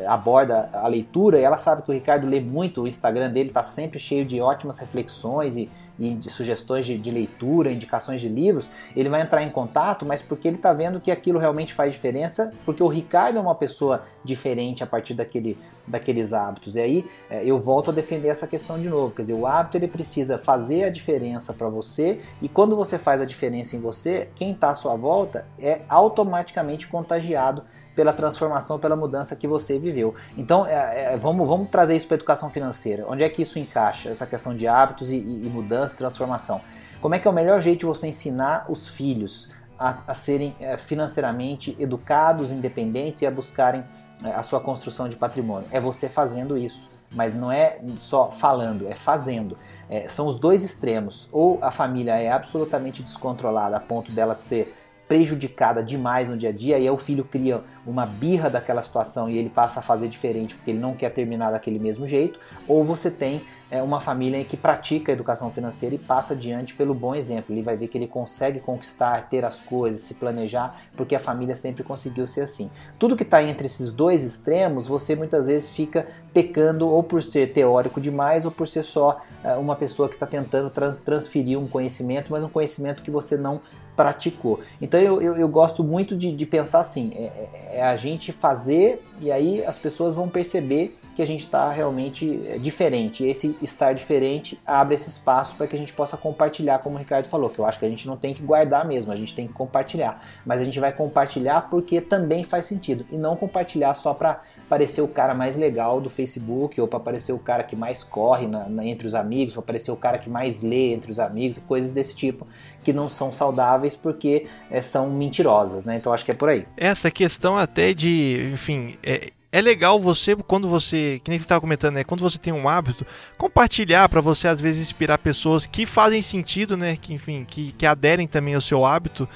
aborda 0.07 0.69
a 0.73 0.87
leitura 0.87 1.39
e 1.39 1.43
ela 1.43 1.57
sabe 1.57 1.83
que 1.83 1.91
o 1.91 1.93
Ricardo 1.93 2.27
lê 2.27 2.41
muito, 2.41 2.81
o 2.81 2.87
Instagram 2.87 3.29
dele 3.29 3.49
está 3.49 3.63
sempre 3.63 3.99
cheio 3.99 4.25
de 4.25 4.41
ótimas 4.41 4.79
reflexões 4.79 5.55
e, 5.55 5.69
e 5.97 6.13
de 6.15 6.29
sugestões 6.29 6.85
de, 6.85 6.97
de, 6.97 7.11
leitura, 7.11 7.71
indicações 7.71 8.19
de 8.19 8.27
livros, 8.27 8.69
ele 8.95 9.07
vai 9.07 9.21
entrar 9.21 9.41
em 9.41 9.49
contato, 9.49 10.05
mas 10.05 10.21
porque 10.21 10.47
ele 10.47 10.57
está 10.57 10.73
vendo 10.73 10.99
que 10.99 11.09
aquilo 11.09 11.39
realmente 11.39 11.73
faz 11.73 11.93
diferença, 11.93 12.51
porque 12.65 12.83
o 12.83 12.87
Ricardo 12.87 13.37
torna 13.37 13.41
uma 13.41 13.55
pessoa 13.55 14.03
diferente 14.23 14.83
a 14.83 14.87
partir 14.87 15.13
daquele, 15.13 15.57
daqueles 15.87 16.33
hábitos. 16.33 16.75
E 16.75 16.79
aí 16.79 17.05
é, 17.29 17.43
eu 17.45 17.59
volto 17.59 17.91
a 17.91 17.93
defender 17.93 18.27
essa 18.29 18.47
questão 18.47 18.79
de 18.79 18.89
novo. 18.89 19.13
Quer 19.15 19.21
dizer, 19.23 19.33
o 19.33 19.45
hábito 19.45 19.77
ele 19.77 19.87
precisa 19.87 20.37
fazer 20.37 20.83
a 20.83 20.89
diferença 20.89 21.53
para 21.53 21.69
você 21.69 22.19
e 22.41 22.49
quando 22.49 22.75
você 22.75 22.97
faz 22.97 23.21
a 23.21 23.25
diferença 23.25 23.75
em 23.75 23.79
você, 23.79 24.29
quem 24.35 24.51
está 24.51 24.71
à 24.71 24.75
sua 24.75 24.95
volta 24.95 25.45
é 25.59 25.81
automaticamente 25.87 26.87
contagiado 26.87 27.63
pela 27.97 28.13
transformação, 28.13 28.77
pela 28.77 28.95
mudança 28.95 29.35
que 29.35 29.47
você 29.47 29.79
viveu. 29.79 30.13
Então, 30.37 30.67
é, 30.67 31.13
é, 31.13 31.17
vamos, 31.17 31.47
vamos 31.47 31.67
trazer 31.67 31.95
isso 31.95 32.05
para 32.05 32.13
a 32.13 32.19
educação 32.19 32.47
financeira. 32.51 33.03
Onde 33.09 33.23
é 33.23 33.29
que 33.29 33.41
isso 33.41 33.57
encaixa, 33.57 34.09
essa 34.09 34.27
questão 34.27 34.55
de 34.55 34.67
hábitos 34.67 35.11
e, 35.11 35.17
e, 35.17 35.47
e 35.47 35.49
mudança, 35.49 35.97
transformação? 35.97 36.61
Como 37.01 37.15
é 37.15 37.19
que 37.19 37.27
é 37.27 37.31
o 37.31 37.33
melhor 37.33 37.59
jeito 37.59 37.79
de 37.79 37.85
você 37.87 38.05
ensinar 38.07 38.67
os 38.69 38.87
filhos 38.87 39.49
a, 39.79 39.97
a 40.05 40.13
serem 40.13 40.55
é, 40.59 40.77
financeiramente 40.77 41.75
educados, 41.79 42.51
independentes 42.51 43.23
e 43.23 43.25
a 43.25 43.31
buscarem 43.31 43.83
é, 44.23 44.29
a 44.29 44.43
sua 44.43 44.59
construção 44.59 45.09
de 45.09 45.15
patrimônio? 45.15 45.67
É 45.71 45.79
você 45.79 46.07
fazendo 46.07 46.55
isso. 46.55 46.87
Mas 47.09 47.33
não 47.33 47.51
é 47.51 47.79
só 47.95 48.29
falando, 48.29 48.87
é 48.87 48.93
fazendo. 48.93 49.57
É, 49.89 50.07
são 50.07 50.27
os 50.27 50.37
dois 50.37 50.63
extremos. 50.63 51.27
Ou 51.31 51.57
a 51.63 51.71
família 51.71 52.15
é 52.15 52.31
absolutamente 52.31 53.01
descontrolada 53.01 53.75
a 53.75 53.79
ponto 53.79 54.11
dela 54.11 54.35
ser 54.35 54.75
prejudicada 55.07 55.83
demais 55.83 56.29
no 56.29 56.37
dia 56.37 56.49
a 56.49 56.51
dia, 56.51 56.77
e 56.77 56.83
aí 56.83 56.89
o 56.89 56.97
filho 56.97 57.23
cria 57.23 57.61
uma 57.85 58.05
birra 58.05 58.49
daquela 58.49 58.83
situação 58.83 59.29
e 59.29 59.37
ele 59.37 59.49
passa 59.49 59.79
a 59.79 59.83
fazer 59.83 60.09
diferente 60.09 60.55
porque 60.55 60.71
ele 60.71 60.79
não 60.79 60.93
quer 60.93 61.09
terminar 61.09 61.51
daquele 61.51 61.79
mesmo 61.79 62.05
jeito, 62.05 62.39
ou 62.67 62.83
você 62.83 63.09
tem 63.09 63.41
é, 63.69 63.81
uma 63.81 63.99
família 63.99 64.43
que 64.43 64.55
pratica 64.55 65.11
a 65.11 65.13
educação 65.13 65.51
financeira 65.51 65.95
e 65.95 65.97
passa 65.97 66.33
adiante 66.33 66.73
pelo 66.73 66.93
bom 66.93 67.13
exemplo. 67.13 67.53
Ele 67.53 67.61
vai 67.61 67.75
ver 67.75 67.87
que 67.87 67.97
ele 67.97 68.07
consegue 68.07 68.59
conquistar, 68.59 69.27
ter 69.29 69.43
as 69.43 69.61
coisas, 69.61 70.01
se 70.01 70.13
planejar, 70.13 70.79
porque 70.95 71.15
a 71.15 71.19
família 71.19 71.55
sempre 71.55 71.83
conseguiu 71.83 72.25
ser 72.25 72.41
assim. 72.41 72.69
Tudo 72.97 73.15
que 73.15 73.23
está 73.23 73.43
entre 73.43 73.65
esses 73.65 73.91
dois 73.91 74.23
extremos, 74.23 74.87
você 74.87 75.15
muitas 75.15 75.47
vezes 75.47 75.69
fica 75.69 76.07
pecando 76.33 76.87
ou 76.87 77.03
por 77.03 77.21
ser 77.21 77.51
teórico 77.53 77.99
demais 77.99 78.45
ou 78.45 78.51
por 78.51 78.67
ser 78.67 78.83
só 78.83 79.21
é, 79.43 79.53
uma 79.55 79.75
pessoa 79.75 80.07
que 80.07 80.15
está 80.15 80.25
tentando 80.25 80.69
tra 80.69 80.93
transferir 81.03 81.59
um 81.59 81.67
conhecimento, 81.67 82.31
mas 82.31 82.43
um 82.43 82.49
conhecimento 82.49 83.03
que 83.03 83.11
você 83.11 83.35
não 83.35 83.61
praticou. 83.97 84.61
Então 84.79 85.01
eu, 85.01 85.19
eu, 85.19 85.35
eu 85.35 85.49
gosto 85.49 85.83
muito 85.83 86.15
de, 86.15 86.31
de 86.31 86.45
pensar 86.45 86.79
assim: 86.79 87.11
é, 87.15 87.23
é, 87.23 87.49
é, 87.79 87.83
a 87.83 87.97
gente 87.97 88.31
fazer 88.31 89.03
e 89.19 89.31
aí 89.31 89.65
as 89.65 89.77
pessoas 89.77 90.13
vão 90.13 90.29
perceber 90.29 90.97
que 91.15 91.21
a 91.23 91.25
gente 91.25 91.45
está 91.45 91.71
realmente 91.71 92.39
é, 92.45 92.59
diferente. 92.59 93.23
E 93.23 93.31
esse 93.31 93.57
estar 93.59 93.91
diferente 93.91 94.59
abre 94.63 94.93
esse 94.93 95.09
espaço 95.09 95.55
para 95.55 95.65
que 95.65 95.75
a 95.75 95.79
gente 95.79 95.91
possa 95.91 96.15
compartilhar, 96.15 96.77
como 96.77 96.95
o 96.95 96.99
Ricardo 96.99 97.25
falou, 97.25 97.49
que 97.49 97.57
eu 97.57 97.65
acho 97.65 97.79
que 97.79 97.85
a 97.85 97.89
gente 97.89 98.05
não 98.05 98.15
tem 98.15 98.35
que 98.35 98.43
guardar 98.43 98.85
mesmo, 98.85 99.11
a 99.11 99.15
gente 99.15 99.33
tem 99.33 99.47
que 99.47 99.53
compartilhar. 99.53 100.23
Mas 100.45 100.61
a 100.61 100.63
gente 100.63 100.79
vai 100.79 100.93
compartilhar 100.93 101.69
porque 101.71 101.99
também 101.99 102.43
faz 102.43 102.67
sentido 102.67 103.03
e 103.09 103.17
não 103.17 103.35
compartilhar 103.35 103.95
só 103.95 104.13
para 104.13 104.41
parecer 104.69 105.01
o 105.01 105.07
cara 105.07 105.33
mais 105.33 105.57
legal 105.57 106.01
do 106.01 106.09
Facebook 106.09 106.79
ou 106.79 106.87
para 106.87 106.99
parecer 106.99 107.31
o 107.31 107.39
cara 107.39 107.63
que 107.63 107.75
mais 107.75 108.03
corre 108.03 108.47
na, 108.47 108.67
na, 108.67 108.85
entre 108.85 109.07
os 109.07 109.15
amigos, 109.15 109.53
para 109.53 109.63
parecer 109.63 109.91
o 109.91 109.95
cara 109.95 110.17
que 110.17 110.29
mais 110.29 110.61
lê 110.61 110.93
entre 110.93 111.11
os 111.11 111.19
amigos, 111.19 111.57
coisas 111.59 111.91
desse 111.91 112.15
tipo 112.15 112.47
que 112.83 112.93
não 112.93 113.09
são 113.09 113.31
saudáveis 113.31 113.95
porque 113.95 114.47
é, 114.69 114.81
são 114.81 115.09
mentirosas, 115.09 115.85
né? 115.85 115.97
Então 115.97 116.13
acho 116.13 116.23
que 116.23 116.31
é 116.31 116.35
por 116.35 116.49
aí. 116.49 116.65
Essa 116.77 117.11
questão 117.11 117.57
até 117.57 117.93
de, 117.93 118.49
enfim, 118.53 118.95
é, 119.03 119.29
é 119.51 119.61
legal 119.61 119.99
você, 119.99 120.35
quando 120.35 120.67
você, 120.67 121.19
que 121.23 121.29
nem 121.29 121.39
você 121.39 121.45
estava 121.45 121.61
comentando, 121.61 121.95
né? 121.95 122.03
Quando 122.03 122.21
você 122.21 122.37
tem 122.37 122.53
um 122.53 122.67
hábito, 122.67 123.05
compartilhar 123.37 124.07
para 124.09 124.21
você 124.21 124.47
às 124.47 124.59
vezes 124.59 124.81
inspirar 124.81 125.17
pessoas 125.17 125.65
que 125.65 125.85
fazem 125.85 126.21
sentido, 126.21 126.75
né? 126.75 126.95
Que 126.95 127.13
enfim, 127.13 127.45
que, 127.45 127.71
que 127.71 127.85
aderem 127.85 128.27
também 128.27 128.55
ao 128.55 128.61
seu 128.61 128.85
hábito 128.85 129.27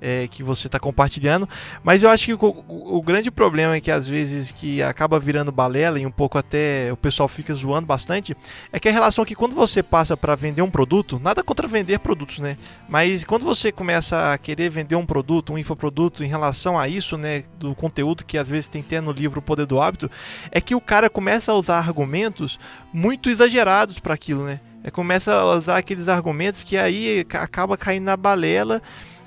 é, 0.00 0.26
que 0.28 0.42
você 0.42 0.66
está 0.66 0.78
compartilhando. 0.78 1.48
Mas 1.82 2.02
eu 2.02 2.10
acho 2.10 2.26
que 2.26 2.34
o, 2.34 2.64
o, 2.68 3.02
grande 3.02 3.30
problema 3.30 3.76
é 3.76 3.80
que 3.80 3.90
às 3.90 4.08
vezes 4.08 4.52
que 4.52 4.82
acaba 4.82 5.18
virando 5.18 5.52
balela 5.52 5.98
e 5.98 6.06
um 6.06 6.10
pouco 6.10 6.38
até 6.38 6.92
o 6.92 6.96
pessoal 6.96 7.28
fica 7.28 7.52
zoando 7.54 7.86
bastante, 7.86 8.36
é 8.72 8.78
que 8.78 8.88
a 8.88 8.92
relação 8.92 9.24
que 9.24 9.34
quando 9.34 9.54
você 9.54 9.82
passa 9.82 10.16
para 10.16 10.34
vender 10.34 10.62
um 10.62 10.70
produto, 10.70 11.20
nada 11.22 11.42
contra 11.42 11.66
vender 11.66 11.98
produtos, 11.98 12.38
né? 12.38 12.56
Mas 12.88 13.24
quando 13.24 13.44
você 13.44 13.70
começa 13.72 14.32
a 14.32 14.38
querer 14.38 14.70
vender 14.70 14.96
um 14.96 15.06
produto, 15.06 15.52
um 15.52 15.58
infoproduto 15.58 16.24
em 16.24 16.28
relação 16.28 16.78
a 16.78 16.88
isso, 16.88 17.16
né, 17.16 17.44
do 17.58 17.74
conteúdo 17.74 18.24
que 18.24 18.38
às 18.38 18.48
vezes 18.48 18.68
tem 18.68 18.80
até 18.80 19.00
no 19.00 19.12
livro 19.12 19.40
O 19.40 19.42
Poder 19.42 19.66
do 19.66 19.80
Hábito, 19.80 20.10
é 20.50 20.60
que 20.60 20.74
o 20.74 20.80
cara 20.80 21.10
começa 21.10 21.52
a 21.52 21.54
usar 21.54 21.78
argumentos 21.78 22.58
muito 22.92 23.28
exagerados 23.28 23.98
para 23.98 24.14
aquilo, 24.14 24.44
né? 24.44 24.60
É, 24.82 24.90
começa 24.90 25.34
a 25.34 25.56
usar 25.56 25.76
aqueles 25.76 26.08
argumentos 26.08 26.62
que 26.62 26.76
aí 26.76 27.26
acaba 27.34 27.76
caindo 27.76 28.04
na 28.04 28.16
balela 28.16 28.80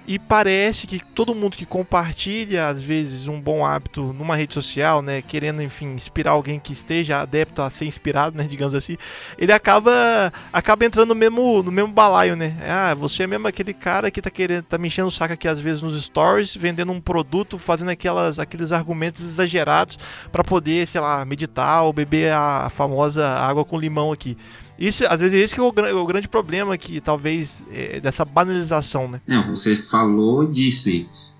e 0.07 0.17
parece 0.17 0.87
que 0.87 0.99
todo 0.99 1.35
mundo 1.35 1.55
que 1.55 1.65
compartilha, 1.65 2.67
às 2.67 2.81
vezes, 2.81 3.27
um 3.27 3.39
bom 3.39 3.65
hábito 3.65 4.13
numa 4.13 4.35
rede 4.35 4.53
social, 4.53 5.01
né, 5.01 5.21
querendo, 5.21 5.61
enfim, 5.61 5.93
inspirar 5.93 6.31
alguém 6.31 6.59
que 6.59 6.73
esteja 6.73 7.21
adepto 7.21 7.61
a 7.61 7.69
ser 7.69 7.85
inspirado, 7.85 8.37
né, 8.37 8.45
digamos 8.49 8.73
assim, 8.73 8.97
ele 9.37 9.53
acaba 9.53 10.33
acaba 10.51 10.85
entrando 10.85 11.09
no 11.09 11.15
mesmo, 11.15 11.61
no 11.63 11.71
mesmo 11.71 11.91
balaio, 11.91 12.35
né? 12.35 12.57
Ah, 12.67 12.93
você 12.93 13.23
é 13.23 13.27
mesmo 13.27 13.47
aquele 13.47 13.73
cara 13.73 14.09
que 14.09 14.21
tá 14.21 14.29
querendo, 14.29 14.63
tá 14.63 14.77
me 14.77 14.87
enchendo 14.87 15.07
o 15.07 15.11
saco 15.11 15.33
aqui 15.33 15.47
às 15.47 15.59
vezes 15.59 15.81
nos 15.81 16.01
stories, 16.03 16.55
vendendo 16.55 16.91
um 16.91 16.99
produto, 16.99 17.57
fazendo 17.57 17.89
aquelas, 17.89 18.39
aqueles 18.39 18.71
argumentos 18.71 19.21
exagerados 19.21 19.97
para 20.31 20.43
poder, 20.43 20.87
sei 20.87 21.01
lá, 21.01 21.23
meditar 21.25 21.83
ou 21.83 21.93
beber 21.93 22.33
a 22.33 22.69
famosa 22.69 23.27
água 23.27 23.63
com 23.63 23.79
limão 23.79 24.11
aqui. 24.11 24.37
Isso, 24.77 25.03
às 25.07 25.21
vezes, 25.21 25.39
esse 25.39 25.53
que 25.53 25.59
é 25.59 25.63
o, 25.63 26.01
o 26.01 26.05
grande 26.05 26.27
problema 26.27 26.77
que 26.77 26.99
talvez 26.99 27.59
é, 27.71 27.99
dessa 27.99 28.25
banalização, 28.25 29.07
né? 29.07 29.21
Não, 29.27 29.47
você 29.47 29.75
falou 29.75 30.47
disso. 30.47 30.89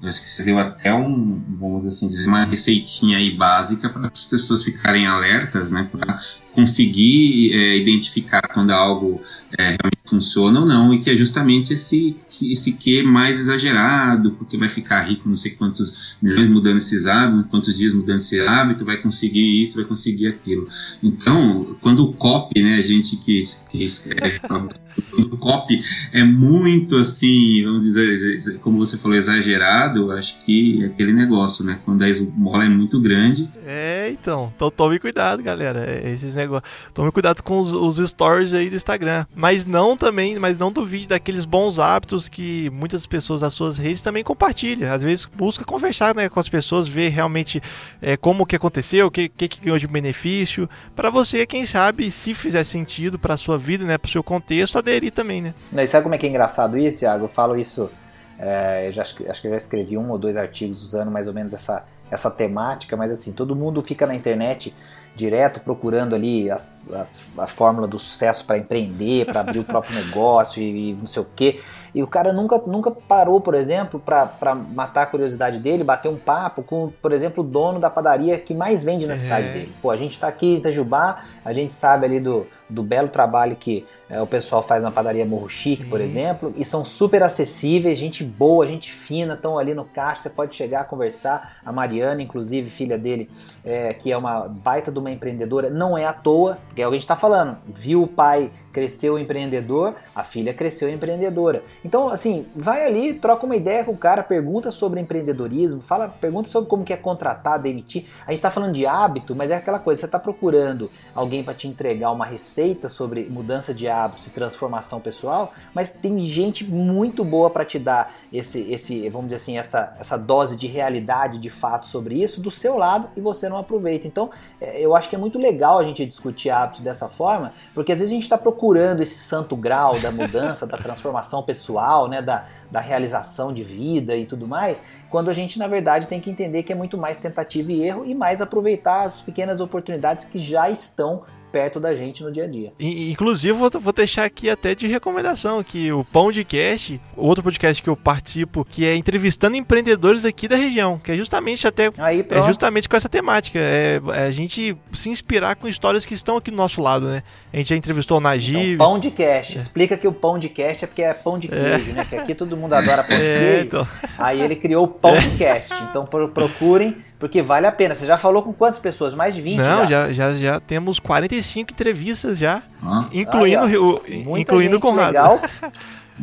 Acho 0.03 0.21
que 0.21 0.29
você 0.29 0.43
deu 0.43 0.57
até 0.57 0.93
um, 0.93 1.41
vamos 1.59 1.85
assim 1.85 2.07
dizer, 2.07 2.27
uma 2.27 2.43
receitinha 2.43 3.17
aí 3.17 3.31
básica 3.31 3.87
para 3.89 4.07
as 4.07 4.25
pessoas 4.25 4.63
ficarem 4.63 5.05
alertas, 5.05 5.71
né? 5.71 5.87
Para 5.91 6.19
conseguir 6.53 7.53
é, 7.53 7.77
identificar 7.77 8.41
quando 8.53 8.71
algo 8.71 9.21
é, 9.57 9.63
realmente 9.63 10.01
funciona 10.05 10.59
ou 10.59 10.65
não, 10.65 10.93
e 10.93 10.99
que 10.99 11.09
é 11.09 11.15
justamente 11.15 11.73
esse, 11.73 12.17
esse 12.41 12.73
que 12.73 13.01
mais 13.01 13.39
exagerado, 13.39 14.31
porque 14.31 14.57
vai 14.57 14.67
ficar 14.67 15.01
rico 15.03 15.29
não 15.29 15.37
sei 15.37 15.51
quantos 15.51 16.17
milhões 16.21 16.49
mudando 16.49 16.77
esses 16.77 17.07
hábitos, 17.07 17.49
quantos 17.49 17.77
dias 17.77 17.93
mudando 17.93 18.17
esse 18.17 18.39
hábito, 18.41 18.83
vai 18.83 18.97
conseguir 18.97 19.63
isso, 19.63 19.77
vai 19.77 19.85
conseguir 19.85 20.27
aquilo. 20.27 20.67
Então, 21.01 21.77
quando 21.81 22.03
o 22.03 22.13
copy, 22.13 22.61
né, 22.61 22.75
a 22.75 22.81
gente 22.81 23.15
que, 23.17 23.43
que 23.69 23.83
escreve, 23.83 24.41
o 25.17 25.37
copy 25.37 25.81
é 26.11 26.23
muito 26.23 26.97
assim, 26.97 27.63
vamos 27.63 27.85
dizer, 27.85 28.59
como 28.59 28.77
você 28.77 28.97
falou, 28.97 29.17
exagerado, 29.17 30.11
acho 30.11 30.43
que 30.45 30.83
é 30.83 30.87
aquele 30.87 31.13
negócio, 31.13 31.63
né, 31.63 31.79
quando 31.85 32.01
a 32.01 32.09
esmola 32.09 32.65
é 32.65 32.69
muito 32.69 32.99
grande. 32.99 33.49
É, 33.65 34.09
então, 34.11 34.51
então 34.55 34.69
tome 34.69 34.99
cuidado, 34.99 35.41
galera, 35.41 35.85
é, 35.85 36.11
esses 36.13 36.35
negócios, 36.41 36.71
tome 36.93 37.11
cuidado 37.11 37.41
com 37.41 37.59
os, 37.59 37.73
os 37.73 38.09
stories 38.09 38.53
aí 38.53 38.69
do 38.69 38.75
Instagram, 38.75 39.25
mas 39.35 39.65
não 39.65 39.95
também, 39.95 40.37
mas 40.39 40.57
não 40.57 40.71
duvide 40.71 41.07
daqueles 41.07 41.45
bons 41.45 41.79
hábitos 41.79 42.27
que 42.27 42.69
muitas 42.71 43.05
pessoas 43.05 43.41
das 43.41 43.53
suas 43.53 43.77
redes 43.77 44.01
também 44.01 44.23
compartilham. 44.23 44.91
Às 44.91 45.03
vezes 45.03 45.25
busca 45.25 45.63
conversar 45.63 46.15
né, 46.15 46.29
com 46.29 46.39
as 46.39 46.49
pessoas, 46.49 46.87
ver 46.87 47.09
realmente 47.09 47.61
é, 48.01 48.17
como 48.17 48.45
que 48.45 48.55
aconteceu, 48.55 49.07
o 49.07 49.11
que, 49.11 49.29
que, 49.29 49.47
que 49.47 49.61
ganhou 49.61 49.79
de 49.79 49.87
benefício, 49.87 50.69
para 50.95 51.09
você, 51.09 51.45
quem 51.45 51.65
sabe, 51.65 52.11
se 52.11 52.33
fizer 52.33 52.63
sentido 52.63 53.17
para 53.17 53.37
sua 53.37 53.57
vida, 53.57 53.85
né, 53.85 53.97
para 53.97 54.07
o 54.07 54.11
seu 54.11 54.23
contexto, 54.23 54.77
aderir 54.77 55.11
também, 55.11 55.41
né? 55.41 55.53
E 55.71 55.87
sabe 55.87 56.03
como 56.03 56.15
é 56.15 56.17
que 56.17 56.25
é 56.25 56.29
engraçado 56.29 56.77
isso, 56.77 56.99
Thiago? 56.99 57.25
Eu 57.25 57.29
falo 57.29 57.57
isso, 57.57 57.89
é, 58.37 58.87
eu 58.87 58.93
já, 58.93 59.03
acho 59.03 59.15
que 59.15 59.47
eu 59.47 59.51
já 59.51 59.57
escrevi 59.57 59.97
um 59.97 60.09
ou 60.09 60.17
dois 60.17 60.37
artigos 60.37 60.83
usando 60.83 61.11
mais 61.11 61.27
ou 61.27 61.33
menos 61.33 61.53
essa, 61.53 61.85
essa 62.09 62.29
temática, 62.29 62.97
mas 62.97 63.11
assim, 63.11 63.31
todo 63.31 63.55
mundo 63.55 63.81
fica 63.81 64.05
na 64.05 64.15
internet 64.15 64.73
direto 65.15 65.59
procurando 65.59 66.15
ali 66.15 66.49
as, 66.49 66.87
as, 66.93 67.21
a 67.37 67.47
fórmula 67.47 67.87
do 67.87 67.99
sucesso 67.99 68.45
para 68.45 68.57
empreender, 68.57 69.25
para 69.25 69.41
abrir 69.41 69.59
o 69.59 69.63
próprio 69.63 69.95
negócio 70.05 70.61
e, 70.61 70.91
e, 70.91 70.93
não 70.93 71.07
sei 71.07 71.21
o 71.21 71.27
quê. 71.35 71.59
E 71.93 72.01
o 72.01 72.07
cara 72.07 72.31
nunca, 72.31 72.57
nunca 72.65 72.91
parou, 72.91 73.41
por 73.41 73.53
exemplo, 73.53 73.99
para 73.99 74.55
matar 74.55 75.03
a 75.03 75.05
curiosidade 75.05 75.59
dele, 75.59 75.83
bater 75.83 76.09
um 76.09 76.15
papo 76.15 76.63
com, 76.63 76.91
por 77.01 77.11
exemplo, 77.11 77.43
o 77.43 77.47
dono 77.47 77.79
da 77.79 77.89
padaria 77.89 78.37
que 78.37 78.53
mais 78.53 78.83
vende 78.83 79.05
na 79.05 79.13
é. 79.13 79.17
cidade 79.17 79.49
dele. 79.49 79.73
Pô, 79.81 79.91
a 79.91 79.97
gente 79.97 80.11
está 80.11 80.27
aqui 80.27 80.45
em 80.45 80.57
Itajubá, 80.57 81.23
a 81.43 81.51
gente 81.51 81.73
sabe 81.73 82.05
ali 82.05 82.19
do, 82.19 82.47
do 82.71 82.81
belo 82.81 83.09
trabalho 83.09 83.55
que 83.55 83.85
é, 84.09 84.21
o 84.21 84.27
pessoal 84.27 84.63
faz 84.63 84.83
na 84.83 84.91
padaria 84.91 85.25
Morro 85.25 85.47
Chique, 85.47 85.83
Sim. 85.83 85.89
por 85.89 86.01
exemplo, 86.01 86.53
e 86.57 86.65
são 86.65 86.83
super 86.83 87.23
acessíveis, 87.23 87.99
gente 87.99 88.23
boa, 88.23 88.65
gente 88.65 88.91
fina, 88.91 89.35
estão 89.35 89.57
ali 89.57 89.73
no 89.73 89.85
caixa, 89.85 90.23
você 90.23 90.29
pode 90.29 90.55
chegar 90.55 90.81
a 90.81 90.83
conversar. 90.83 91.57
A 91.65 91.71
Mariana, 91.71 92.21
inclusive, 92.21 92.69
filha 92.69 92.97
dele, 92.97 93.29
é, 93.63 93.93
que 93.93 94.11
é 94.11 94.17
uma 94.17 94.47
baita 94.47 94.91
de 94.91 94.99
uma 94.99 95.11
empreendedora, 95.11 95.69
não 95.69 95.97
é 95.97 96.05
à 96.05 96.13
toa, 96.13 96.57
porque 96.67 96.81
é 96.81 96.87
o 96.87 96.89
que 96.89 96.95
a 96.95 96.97
gente 96.97 97.03
está 97.03 97.15
falando, 97.15 97.57
viu 97.67 98.03
o 98.03 98.07
pai 98.07 98.51
cresceu 98.71 99.19
empreendedor, 99.19 99.95
a 100.15 100.23
filha 100.23 100.53
cresceu 100.53 100.89
empreendedora. 100.89 101.63
Então, 101.83 102.09
assim, 102.09 102.45
vai 102.55 102.85
ali, 102.85 103.13
troca 103.13 103.45
uma 103.45 103.55
ideia 103.55 103.83
com 103.83 103.91
o 103.91 103.97
cara, 103.97 104.23
pergunta 104.23 104.71
sobre 104.71 104.99
empreendedorismo, 104.99 105.81
fala, 105.81 106.07
pergunta 106.07 106.47
sobre 106.49 106.69
como 106.69 106.83
que 106.83 106.93
é 106.93 106.97
contratar, 106.97 107.59
demitir. 107.59 108.05
A 108.25 108.31
gente 108.31 108.39
está 108.39 108.51
falando 108.51 108.73
de 108.73 108.85
hábito, 108.85 109.35
mas 109.35 109.51
é 109.51 109.55
aquela 109.55 109.79
coisa, 109.79 109.99
você 109.99 110.05
está 110.05 110.19
procurando 110.19 110.89
alguém 111.13 111.43
para 111.43 111.53
te 111.53 111.67
entregar 111.67 112.11
uma 112.11 112.25
receita 112.25 112.87
sobre 112.87 113.25
mudança 113.29 113.73
de 113.73 113.87
hábitos 113.87 114.27
e 114.27 114.31
transformação 114.31 114.99
pessoal, 114.99 115.53
mas 115.73 115.89
tem 115.89 116.25
gente 116.25 116.63
muito 116.63 117.23
boa 117.23 117.49
para 117.49 117.65
te 117.65 117.77
dar 117.77 118.13
esse, 118.31 118.61
esse, 118.71 119.09
vamos 119.09 119.27
dizer 119.27 119.37
assim, 119.37 119.57
essa, 119.57 119.95
essa 119.99 120.17
dose 120.17 120.55
de 120.55 120.65
realidade, 120.65 121.37
de 121.37 121.49
fato 121.49 121.85
sobre 121.85 122.21
isso 122.21 122.39
do 122.39 122.49
seu 122.49 122.77
lado 122.77 123.09
e 123.15 123.21
você 123.21 123.49
não 123.49 123.57
aproveita. 123.57 124.07
Então, 124.07 124.29
é, 124.59 124.79
eu 124.79 124.95
acho 124.95 125.09
que 125.09 125.15
é 125.15 125.19
muito 125.19 125.37
legal 125.37 125.79
a 125.79 125.83
gente 125.83 126.05
discutir 126.05 126.49
hábitos 126.49 126.81
dessa 126.81 127.09
forma, 127.09 127.53
porque 127.73 127.91
às 127.91 127.99
vezes 127.99 128.11
a 128.11 128.15
gente 128.15 128.23
está 128.23 128.37
procurando 128.37 128.60
esse 129.01 129.17
santo 129.17 129.55
grau 129.55 129.99
da 129.99 130.11
mudança, 130.11 130.67
da 130.67 130.77
transformação 130.77 131.41
pessoal, 131.41 132.07
né, 132.07 132.21
da, 132.21 132.45
da 132.69 132.79
realização 132.79 133.51
de 133.51 133.63
vida 133.63 134.15
e 134.15 134.25
tudo 134.25 134.47
mais, 134.47 134.81
quando 135.09 135.29
a 135.29 135.33
gente, 135.33 135.57
na 135.57 135.67
verdade, 135.67 136.07
tem 136.07 136.19
que 136.19 136.29
entender 136.29 136.63
que 136.63 136.71
é 136.71 136.75
muito 136.75 136.97
mais 136.97 137.17
tentativa 137.17 137.71
e 137.71 137.83
erro 137.83 138.05
e 138.05 138.13
mais 138.13 138.41
aproveitar 138.41 139.03
as 139.03 139.21
pequenas 139.21 139.59
oportunidades 139.59 140.25
que 140.25 140.37
já 140.37 140.69
estão 140.69 141.23
perto 141.51 141.79
da 141.79 141.93
gente 141.95 142.23
no 142.23 142.31
dia 142.31 142.45
a 142.45 142.47
dia. 142.47 142.71
Inclusive, 142.79 143.53
vou, 143.53 143.93
deixar 143.93 144.23
aqui 144.23 144.49
até 144.49 144.73
de 144.73 144.87
recomendação 144.87 145.63
que 145.63 145.91
o 145.91 146.03
Podcast, 146.05 146.99
outro 147.15 147.43
podcast 147.43 147.81
que 147.83 147.89
eu 147.89 147.95
participo, 147.95 148.63
que 148.63 148.85
é 148.85 148.95
entrevistando 148.95 149.57
empreendedores 149.57 150.23
aqui 150.25 150.47
da 150.47 150.55
região, 150.55 150.97
que 150.97 151.11
é 151.11 151.15
justamente 151.15 151.67
até 151.67 151.89
Aí, 151.97 152.25
é 152.29 152.43
justamente 152.43 152.87
com 152.87 152.95
essa 152.95 153.09
temática, 153.09 153.59
é, 153.59 154.01
é, 154.13 154.23
a 154.27 154.31
gente 154.31 154.77
se 154.93 155.09
inspirar 155.09 155.55
com 155.55 155.67
histórias 155.67 156.05
que 156.05 156.13
estão 156.13 156.37
aqui 156.37 156.49
do 156.51 156.57
nosso 156.57 156.81
lado, 156.81 157.07
né? 157.07 157.23
A 157.53 157.57
gente 157.57 157.69
já 157.69 157.75
entrevistou 157.75 158.17
o 158.17 158.21
Najib. 158.21 158.73
Então, 158.73 158.91
pão 158.91 158.99
de 158.99 159.11
cast. 159.11 159.57
É. 159.57 159.61
Explica 159.61 159.97
que 159.97 160.07
o 160.07 160.13
pão 160.13 160.39
de 160.39 160.49
cast 160.49 160.85
é 160.85 160.87
porque 160.87 161.01
é 161.01 161.13
pão 161.13 161.37
de 161.37 161.47
é. 161.47 161.49
queijo, 161.49 161.91
é. 161.91 161.93
né? 161.93 162.05
Que 162.09 162.15
aqui 162.15 162.35
todo 162.35 162.55
mundo 162.55 162.73
adora 162.73 163.03
pão 163.03 163.17
de 163.17 163.23
é, 163.29 163.39
queijo. 163.39 163.65
Então... 163.65 163.87
Aí 164.17 164.41
ele 164.41 164.55
criou 164.55 164.85
o 164.85 164.87
pão 164.87 165.17
de 165.17 165.31
cast. 165.37 165.73
Então 165.83 166.05
procurem 166.05 166.97
porque 167.21 167.39
vale 167.39 167.67
a 167.67 167.71
pena. 167.71 167.93
Você 167.93 168.07
já 168.07 168.17
falou 168.17 168.41
com 168.41 168.51
quantas 168.51 168.79
pessoas? 168.79 169.13
Mais 169.13 169.35
de 169.35 169.41
20? 169.41 169.57
Não, 169.59 169.85
já, 169.85 170.11
já, 170.11 170.33
já, 170.33 170.59
temos 170.59 170.99
45 170.99 171.71
entrevistas 171.71 172.39
já, 172.39 172.63
ah. 172.83 173.05
incluindo, 173.13 173.63
Aí, 173.63 173.77
o, 173.77 174.01
incluindo 174.37 174.77
o 174.77 174.79
Conrado. 174.79 175.13
Legal. 175.13 175.39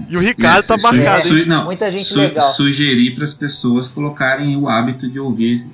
E 0.08 0.16
o 0.16 0.20
Ricardo 0.20 0.64
tá 0.64 0.76
marcado. 0.76 1.22
Su, 1.22 1.46
não, 1.46 1.64
Muita 1.64 1.90
gente 1.90 2.04
su, 2.04 2.20
legal. 2.20 2.52
Sugerir 2.52 3.16
para 3.16 3.24
as 3.24 3.34
pessoas 3.34 3.88
colocarem 3.88 4.56
o 4.56 4.68
hábito 4.68 5.10
de 5.10 5.18
ouvir 5.18 5.66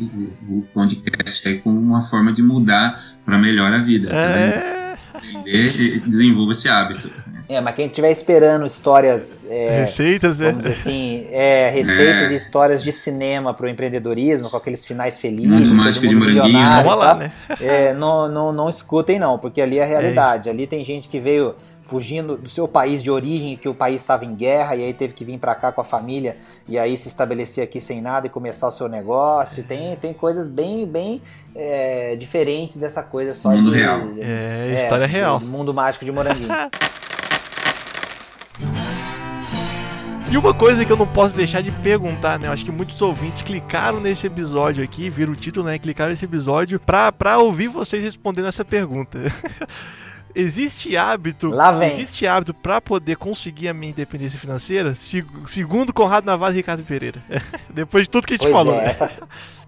o 0.48 0.62
podcast 0.72 1.46
aí 1.46 1.58
como 1.58 1.78
uma 1.78 2.08
forma 2.08 2.32
de 2.32 2.40
mudar 2.40 2.98
para 3.22 3.36
melhor 3.36 3.70
a 3.70 3.78
vida. 3.78 4.10
É. 4.10 4.96
Aprender 5.12 5.78
e 5.78 6.00
desenvolver 6.00 6.52
esse 6.52 6.70
hábito. 6.70 7.10
É, 7.48 7.60
mas 7.60 7.74
quem 7.74 7.86
estiver 7.86 8.10
esperando 8.10 8.64
histórias. 8.64 9.46
É, 9.48 9.80
receitas, 9.80 10.38
né? 10.38 10.46
Vamos 10.46 10.64
dizer 10.64 10.80
assim, 10.80 11.26
é, 11.30 11.70
receitas 11.70 12.30
é. 12.30 12.32
e 12.32 12.36
histórias 12.36 12.82
de 12.82 12.92
cinema 12.92 13.52
para 13.52 13.66
o 13.66 13.68
empreendedorismo, 13.68 14.48
com 14.48 14.56
aqueles 14.56 14.84
finais 14.84 15.18
felizes. 15.18 15.50
Mundo 15.50 15.74
mágico 15.74 16.06
de 16.06 16.14
moranguinho. 16.14 16.58
Vamos 16.82 16.98
lá, 16.98 17.14
né? 17.14 17.32
É, 17.60 17.92
não, 17.92 18.28
não, 18.28 18.52
não 18.52 18.70
escutem, 18.70 19.18
não, 19.18 19.38
porque 19.38 19.60
ali 19.60 19.78
é 19.78 19.82
a 19.82 19.86
realidade. 19.86 20.48
É 20.48 20.52
ali 20.52 20.66
tem 20.66 20.82
gente 20.84 21.08
que 21.08 21.20
veio 21.20 21.54
fugindo 21.82 22.38
do 22.38 22.48
seu 22.48 22.66
país 22.66 23.02
de 23.02 23.10
origem, 23.10 23.56
que 23.56 23.68
o 23.68 23.74
país 23.74 23.96
estava 23.96 24.24
em 24.24 24.34
guerra, 24.34 24.74
e 24.74 24.84
aí 24.84 24.94
teve 24.94 25.12
que 25.12 25.22
vir 25.22 25.38
para 25.38 25.54
cá 25.54 25.70
com 25.70 25.82
a 25.82 25.84
família, 25.84 26.38
e 26.66 26.78
aí 26.78 26.96
se 26.96 27.08
estabelecer 27.08 27.62
aqui 27.62 27.78
sem 27.78 28.00
nada 28.00 28.26
e 28.26 28.30
começar 28.30 28.68
o 28.68 28.70
seu 28.70 28.88
negócio. 28.88 29.62
Tem, 29.62 29.94
tem 29.96 30.14
coisas 30.14 30.48
bem, 30.48 30.86
bem 30.86 31.20
é, 31.54 32.16
diferentes 32.16 32.78
dessa 32.78 33.02
coisa 33.02 33.34
só 33.34 33.50
mundo 33.50 33.70
de, 33.70 33.78
real. 33.78 34.00
É, 34.18 34.70
é 34.70 34.74
história 34.74 35.06
real. 35.06 35.38
Mundo 35.40 35.74
mágico 35.74 36.06
de 36.06 36.10
moranguinho. 36.10 36.48
E 40.30 40.36
uma 40.36 40.54
coisa 40.54 40.84
que 40.84 40.90
eu 40.90 40.96
não 40.96 41.06
posso 41.06 41.36
deixar 41.36 41.60
de 41.60 41.70
perguntar, 41.70 42.38
né? 42.38 42.48
Eu 42.48 42.52
acho 42.52 42.64
que 42.64 42.72
muitos 42.72 43.00
ouvintes 43.00 43.42
clicaram 43.42 44.00
nesse 44.00 44.26
episódio 44.26 44.82
aqui, 44.82 45.10
viram 45.10 45.32
o 45.32 45.36
título, 45.36 45.66
né? 45.66 45.78
Clicaram 45.78 46.10
nesse 46.10 46.24
episódio 46.24 46.80
pra, 46.80 47.12
pra 47.12 47.38
ouvir 47.38 47.68
vocês 47.68 48.02
respondendo 48.02 48.48
essa 48.48 48.64
pergunta. 48.64 49.18
existe 50.34 50.96
hábito, 50.96 51.50
Lá 51.50 51.70
vem. 51.72 51.92
existe 51.92 52.26
hábito 52.26 52.52
para 52.52 52.80
poder 52.80 53.16
conseguir 53.16 53.68
a 53.68 53.74
minha 53.74 53.90
independência 53.90 54.38
financeira, 54.38 54.92
segundo 54.94 55.92
Conrado 55.92 56.24
Navarro 56.24 56.52
e 56.52 56.56
Ricardo 56.56 56.82
Pereira. 56.82 57.22
Depois 57.70 58.04
de 58.04 58.10
tudo 58.10 58.26
que 58.26 58.34
a 58.34 58.36
gente 58.36 58.50
pois 58.50 58.54
falou. 58.54 58.74
É, 58.74 58.78
né? 58.78 58.90
essa, 58.90 59.10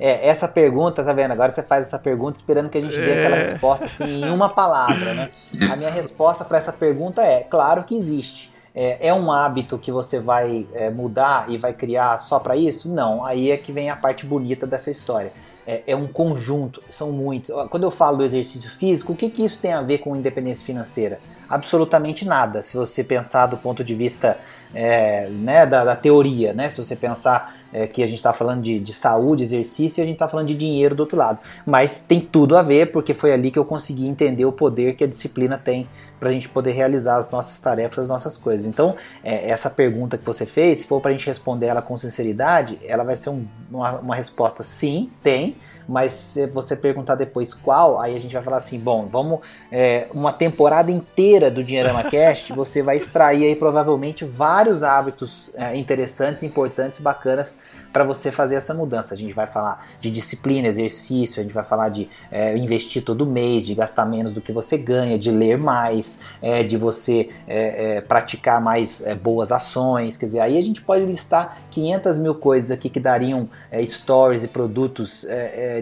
é, 0.00 0.28
essa 0.28 0.48
pergunta, 0.48 1.04
tá 1.04 1.12
vendo? 1.12 1.30
Agora 1.30 1.54
você 1.54 1.62
faz 1.62 1.86
essa 1.86 1.98
pergunta 1.98 2.36
esperando 2.36 2.68
que 2.68 2.78
a 2.78 2.80
gente 2.80 2.96
dê 2.96 3.10
é. 3.10 3.26
aquela 3.26 3.36
resposta 3.36 3.86
assim 3.86 4.24
em 4.24 4.30
uma 4.30 4.48
palavra, 4.48 5.14
né? 5.14 5.28
A 5.70 5.76
minha 5.76 5.90
resposta 5.90 6.44
para 6.44 6.58
essa 6.58 6.72
pergunta 6.72 7.22
é: 7.22 7.44
claro 7.44 7.84
que 7.84 7.96
existe 7.96 8.55
é, 8.76 9.08
é 9.08 9.14
um 9.14 9.32
hábito 9.32 9.78
que 9.78 9.90
você 9.90 10.20
vai 10.20 10.66
é, 10.74 10.90
mudar 10.90 11.46
e 11.48 11.56
vai 11.56 11.72
criar 11.72 12.18
só 12.18 12.38
para 12.38 12.54
isso? 12.54 12.92
Não, 12.92 13.24
aí 13.24 13.50
é 13.50 13.56
que 13.56 13.72
vem 13.72 13.88
a 13.88 13.96
parte 13.96 14.26
bonita 14.26 14.66
dessa 14.66 14.90
história. 14.90 15.32
É, 15.66 15.82
é, 15.86 15.96
um 15.96 16.06
conjunto, 16.06 16.82
são 16.90 17.10
muitos. 17.10 17.50
Quando 17.70 17.84
eu 17.84 17.90
falo 17.90 18.18
do 18.18 18.22
exercício 18.22 18.70
físico, 18.70 19.14
o 19.14 19.16
que, 19.16 19.30
que 19.30 19.42
isso 19.42 19.58
tem 19.58 19.72
a 19.72 19.80
ver 19.80 19.98
com 19.98 20.14
independência 20.14 20.64
financeira? 20.64 21.18
Absolutamente 21.48 22.24
nada. 22.24 22.62
Se 22.62 22.76
você 22.76 23.02
pensar 23.02 23.46
do 23.46 23.56
ponto 23.56 23.82
de 23.82 23.94
vista 23.94 24.38
é, 24.74 25.28
né, 25.30 25.64
da, 25.66 25.82
da, 25.82 25.96
teoria, 25.96 26.52
né? 26.52 26.68
Se 26.68 26.84
você 26.84 26.94
pensar 26.94 27.56
é, 27.72 27.86
que 27.86 28.02
a 28.02 28.06
gente 28.06 28.16
está 28.16 28.32
falando 28.32 28.62
de, 28.62 28.78
de, 28.78 28.92
saúde, 28.92 29.42
exercício, 29.42 30.00
e 30.00 30.02
a 30.02 30.04
gente 30.04 30.14
está 30.14 30.28
falando 30.28 30.48
de 30.48 30.54
dinheiro 30.54 30.94
do 30.94 31.00
outro 31.00 31.16
lado. 31.16 31.38
Mas 31.64 32.00
tem 32.00 32.20
tudo 32.20 32.56
a 32.56 32.62
ver, 32.62 32.90
porque 32.90 33.14
foi 33.14 33.32
ali 33.32 33.50
que 33.50 33.58
eu 33.58 33.64
consegui 33.64 34.06
entender 34.06 34.44
o 34.44 34.52
poder 34.52 34.94
que 34.96 35.04
a 35.04 35.06
disciplina 35.06 35.58
tem 35.58 35.86
para 36.18 36.30
a 36.30 36.32
gente 36.32 36.48
poder 36.48 36.72
realizar 36.72 37.16
as 37.16 37.30
nossas 37.30 37.58
tarefas, 37.60 38.04
as 38.04 38.08
nossas 38.08 38.36
coisas. 38.38 38.66
Então, 38.66 38.94
é, 39.22 39.50
essa 39.50 39.68
pergunta 39.68 40.16
que 40.16 40.24
você 40.24 40.46
fez, 40.46 40.78
se 40.78 40.86
for 40.86 41.00
para 41.00 41.10
a 41.10 41.12
gente 41.12 41.26
responder 41.26 41.66
ela 41.66 41.82
com 41.82 41.96
sinceridade, 41.96 42.78
ela 42.84 43.04
vai 43.04 43.16
ser 43.16 43.30
um, 43.30 43.46
uma, 43.70 44.00
uma 44.00 44.14
resposta 44.14 44.62
sim, 44.62 45.10
tem, 45.22 45.56
mas 45.88 46.12
se 46.12 46.46
você 46.46 46.74
perguntar 46.74 47.14
depois 47.14 47.54
qual, 47.54 48.00
aí 48.00 48.16
a 48.16 48.18
gente 48.18 48.32
vai 48.32 48.42
falar 48.42 48.56
assim, 48.56 48.78
bom, 48.78 49.06
vamos 49.06 49.40
é, 49.70 50.06
uma 50.12 50.32
temporada 50.32 50.90
inteira 50.90 51.50
do 51.50 51.62
Dinheirama 51.62 52.04
Cast, 52.10 52.52
você 52.52 52.82
vai 52.82 52.96
extrair 52.96 53.44
aí 53.44 53.56
provavelmente 53.56 54.24
vários 54.24 54.82
hábitos 54.82 55.50
é, 55.54 55.76
interessantes, 55.76 56.42
importantes, 56.42 57.00
bacanas 57.00 57.56
para 57.96 58.04
você 58.04 58.30
fazer 58.30 58.56
essa 58.56 58.74
mudança. 58.74 59.14
A 59.14 59.16
gente 59.16 59.32
vai 59.32 59.46
falar 59.46 59.88
de 60.02 60.10
disciplina, 60.10 60.68
exercício, 60.68 61.40
a 61.40 61.42
gente 61.42 61.54
vai 61.54 61.64
falar 61.64 61.88
de 61.88 62.10
é, 62.30 62.54
investir 62.54 63.02
todo 63.02 63.24
mês, 63.24 63.64
de 63.64 63.74
gastar 63.74 64.04
menos 64.04 64.32
do 64.32 64.40
que 64.42 64.52
você 64.52 64.76
ganha, 64.76 65.18
de 65.18 65.30
ler 65.30 65.56
mais, 65.56 66.20
é, 66.42 66.62
de 66.62 66.76
você 66.76 67.30
é, 67.48 67.96
é 67.96 68.00
praticar 68.02 68.60
mais 68.60 69.00
é, 69.00 69.14
boas 69.14 69.50
ações. 69.50 70.18
Quer 70.18 70.26
dizer, 70.26 70.40
aí 70.40 70.58
a 70.58 70.60
gente 70.60 70.82
pode 70.82 71.06
listar 71.06 71.62
500 71.76 72.16
mil 72.16 72.34
coisas 72.34 72.70
aqui 72.70 72.88
que 72.88 72.98
dariam 72.98 73.50
é, 73.70 73.84
stories 73.84 74.44
e 74.44 74.48
produtos 74.48 75.26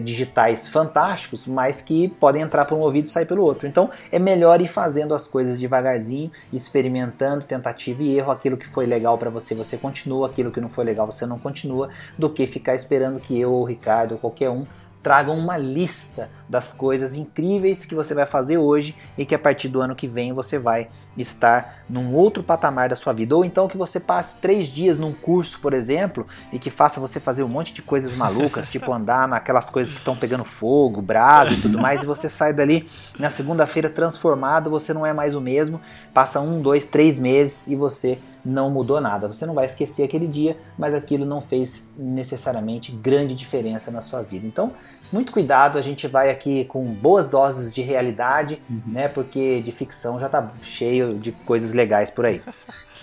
digitais 0.03 0.67
fantásticos, 0.67 1.47
mas 1.47 1.81
que 1.81 2.09
podem 2.09 2.41
entrar 2.41 2.65
por 2.65 2.75
um 2.75 2.81
ouvido 2.81 3.05
e 3.05 3.09
sair 3.09 3.25
pelo 3.25 3.43
outro. 3.43 3.65
Então 3.65 3.89
é 4.11 4.19
melhor 4.19 4.61
ir 4.61 4.67
fazendo 4.67 5.13
as 5.13 5.25
coisas 5.25 5.59
devagarzinho, 5.59 6.29
experimentando, 6.51 7.45
tentativa 7.45 8.03
e 8.03 8.17
erro. 8.17 8.31
Aquilo 8.31 8.57
que 8.57 8.67
foi 8.67 8.85
legal 8.85 9.17
para 9.17 9.29
você, 9.29 9.55
você 9.55 9.77
continua, 9.77 10.27
aquilo 10.27 10.51
que 10.51 10.59
não 10.59 10.69
foi 10.69 10.83
legal, 10.83 11.09
você 11.09 11.25
não 11.25 11.39
continua 11.39 11.89
do 12.19 12.29
que 12.29 12.45
ficar 12.45 12.75
esperando 12.75 13.19
que 13.19 13.39
eu 13.39 13.53
ou 13.53 13.61
o 13.61 13.65
Ricardo 13.65 14.13
ou 14.13 14.17
qualquer 14.17 14.49
um 14.49 14.65
tragam 15.05 15.37
uma 15.37 15.55
lista 15.55 16.31
das 16.49 16.73
coisas 16.73 17.13
incríveis 17.13 17.85
que 17.85 17.93
você 17.93 18.15
vai 18.15 18.25
fazer 18.25 18.57
hoje 18.57 18.95
e 19.15 19.23
que 19.23 19.35
a 19.35 19.39
partir 19.39 19.69
do 19.69 19.79
ano 19.79 19.95
que 19.95 20.07
vem 20.07 20.33
você 20.33 20.57
vai 20.57 20.89
estar 21.17 21.83
num 21.89 22.13
outro 22.13 22.43
patamar 22.43 22.89
da 22.89 22.95
sua 22.95 23.13
vida. 23.13 23.35
Ou 23.35 23.45
então 23.45 23.67
que 23.67 23.77
você 23.77 23.99
passe 23.99 24.37
três 24.39 24.67
dias 24.67 24.97
num 24.97 25.13
curso, 25.13 25.59
por 25.59 25.73
exemplo, 25.73 26.25
e 26.51 26.59
que 26.59 26.69
faça 26.69 26.99
você 26.99 27.19
fazer 27.19 27.43
um 27.43 27.47
monte 27.47 27.73
de 27.73 27.81
coisas 27.81 28.15
malucas, 28.15 28.67
tipo 28.69 28.91
andar 28.91 29.27
naquelas 29.27 29.69
coisas 29.69 29.93
que 29.93 29.99
estão 29.99 30.15
pegando 30.15 30.43
fogo, 30.43 31.01
brasa 31.01 31.51
e 31.51 31.61
tudo 31.61 31.77
mais, 31.77 32.03
e 32.03 32.05
você 32.05 32.27
sai 32.27 32.53
dali 32.53 32.89
na 33.19 33.29
segunda-feira 33.29 33.89
transformado, 33.89 34.69
você 34.69 34.93
não 34.93 35.05
é 35.05 35.13
mais 35.13 35.35
o 35.35 35.41
mesmo, 35.41 35.79
passa 36.13 36.39
um, 36.39 36.61
dois, 36.61 36.85
três 36.85 37.19
meses 37.19 37.67
e 37.67 37.75
você 37.75 38.17
não 38.45 38.69
mudou 38.69 39.01
nada. 39.01 39.27
Você 39.27 39.45
não 39.45 39.55
vai 39.55 39.65
esquecer 39.65 40.03
aquele 40.03 40.27
dia, 40.27 40.57
mas 40.77 40.93
aquilo 40.93 41.25
não 41.25 41.41
fez 41.41 41.91
necessariamente 41.97 42.91
grande 42.91 43.33
diferença 43.33 43.89
na 43.89 44.01
sua 44.01 44.21
vida. 44.21 44.45
Então, 44.45 44.73
muito 45.11 45.31
cuidado, 45.31 45.77
a 45.77 45.81
gente 45.81 46.07
vai 46.07 46.29
aqui 46.29 46.65
com 46.65 46.83
boas 46.93 47.29
doses 47.29 47.73
de 47.73 47.81
realidade, 47.81 48.59
uhum. 48.69 48.81
né? 48.87 49.07
Porque 49.07 49.61
de 49.61 49.71
ficção 49.71 50.19
já 50.19 50.27
tá 50.27 50.51
cheio 50.61 51.17
de 51.17 51.31
coisas 51.31 51.73
legais 51.73 52.09
por 52.09 52.25
aí. 52.25 52.41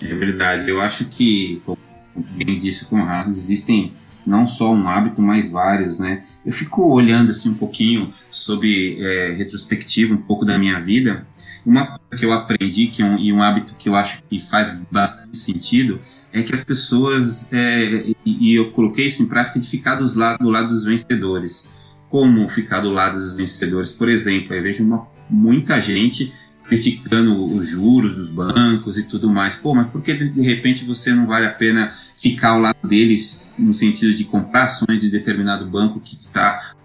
É 0.01 0.13
verdade. 0.13 0.69
Eu 0.69 0.81
acho 0.81 1.05
que, 1.05 1.61
como 1.65 1.77
bem 2.15 2.59
disse 2.59 2.85
Conrado, 2.85 3.29
existem 3.29 3.93
não 4.25 4.47
só 4.47 4.73
um 4.73 4.87
hábito, 4.87 5.21
mas 5.21 5.51
vários, 5.51 5.99
né? 5.99 6.23
Eu 6.45 6.51
fico 6.51 6.83
olhando 6.93 7.31
assim 7.31 7.49
um 7.49 7.55
pouquinho 7.55 8.09
sobre 8.31 8.97
é, 9.01 9.31
retrospectiva, 9.33 10.13
um 10.13 10.17
pouco 10.17 10.45
da 10.45 10.57
minha 10.57 10.79
vida. 10.79 11.27
Uma 11.65 11.85
coisa 11.85 12.19
que 12.19 12.25
eu 12.25 12.31
aprendi 12.31 12.87
que 12.87 13.01
é 13.01 13.05
um, 13.05 13.17
e 13.17 13.33
um 13.33 13.41
hábito 13.41 13.73
que 13.77 13.89
eu 13.89 13.95
acho 13.95 14.23
que 14.23 14.39
faz 14.39 14.79
bastante 14.91 15.37
sentido 15.37 15.99
é 16.31 16.41
que 16.41 16.53
as 16.53 16.63
pessoas 16.63 17.51
é, 17.51 18.05
e, 18.25 18.51
e 18.51 18.55
eu 18.55 18.71
coloquei 18.71 19.07
isso 19.07 19.21
em 19.21 19.27
prática 19.27 19.59
de 19.59 19.67
ficar 19.67 19.95
dos 19.95 20.15
lado, 20.15 20.39
do 20.39 20.49
lado 20.49 20.69
dos 20.69 20.85
vencedores 20.85 21.82
como 22.13 22.47
ficar 22.47 22.81
do 22.81 22.91
lado 22.91 23.17
dos 23.17 23.33
vencedores. 23.35 23.91
Por 23.91 24.07
exemplo, 24.07 24.53
eu 24.53 24.61
vejo 24.61 24.83
uma, 24.83 25.07
muita 25.27 25.81
gente 25.81 26.31
criticando 26.63 27.43
os 27.43 27.67
juros 27.67 28.15
dos 28.15 28.29
bancos 28.29 28.99
e 28.99 29.03
tudo 29.03 29.27
mais. 29.27 29.55
Pô, 29.55 29.73
mas 29.73 29.87
por 29.87 29.99
que 29.99 30.13
de 30.13 30.41
repente 30.43 30.85
você 30.85 31.11
não 31.11 31.25
vale 31.25 31.47
a 31.47 31.51
pena 31.51 31.91
ficar 32.15 32.49
ao 32.49 32.59
lado 32.59 32.87
deles 32.87 33.51
no 33.57 33.73
sentido 33.73 34.13
de 34.13 34.25
comprar 34.25 34.65
ações 34.65 34.99
de 34.99 35.09
determinado 35.09 35.65
banco 35.65 35.99
que 35.99 36.15
está 36.15 36.75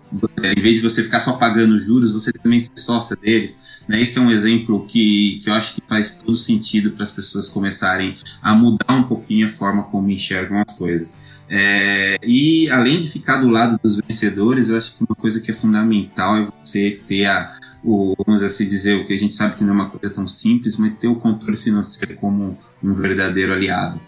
em 0.43 0.63
vez 0.63 0.77
de 0.77 0.81
você 0.81 1.03
ficar 1.03 1.21
só 1.21 1.35
pagando 1.35 1.79
juros, 1.79 2.11
você 2.11 2.33
também 2.33 2.59
ser 2.59 2.71
sócia 2.77 3.15
deles. 3.15 3.83
Né? 3.87 4.01
Esse 4.01 4.19
é 4.19 4.23
um 4.23 4.31
exemplo 4.31 4.87
que, 4.87 5.43
que 5.45 5.51
eu 5.51 5.53
acho 5.53 5.75
que 5.75 5.83
faz 5.87 6.23
todo 6.23 6.39
sentido 6.39 6.93
para 6.93 7.03
as 7.03 7.11
pessoas 7.11 7.49
começarem 7.49 8.17
a 8.41 8.55
mudar 8.55 8.95
um 8.95 9.03
pouquinho 9.03 9.47
a 9.47 9.51
forma 9.51 9.83
como 9.83 10.11
enxergam 10.11 10.65
as 10.67 10.75
coisas. 10.79 11.28
É, 11.51 12.19
e 12.23 12.69
além 12.71 13.01
de 13.01 13.09
ficar 13.09 13.39
do 13.39 13.49
lado 13.49 13.79
dos 13.83 13.97
vencedores, 13.97 14.69
eu 14.69 14.77
acho 14.77 14.97
que 14.97 15.05
uma 15.05 15.17
coisa 15.17 15.41
que 15.41 15.51
é 15.51 15.55
fundamental 15.55 16.37
é 16.37 16.49
você 16.63 17.01
ter 17.07 17.25
a, 17.25 17.57
o, 17.83 18.15
vamos 18.27 18.43
assim 18.43 18.69
dizer, 18.69 19.01
o 19.01 19.07
que 19.07 19.15
a 19.15 19.19
gente 19.19 19.33
sabe 19.33 19.57
que 19.57 19.65
não 19.65 19.71
é 19.71 19.75
uma 19.75 19.91
coisa 19.91 20.15
tão 20.15 20.27
simples, 20.27 20.77
mas 20.77 20.97
ter 20.99 21.09
o 21.09 21.17
controle 21.17 21.57
financeiro 21.57 22.15
como 22.17 22.59
um 22.83 22.95
verdadeiro 22.95 23.53
aliado. 23.53 24.01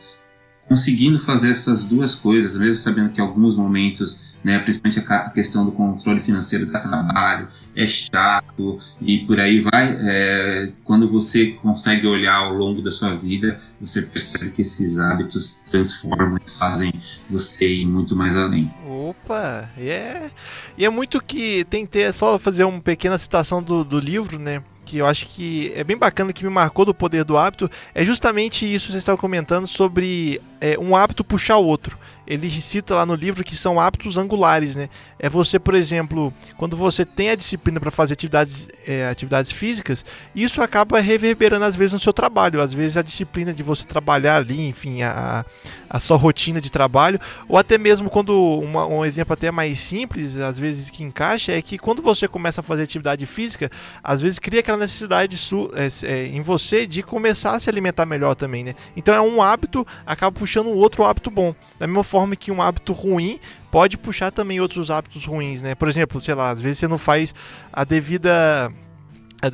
Conseguindo 0.70 1.18
fazer 1.18 1.50
essas 1.50 1.82
duas 1.82 2.14
coisas, 2.14 2.56
mesmo 2.56 2.76
sabendo 2.76 3.10
que 3.10 3.20
alguns 3.20 3.56
momentos 3.56 4.30
né? 4.42 4.58
principalmente 4.58 5.00
a 5.12 5.30
questão 5.30 5.64
do 5.64 5.72
controle 5.72 6.20
financeiro 6.20 6.66
do 6.66 6.72
trabalho, 6.72 7.48
é 7.76 7.86
chato 7.86 8.78
e 9.00 9.18
por 9.18 9.38
aí 9.38 9.60
vai. 9.60 9.96
É, 10.00 10.72
quando 10.84 11.08
você 11.08 11.52
consegue 11.52 12.06
olhar 12.06 12.34
ao 12.34 12.54
longo 12.54 12.82
da 12.82 12.90
sua 12.90 13.14
vida, 13.14 13.60
você 13.80 14.02
percebe 14.02 14.50
que 14.50 14.62
esses 14.62 14.98
hábitos 14.98 15.64
transformam 15.70 16.38
e 16.46 16.50
fazem 16.58 16.92
você 17.28 17.68
ir 17.68 17.86
muito 17.86 18.16
mais 18.16 18.36
além. 18.36 18.72
Opa, 18.86 19.68
é. 19.76 19.80
Yeah. 19.80 20.30
E 20.78 20.84
é 20.84 20.90
muito 20.90 21.20
que 21.20 21.64
tem 21.64 21.84
que 21.84 21.92
ter, 21.92 22.14
só 22.14 22.38
fazer 22.38 22.64
uma 22.64 22.80
pequena 22.80 23.18
citação 23.18 23.62
do, 23.62 23.84
do 23.84 23.98
livro, 23.98 24.38
né? 24.38 24.62
que 24.82 24.96
eu 24.96 25.06
acho 25.06 25.26
que 25.26 25.70
é 25.76 25.84
bem 25.84 25.96
bacana 25.96 26.32
que 26.32 26.42
me 26.42 26.50
marcou 26.50 26.84
do 26.84 26.92
poder 26.92 27.22
do 27.22 27.36
hábito 27.36 27.70
é 27.94 28.04
justamente 28.04 28.66
isso 28.66 28.86
que 28.86 28.92
você 28.92 28.98
estava 28.98 29.16
comentando 29.16 29.68
sobre 29.68 30.40
é, 30.60 30.78
um 30.78 30.94
hábito 30.94 31.24
puxar 31.24 31.56
o 31.56 31.66
outro 31.66 31.98
ele 32.30 32.48
cita 32.62 32.94
lá 32.94 33.04
no 33.04 33.16
livro 33.16 33.42
que 33.42 33.56
são 33.56 33.80
hábitos 33.80 34.16
angulares, 34.16 34.76
né? 34.76 34.88
É 35.18 35.28
você, 35.28 35.58
por 35.58 35.74
exemplo, 35.74 36.32
quando 36.56 36.76
você 36.76 37.04
tem 37.04 37.30
a 37.30 37.34
disciplina 37.34 37.80
para 37.80 37.90
fazer 37.90 38.12
atividades, 38.12 38.68
é, 38.86 39.08
atividades 39.08 39.50
físicas, 39.50 40.04
isso 40.32 40.62
acaba 40.62 41.00
reverberando 41.00 41.64
às 41.64 41.74
vezes 41.74 41.92
no 41.92 41.98
seu 41.98 42.12
trabalho, 42.12 42.60
às 42.60 42.72
vezes 42.72 42.96
a 42.96 43.02
disciplina 43.02 43.52
de 43.52 43.64
você 43.64 43.84
trabalhar 43.84 44.36
ali, 44.36 44.68
enfim, 44.68 45.02
a, 45.02 45.44
a 45.90 45.98
sua 45.98 46.16
rotina 46.16 46.60
de 46.60 46.70
trabalho, 46.70 47.18
ou 47.48 47.58
até 47.58 47.76
mesmo 47.76 48.08
quando 48.08 48.60
uma, 48.60 48.86
um 48.86 49.04
exemplo 49.04 49.32
até 49.32 49.50
mais 49.50 49.80
simples, 49.80 50.36
às 50.36 50.56
vezes 50.56 50.88
que 50.88 51.02
encaixa, 51.02 51.50
é 51.50 51.60
que 51.60 51.76
quando 51.78 52.00
você 52.00 52.28
começa 52.28 52.60
a 52.60 52.64
fazer 52.64 52.84
atividade 52.84 53.26
física, 53.26 53.68
às 54.04 54.22
vezes 54.22 54.38
cria 54.38 54.60
aquela 54.60 54.78
necessidade 54.78 55.36
su, 55.36 55.68
é, 55.74 55.88
é, 56.06 56.26
em 56.26 56.42
você 56.42 56.86
de 56.86 57.02
começar 57.02 57.56
a 57.56 57.60
se 57.60 57.68
alimentar 57.68 58.06
melhor 58.06 58.36
também, 58.36 58.62
né? 58.62 58.76
Então 58.96 59.12
é 59.12 59.20
um 59.20 59.42
hábito, 59.42 59.84
acaba 60.06 60.30
puxando 60.30 60.49
um 60.58 60.74
outro 60.74 61.04
hábito 61.04 61.30
bom. 61.30 61.54
Da 61.78 61.86
mesma 61.86 62.02
forma 62.02 62.34
que 62.34 62.50
um 62.50 62.60
hábito 62.60 62.92
ruim 62.92 63.38
pode 63.70 63.96
puxar 63.96 64.30
também 64.30 64.60
outros 64.60 64.90
hábitos 64.90 65.24
ruins, 65.24 65.62
né? 65.62 65.74
Por 65.74 65.88
exemplo, 65.88 66.20
sei 66.20 66.34
lá, 66.34 66.50
às 66.50 66.60
vezes 66.60 66.78
você 66.78 66.88
não 66.88 66.98
faz 66.98 67.34
a 67.72 67.84
devida 67.84 68.72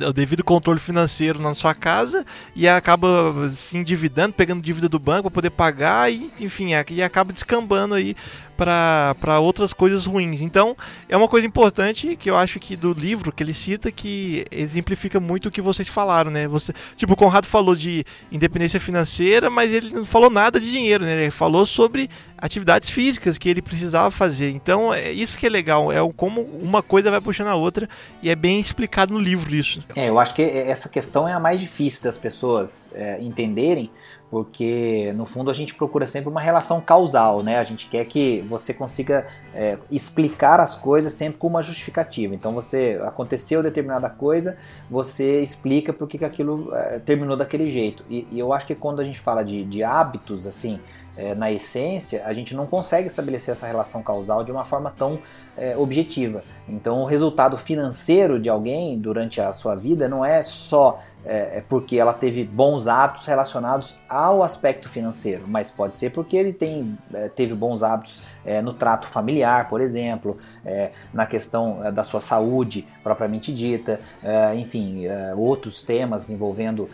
o 0.05 0.11
devido 0.11 0.43
controle 0.43 0.79
financeiro 0.79 1.39
na 1.39 1.53
sua 1.53 1.73
casa 1.73 2.25
e 2.53 2.67
acaba 2.67 3.49
se 3.53 3.77
endividando, 3.77 4.33
pegando 4.33 4.61
dívida 4.61 4.89
do 4.89 4.99
banco 4.99 5.23
para 5.23 5.35
poder 5.35 5.49
pagar 5.51 6.11
e 6.11 6.29
enfim, 6.41 6.71
e 6.89 7.01
acaba 7.01 7.31
descambando 7.31 7.95
aí 7.95 8.13
para 8.57 9.39
outras 9.39 9.71
coisas 9.71 10.05
ruins. 10.05 10.41
Então, 10.41 10.75
é 11.07 11.15
uma 11.15 11.27
coisa 11.27 11.45
importante 11.45 12.15
que 12.15 12.29
eu 12.29 12.35
acho 12.35 12.59
que 12.59 12.75
do 12.75 12.91
livro 12.91 13.31
que 13.31 13.43
ele 13.43 13.53
cita 13.53 13.91
que 13.91 14.45
exemplifica 14.51 15.19
muito 15.19 15.47
o 15.47 15.51
que 15.51 15.61
vocês 15.61 15.87
falaram, 15.87 16.31
né? 16.31 16.47
Você, 16.47 16.73
tipo, 16.95 17.13
o 17.13 17.15
Conrado 17.15 17.45
falou 17.45 17.75
de 17.75 18.03
independência 18.31 18.79
financeira, 18.79 19.49
mas 19.49 19.71
ele 19.71 19.93
não 19.93 20.05
falou 20.05 20.29
nada 20.29 20.59
de 20.59 20.69
dinheiro, 20.69 21.05
né? 21.05 21.23
Ele 21.23 21.31
falou 21.31 21.65
sobre 21.65 22.09
atividades 22.37 22.89
físicas 22.89 23.37
que 23.37 23.49
ele 23.49 23.61
precisava 23.61 24.11
fazer. 24.11 24.49
Então, 24.49 24.93
é 24.93 25.11
isso 25.11 25.37
que 25.37 25.45
é 25.45 25.49
legal, 25.49 25.91
é 25.91 25.97
como 26.15 26.41
uma 26.41 26.81
coisa 26.81 27.11
vai 27.11 27.21
puxando 27.21 27.47
a 27.47 27.55
outra 27.55 27.87
e 28.21 28.29
é 28.29 28.35
bem 28.35 28.59
explicado 28.59 29.13
no 29.13 29.19
livro 29.19 29.55
isso. 29.55 29.83
É, 29.95 30.09
eu 30.09 30.19
acho 30.19 30.33
que 30.33 30.41
essa 30.41 30.89
questão 30.89 31.27
é 31.27 31.33
a 31.33 31.39
mais 31.39 31.59
difícil 31.59 32.03
das 32.03 32.17
pessoas 32.17 32.91
é, 32.93 33.21
entenderem, 33.21 33.89
porque 34.29 35.13
no 35.15 35.25
fundo 35.25 35.49
a 35.49 35.53
gente 35.53 35.73
procura 35.73 36.05
sempre 36.05 36.29
uma 36.29 36.41
relação 36.41 36.81
causal, 36.81 37.41
né? 37.41 37.59
A 37.59 37.63
gente 37.63 37.87
quer 37.87 38.05
que 38.05 38.41
você 38.49 38.73
consiga 38.73 39.25
é, 39.53 39.77
explicar 39.89 40.59
as 40.59 40.75
coisas 40.75 41.13
sempre 41.13 41.39
com 41.39 41.47
uma 41.47 41.63
justificativa. 41.63 42.35
Então 42.35 42.53
você 42.53 42.99
aconteceu 43.05 43.63
determinada 43.63 44.09
coisa, 44.09 44.57
você 44.89 45.41
explica 45.41 45.93
por 45.93 46.07
que, 46.07 46.23
aquilo 46.25 46.75
é, 46.75 46.99
terminou 46.99 47.37
daquele 47.37 47.69
jeito. 47.69 48.03
E, 48.09 48.27
e, 48.29 48.37
eu 48.37 48.51
acho 48.51 48.67
que 48.67 48.75
quando 48.75 48.99
a 48.99 49.03
gente 49.03 49.19
fala 49.19 49.43
de, 49.43 49.63
de 49.63 49.81
hábitos, 49.81 50.45
assim, 50.45 50.79
é, 51.15 51.33
na 51.33 51.49
essência, 51.49 52.23
a 52.25 52.33
gente 52.33 52.53
não 52.53 52.67
consegue 52.67 53.07
estabelecer 53.07 53.53
essa 53.53 53.65
relação 53.65 54.03
causal 54.03 54.43
de 54.43 54.51
uma 54.51 54.65
forma 54.65 54.91
tão 54.95 55.19
é, 55.57 55.75
objetiva. 55.77 56.43
Então 56.67 57.01
o 57.01 57.05
resultado 57.05 57.57
financeiro 57.57 58.39
de 58.39 58.49
alguém 58.49 58.99
durante 58.99 59.39
a 59.39 59.53
sua 59.53 59.73
vida 59.75 60.09
não 60.09 60.23
é 60.23 60.43
só 60.43 61.01
é, 61.27 61.57
é, 61.57 61.63
porque 61.67 61.97
ela 61.97 62.13
teve 62.13 62.45
bons 62.45 62.87
hábitos 62.87 63.25
relacionados 63.25 63.95
ao 64.07 64.41
aspecto 64.41 64.87
financeiro, 64.87 65.43
mas 65.45 65.69
pode 65.69 65.93
ser 65.95 66.11
porque 66.11 66.37
ele 66.37 66.53
tem, 66.53 66.97
é, 67.13 67.27
teve 67.27 67.53
bons 67.53 67.83
hábitos 67.83 68.23
é, 68.45 68.61
no 68.61 68.73
trato 68.73 69.07
familiar, 69.07 69.67
por 69.67 69.81
exemplo, 69.81 70.37
é, 70.65 70.91
na 71.13 71.25
questão 71.25 71.83
é, 71.83 71.91
da 71.91 72.01
sua 72.01 72.21
saúde 72.21 72.87
propriamente 73.03 73.53
dita, 73.53 73.99
é, 74.23 74.55
enfim, 74.55 75.05
outros 75.35 75.83
temas 75.83 76.29
envolvendo 76.29 76.89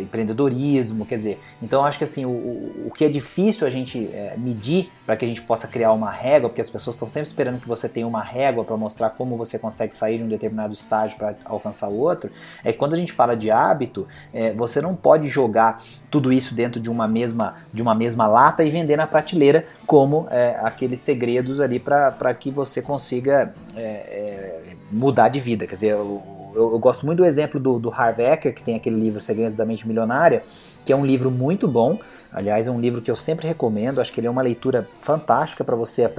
empreendedorismo, 0.00 1.06
quer 1.06 1.16
dizer, 1.16 1.40
então 1.62 1.84
acho 1.84 1.98
que 1.98 2.04
assim, 2.04 2.26
o, 2.26 2.30
o 2.86 2.92
que 2.94 3.04
é 3.04 3.08
difícil 3.08 3.66
a 3.66 3.70
gente 3.70 4.10
medir 4.36 4.90
para 5.06 5.16
que 5.16 5.24
a 5.24 5.28
gente 5.28 5.40
possa 5.40 5.66
criar 5.66 5.92
uma 5.92 6.10
régua, 6.10 6.50
porque 6.50 6.60
as 6.60 6.68
pessoas 6.68 6.96
estão 6.96 7.08
sempre 7.08 7.28
esperando 7.28 7.60
que 7.60 7.68
você 7.68 7.88
tenha 7.88 8.06
uma 8.06 8.22
régua 8.22 8.64
para 8.64 8.76
mostrar 8.76 9.10
como 9.10 9.36
você 9.36 9.58
consegue 9.58 9.94
sair 9.94 10.18
de 10.18 10.24
um 10.24 10.28
determinado 10.28 10.74
estágio 10.74 11.16
para 11.16 11.34
alcançar 11.46 11.88
o 11.88 11.98
outro, 11.98 12.30
é 12.62 12.72
quando 12.72 12.97
a 12.98 13.00
gente 13.00 13.12
fala 13.12 13.36
de 13.36 13.50
hábito, 13.50 14.06
você 14.56 14.80
não 14.80 14.94
pode 14.94 15.28
jogar 15.28 15.82
tudo 16.10 16.32
isso 16.32 16.54
dentro 16.54 16.80
de 16.80 16.90
uma 16.90 17.06
mesma, 17.06 17.54
de 17.72 17.82
uma 17.82 17.94
mesma 17.94 18.26
lata 18.26 18.64
e 18.64 18.70
vender 18.70 18.96
na 18.96 19.06
prateleira 19.06 19.64
como 19.86 20.26
é, 20.30 20.58
aqueles 20.62 21.00
segredos 21.00 21.60
ali 21.60 21.78
para 21.78 22.34
que 22.34 22.50
você 22.50 22.80
consiga 22.80 23.52
é, 23.76 23.80
é, 23.80 24.60
mudar 24.90 25.28
de 25.28 25.40
vida. 25.40 25.66
Quer 25.66 25.74
dizer, 25.74 25.90
eu, 25.92 26.22
eu, 26.54 26.72
eu, 26.72 26.78
gosto 26.78 27.04
muito 27.04 27.18
do 27.18 27.24
exemplo 27.24 27.60
do, 27.60 27.78
do 27.78 27.90
Harv 27.90 28.18
Eker, 28.20 28.54
que 28.54 28.62
tem 28.62 28.74
aquele 28.74 28.96
livro 28.96 29.20
Segredos 29.20 29.54
da 29.54 29.64
Mente 29.64 29.86
Milionária, 29.86 30.42
que 30.84 30.92
é 30.92 30.96
um 30.96 31.04
livro 31.04 31.30
muito 31.30 31.68
bom, 31.68 31.98
Aliás, 32.30 32.66
é 32.66 32.70
um 32.70 32.78
livro 32.78 33.00
que 33.00 33.10
eu 33.10 33.16
sempre 33.16 33.48
recomendo, 33.48 34.02
acho 34.02 34.12
que 34.12 34.20
ele 34.20 34.26
é 34.26 34.30
uma 34.30 34.42
leitura 34.42 34.86
fantástica 35.00 35.64
para 35.64 35.74
você 35.74 36.02
é, 36.02 36.12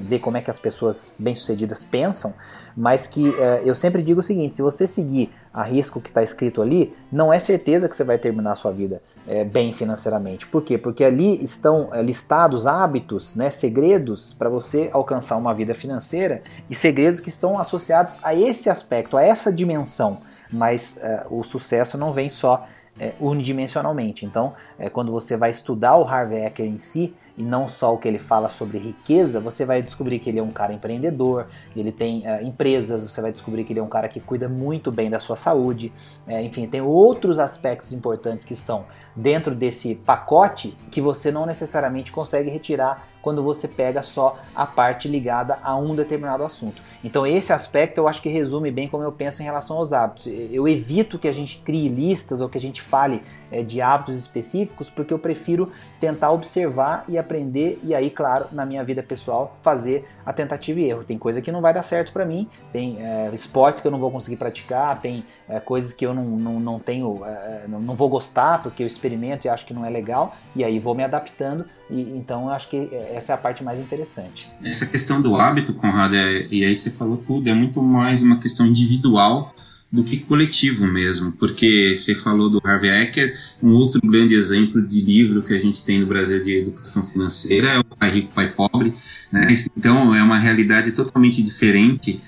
ver 0.00 0.18
como 0.18 0.38
é 0.38 0.40
que 0.40 0.50
as 0.50 0.58
pessoas 0.58 1.14
bem-sucedidas 1.18 1.84
pensam, 1.84 2.32
mas 2.74 3.06
que 3.06 3.28
é, 3.38 3.60
eu 3.62 3.74
sempre 3.74 4.00
digo 4.02 4.20
o 4.20 4.22
seguinte: 4.22 4.54
se 4.54 4.62
você 4.62 4.86
seguir 4.86 5.30
a 5.52 5.62
risco 5.62 6.00
que 6.00 6.08
está 6.08 6.22
escrito 6.22 6.62
ali, 6.62 6.96
não 7.10 7.30
é 7.30 7.38
certeza 7.38 7.86
que 7.86 7.94
você 7.94 8.02
vai 8.02 8.16
terminar 8.16 8.52
a 8.52 8.54
sua 8.54 8.72
vida 8.72 9.02
é, 9.28 9.44
bem 9.44 9.74
financeiramente. 9.74 10.46
Por 10.46 10.62
quê? 10.62 10.78
Porque 10.78 11.04
ali 11.04 11.42
estão 11.44 11.90
listados 12.02 12.66
hábitos, 12.66 13.36
né, 13.36 13.50
segredos 13.50 14.32
para 14.32 14.48
você 14.48 14.88
alcançar 14.90 15.36
uma 15.36 15.54
vida 15.54 15.74
financeira 15.74 16.42
e 16.70 16.74
segredos 16.74 17.20
que 17.20 17.28
estão 17.28 17.58
associados 17.58 18.16
a 18.22 18.34
esse 18.34 18.70
aspecto, 18.70 19.18
a 19.18 19.22
essa 19.22 19.52
dimensão. 19.52 20.20
Mas 20.50 20.98
o 21.30 21.42
sucesso 21.42 21.96
não 21.96 22.12
vem 22.12 22.28
só 22.28 22.66
é, 22.98 23.12
unidimensionalmente. 23.18 24.26
Então, 24.26 24.54
é, 24.78 24.88
quando 24.88 25.12
você 25.12 25.36
vai 25.36 25.50
estudar 25.50 25.96
o 25.96 26.04
Harvey 26.04 26.44
Eker 26.44 26.66
em 26.66 26.78
si, 26.78 27.14
e 27.36 27.42
não 27.42 27.66
só 27.66 27.94
o 27.94 27.98
que 27.98 28.06
ele 28.06 28.18
fala 28.18 28.48
sobre 28.48 28.78
riqueza, 28.78 29.40
você 29.40 29.64
vai 29.64 29.82
descobrir 29.82 30.18
que 30.18 30.28
ele 30.28 30.38
é 30.38 30.42
um 30.42 30.50
cara 30.50 30.72
empreendedor, 30.72 31.46
ele 31.74 31.90
tem 31.90 32.20
uh, 32.20 32.44
empresas, 32.44 33.02
você 33.02 33.20
vai 33.20 33.32
descobrir 33.32 33.64
que 33.64 33.72
ele 33.72 33.80
é 33.80 33.82
um 33.82 33.88
cara 33.88 34.08
que 34.08 34.20
cuida 34.20 34.48
muito 34.48 34.92
bem 34.92 35.08
da 35.08 35.18
sua 35.18 35.36
saúde, 35.36 35.92
é, 36.26 36.42
enfim, 36.42 36.66
tem 36.66 36.80
outros 36.80 37.38
aspectos 37.38 37.92
importantes 37.92 38.44
que 38.44 38.52
estão 38.52 38.84
dentro 39.16 39.54
desse 39.54 39.94
pacote 39.94 40.76
que 40.90 41.00
você 41.00 41.30
não 41.30 41.46
necessariamente 41.46 42.12
consegue 42.12 42.50
retirar 42.50 43.08
quando 43.22 43.42
você 43.42 43.68
pega 43.68 44.02
só 44.02 44.36
a 44.54 44.66
parte 44.66 45.06
ligada 45.06 45.58
a 45.62 45.76
um 45.76 45.94
determinado 45.94 46.42
assunto. 46.42 46.82
Então 47.04 47.26
esse 47.26 47.52
aspecto 47.52 47.98
eu 47.98 48.08
acho 48.08 48.20
que 48.20 48.28
resume 48.28 48.70
bem 48.70 48.88
como 48.88 49.04
eu 49.04 49.12
penso 49.12 49.40
em 49.40 49.44
relação 49.44 49.76
aos 49.76 49.92
hábitos. 49.92 50.26
Eu 50.26 50.66
evito 50.66 51.18
que 51.18 51.28
a 51.28 51.32
gente 51.32 51.58
crie 51.58 51.88
listas 51.88 52.40
ou 52.40 52.48
que 52.48 52.58
a 52.58 52.60
gente 52.60 52.82
fale 52.82 53.22
é, 53.52 53.62
de 53.62 53.80
hábitos 53.80 54.16
específicos 54.16 54.90
porque 54.90 55.12
eu 55.12 55.18
prefiro 55.18 55.70
tentar 56.00 56.32
observar 56.32 57.04
e 57.06 57.18
aprender 57.18 57.78
e 57.84 57.94
aí, 57.94 58.10
claro, 58.10 58.46
na 58.50 58.66
minha 58.66 58.82
vida 58.82 59.02
pessoal, 59.02 59.56
fazer 59.62 60.08
a 60.24 60.32
tentativa 60.32 60.80
e 60.80 60.84
erro. 60.84 61.04
Tem 61.04 61.18
coisa 61.18 61.40
que 61.40 61.52
não 61.52 61.60
vai 61.60 61.74
dar 61.74 61.82
certo 61.82 62.12
para 62.12 62.24
mim, 62.24 62.48
tem 62.72 62.98
é, 63.00 63.30
esportes 63.32 63.80
que 63.80 63.86
eu 63.86 63.92
não 63.92 63.98
vou 63.98 64.10
conseguir 64.10 64.36
praticar, 64.36 65.00
tem 65.00 65.24
é, 65.48 65.60
coisas 65.60 65.92
que 65.92 66.04
eu 66.04 66.14
não, 66.14 66.24
não, 66.24 66.60
não 66.60 66.78
tenho, 66.78 67.24
é, 67.24 67.66
não, 67.68 67.80
não, 67.80 67.94
vou 67.94 68.08
gostar 68.08 68.62
porque 68.62 68.82
eu 68.82 68.86
experimento 68.86 69.46
e 69.46 69.50
acho 69.50 69.66
que 69.66 69.74
não 69.74 69.84
é 69.84 69.90
legal 69.90 70.34
e 70.56 70.64
aí 70.64 70.78
vou 70.78 70.94
me 70.94 71.04
adaptando 71.04 71.64
e 71.90 72.00
então 72.16 72.46
eu 72.46 72.50
acho 72.50 72.68
que 72.68 72.88
essa 73.12 73.32
é 73.32 73.34
a 73.34 73.38
parte 73.38 73.62
mais 73.62 73.78
interessante. 73.78 74.50
Essa 74.64 74.86
questão 74.86 75.20
do 75.20 75.36
hábito, 75.36 75.74
Conrado, 75.74 76.16
é, 76.16 76.46
e 76.50 76.64
aí 76.64 76.76
você 76.76 76.90
falou 76.90 77.16
tudo, 77.18 77.48
é 77.48 77.54
muito 77.54 77.82
mais 77.82 78.22
uma 78.22 78.40
questão 78.40 78.66
individual 78.66 79.54
do 79.92 80.02
que 80.02 80.16
coletivo 80.16 80.86
mesmo, 80.86 81.32
porque 81.32 81.98
você 82.00 82.14
falou 82.14 82.48
do 82.48 82.62
Harvey 82.64 82.90
Ecker, 82.90 83.36
um 83.62 83.72
outro 83.72 84.00
grande 84.00 84.34
exemplo 84.34 84.80
de 84.80 85.02
livro 85.02 85.42
que 85.42 85.52
a 85.52 85.58
gente 85.58 85.84
tem 85.84 86.00
no 86.00 86.06
Brasil 86.06 86.42
de 86.42 86.60
educação 86.60 87.06
financeira 87.06 87.68
é 87.68 87.78
o 87.78 87.84
Pai 87.84 88.10
Rico, 88.10 88.32
Pai 88.34 88.50
Pobre, 88.50 88.94
né? 89.30 89.54
Então 89.76 90.14
é 90.14 90.22
uma 90.22 90.38
realidade 90.38 90.92
totalmente 90.92 91.42
diferente 91.42 92.18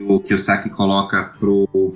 o 0.00 0.38
Saki 0.38 0.70
coloca 0.70 1.32
pro 1.38 1.94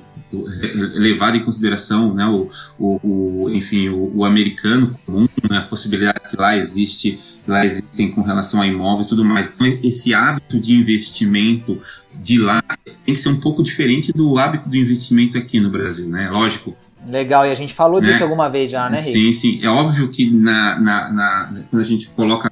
levado 0.94 1.36
em 1.36 1.44
consideração 1.44 2.14
né, 2.14 2.24
o, 2.26 2.48
o, 2.78 3.44
o 3.44 3.50
enfim 3.50 3.88
o, 3.88 4.18
o, 4.18 4.24
americano 4.24 4.96
comum 5.04 5.28
né, 5.50 5.58
a 5.58 5.62
possibilidade 5.62 6.30
que 6.30 6.36
lá 6.36 6.56
existe 6.56 7.18
lá 7.48 7.66
existem 7.66 8.12
com 8.12 8.22
relação 8.22 8.62
a 8.62 8.66
imóveis 8.66 9.06
e 9.06 9.08
tudo 9.08 9.24
mais 9.24 9.50
então 9.52 9.66
esse 9.82 10.14
hábito 10.14 10.60
de 10.60 10.74
investimento 10.74 11.80
de 12.14 12.38
lá 12.38 12.62
tem 13.04 13.14
que 13.14 13.16
ser 13.16 13.30
um 13.30 13.40
pouco 13.40 13.60
diferente 13.60 14.12
do 14.12 14.38
hábito 14.38 14.68
do 14.68 14.76
investimento 14.76 15.36
aqui 15.36 15.58
no 15.58 15.68
Brasil 15.70 16.08
né 16.08 16.30
lógico 16.30 16.76
Legal, 17.08 17.46
e 17.46 17.50
a 17.50 17.54
gente 17.54 17.72
falou 17.72 18.00
disso 18.00 18.18
né? 18.18 18.22
alguma 18.22 18.48
vez 18.50 18.70
já, 18.70 18.90
né, 18.90 18.96
Rick? 18.96 19.10
Sim, 19.10 19.32
sim. 19.32 19.60
É 19.62 19.68
óbvio 19.68 20.08
que 20.08 20.30
na, 20.30 20.78
na, 20.78 21.10
na, 21.10 21.52
quando 21.70 21.80
a 21.80 21.84
gente 21.84 22.08
coloca 22.08 22.50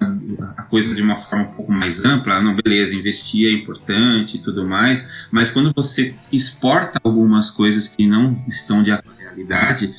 a 0.56 0.62
coisa 0.62 0.94
de 0.94 1.02
uma 1.02 1.16
forma 1.16 1.44
um 1.44 1.52
pouco 1.52 1.72
mais 1.72 2.04
ampla, 2.04 2.40
não, 2.40 2.54
beleza, 2.54 2.94
investir 2.94 3.48
é 3.48 3.52
importante 3.52 4.36
e 4.36 4.40
tudo 4.40 4.66
mais, 4.66 5.28
mas 5.30 5.50
quando 5.50 5.72
você 5.74 6.14
exporta 6.30 7.00
algumas 7.02 7.50
coisas 7.50 7.88
que 7.88 8.06
não 8.06 8.42
estão 8.46 8.82
de 8.82 8.90
acordo 8.90 9.16
com 9.16 9.22
a 9.22 9.24
realidade, 9.24 9.92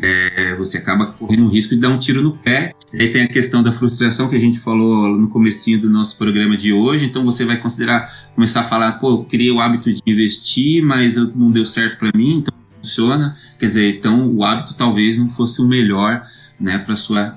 é, 0.00 0.54
você 0.54 0.78
acaba 0.78 1.06
correndo 1.06 1.44
o 1.44 1.48
risco 1.48 1.74
de 1.74 1.80
dar 1.80 1.90
um 1.90 1.98
tiro 1.98 2.22
no 2.22 2.36
pé. 2.38 2.74
Aí 2.94 3.10
tem 3.10 3.22
a 3.22 3.28
questão 3.28 3.62
da 3.62 3.72
frustração 3.72 4.28
que 4.28 4.36
a 4.36 4.40
gente 4.40 4.58
falou 4.60 5.18
no 5.18 5.28
comecinho 5.28 5.80
do 5.80 5.90
nosso 5.90 6.16
programa 6.16 6.56
de 6.56 6.72
hoje, 6.72 7.04
então 7.04 7.24
você 7.24 7.44
vai 7.44 7.56
considerar, 7.56 8.10
começar 8.34 8.60
a 8.60 8.64
falar, 8.64 8.92
pô, 8.92 9.10
eu 9.10 9.24
criei 9.24 9.50
o 9.50 9.60
hábito 9.60 9.92
de 9.92 10.00
investir, 10.06 10.82
mas 10.82 11.16
não 11.16 11.50
deu 11.50 11.66
certo 11.66 11.98
para 11.98 12.10
mim, 12.16 12.38
então 12.38 12.54
funciona. 12.82 13.36
Quer 13.58 13.66
dizer, 13.66 13.96
então 13.96 14.28
o 14.28 14.44
hábito 14.44 14.74
talvez 14.74 15.18
não 15.18 15.30
fosse 15.30 15.60
o 15.60 15.66
melhor 15.66 16.24
né, 16.62 16.78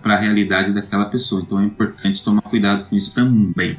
para 0.01 0.13
a 0.13 0.17
realidade 0.17 0.71
daquela 0.71 1.05
pessoa. 1.05 1.41
Então 1.41 1.59
é 1.59 1.63
importante 1.63 2.23
tomar 2.23 2.43
cuidado 2.43 2.85
com 2.87 2.95
isso 2.95 3.13
também. 3.13 3.77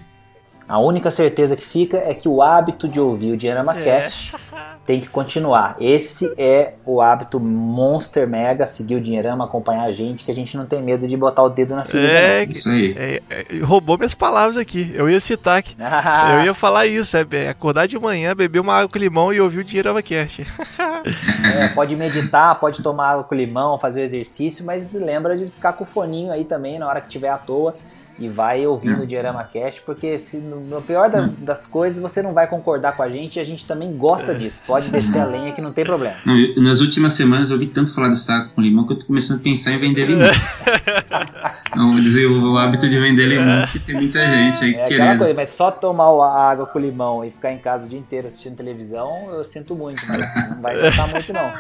A 0.69 0.81
única 0.81 1.11
certeza 1.13 1.55
que 1.55 1.65
fica 1.65 1.97
é 1.97 2.13
que 2.13 2.29
o 2.29 2.43
hábito 2.43 2.89
de 2.89 2.99
ouvir 2.99 3.33
o 3.33 3.37
Dinheirama 3.37 3.79
é. 3.79 3.85
Cast 3.85 4.35
tem 4.85 5.01
que 5.01 5.09
continuar. 5.09 5.77
Esse 5.81 6.33
é 6.37 6.75
o 6.85 7.01
hábito 7.01 7.39
monster 7.39 8.27
mega, 8.27 8.67
seguir 8.67 8.97
o 8.97 9.01
Dinheirama, 9.01 9.45
acompanhar 9.45 9.85
a 9.85 9.93
gente, 9.93 10.25
que 10.25 10.31
a 10.31 10.35
gente 10.35 10.57
não 10.57 10.67
tem 10.67 10.83
medo 10.83 11.07
de 11.07 11.17
botar 11.17 11.45
o 11.45 11.49
dedo 11.49 11.77
na 11.77 11.85
ferida. 11.85 12.13
É, 12.13 12.45
isso 12.45 12.69
aí. 12.69 12.95
É, 12.99 13.23
é, 13.31 13.59
roubou 13.63 13.97
minhas 13.97 14.15
palavras 14.15 14.57
aqui. 14.57 14.91
Eu 14.95 15.09
ia 15.09 15.21
citar 15.21 15.59
aqui. 15.59 15.77
eu 16.39 16.45
ia 16.45 16.55
falar 16.55 16.87
isso, 16.87 17.17
é, 17.17 17.49
acordar 17.49 17.87
de 17.87 17.97
manhã, 17.99 18.35
beber 18.35 18.59
uma 18.59 18.75
água 18.75 18.89
com 18.89 18.99
limão 18.99 19.33
e 19.33 19.41
ouvir 19.41 19.61
o 19.61 19.65
Dinheirama 19.65 20.03
Cast. 20.03 20.45
é, 21.57 21.69
pode 21.69 21.95
meditar, 21.95 22.59
pode 22.59 22.83
tomar 22.83 23.11
água 23.11 23.25
com 23.25 23.37
limão, 23.37 23.79
fazer 23.79 24.01
o 24.01 24.03
exercício, 24.03 24.65
mas 24.65 24.93
lembra 24.93 25.37
de 25.37 25.47
ficar 25.47 25.75
com 25.75 25.85
o 25.85 25.87
foninho 25.87 26.33
aí 26.33 26.45
também 26.45 26.77
na 26.79 26.89
hora 26.89 27.01
que 27.01 27.09
tiver 27.09 27.29
à 27.29 27.39
toa 27.39 27.75
e 28.19 28.29
vai 28.29 28.67
ouvindo 28.67 29.01
hum. 29.01 29.03
o 29.03 29.07
Diorama 29.07 29.45
Cast, 29.45 29.83
porque 29.83 30.19
se, 30.19 30.39
no 30.39 30.81
pior 30.83 31.11
das, 31.11 31.31
hum. 31.31 31.35
das, 31.39 31.67
coisas 31.67 32.01
você 32.01 32.23
não 32.23 32.33
vai 32.33 32.47
concordar 32.47 32.97
com 32.97 33.03
a 33.03 33.09
gente 33.09 33.37
e 33.37 33.41
a 33.41 33.45
gente 33.45 33.67
também 33.67 33.97
gosta 33.97 34.33
é. 34.33 34.35
disso. 34.35 34.63
Pode 34.67 34.89
descer 34.89 35.21
a 35.21 35.25
lenha 35.25 35.53
que 35.53 35.61
não 35.61 35.73
tem 35.73 35.85
problema. 35.85 36.17
Não, 36.25 36.39
eu, 36.39 36.63
nas 36.63 36.81
últimas 36.81 37.13
semanas 37.13 37.51
eu 37.51 37.55
ouvi 37.55 37.67
tanto 37.67 37.95
falar 37.95 38.09
dessa 38.09 38.33
água 38.33 38.53
com 38.55 38.61
limão 38.61 38.87
que 38.87 38.95
eu 38.95 38.99
tô 38.99 39.07
começando 39.07 39.41
a 39.41 39.43
pensar 39.43 39.73
em 39.73 39.79
vender 39.79 40.07
limão. 40.07 40.29
não, 41.77 41.93
vou 41.93 42.01
dizer, 42.01 42.27
o, 42.27 42.53
o, 42.53 42.59
hábito 42.59 42.89
de 42.89 42.99
vender 42.99 43.27
limão, 43.27 43.67
que 43.67 43.79
tem 43.79 43.95
muita 43.95 44.19
gente 44.27 44.65
aí 44.65 44.75
é 44.75 44.87
querendo. 44.87 45.19
Coisa, 45.19 45.35
mas 45.35 45.51
só 45.51 45.71
tomar 45.71 46.05
a 46.05 46.51
água 46.51 46.67
com 46.67 46.79
limão 46.79 47.25
e 47.25 47.31
ficar 47.31 47.53
em 47.53 47.59
casa 47.59 47.87
o 47.87 47.89
dia 47.89 47.99
inteiro 47.99 48.29
assistindo 48.29 48.57
televisão, 48.57 49.29
eu 49.33 49.45
sinto 49.45 49.75
muito, 49.75 50.03
mas 50.09 50.51
não 50.51 50.63
vai 50.63 50.81
gostar 50.81 51.07
muito 51.09 51.33
não. 51.33 51.53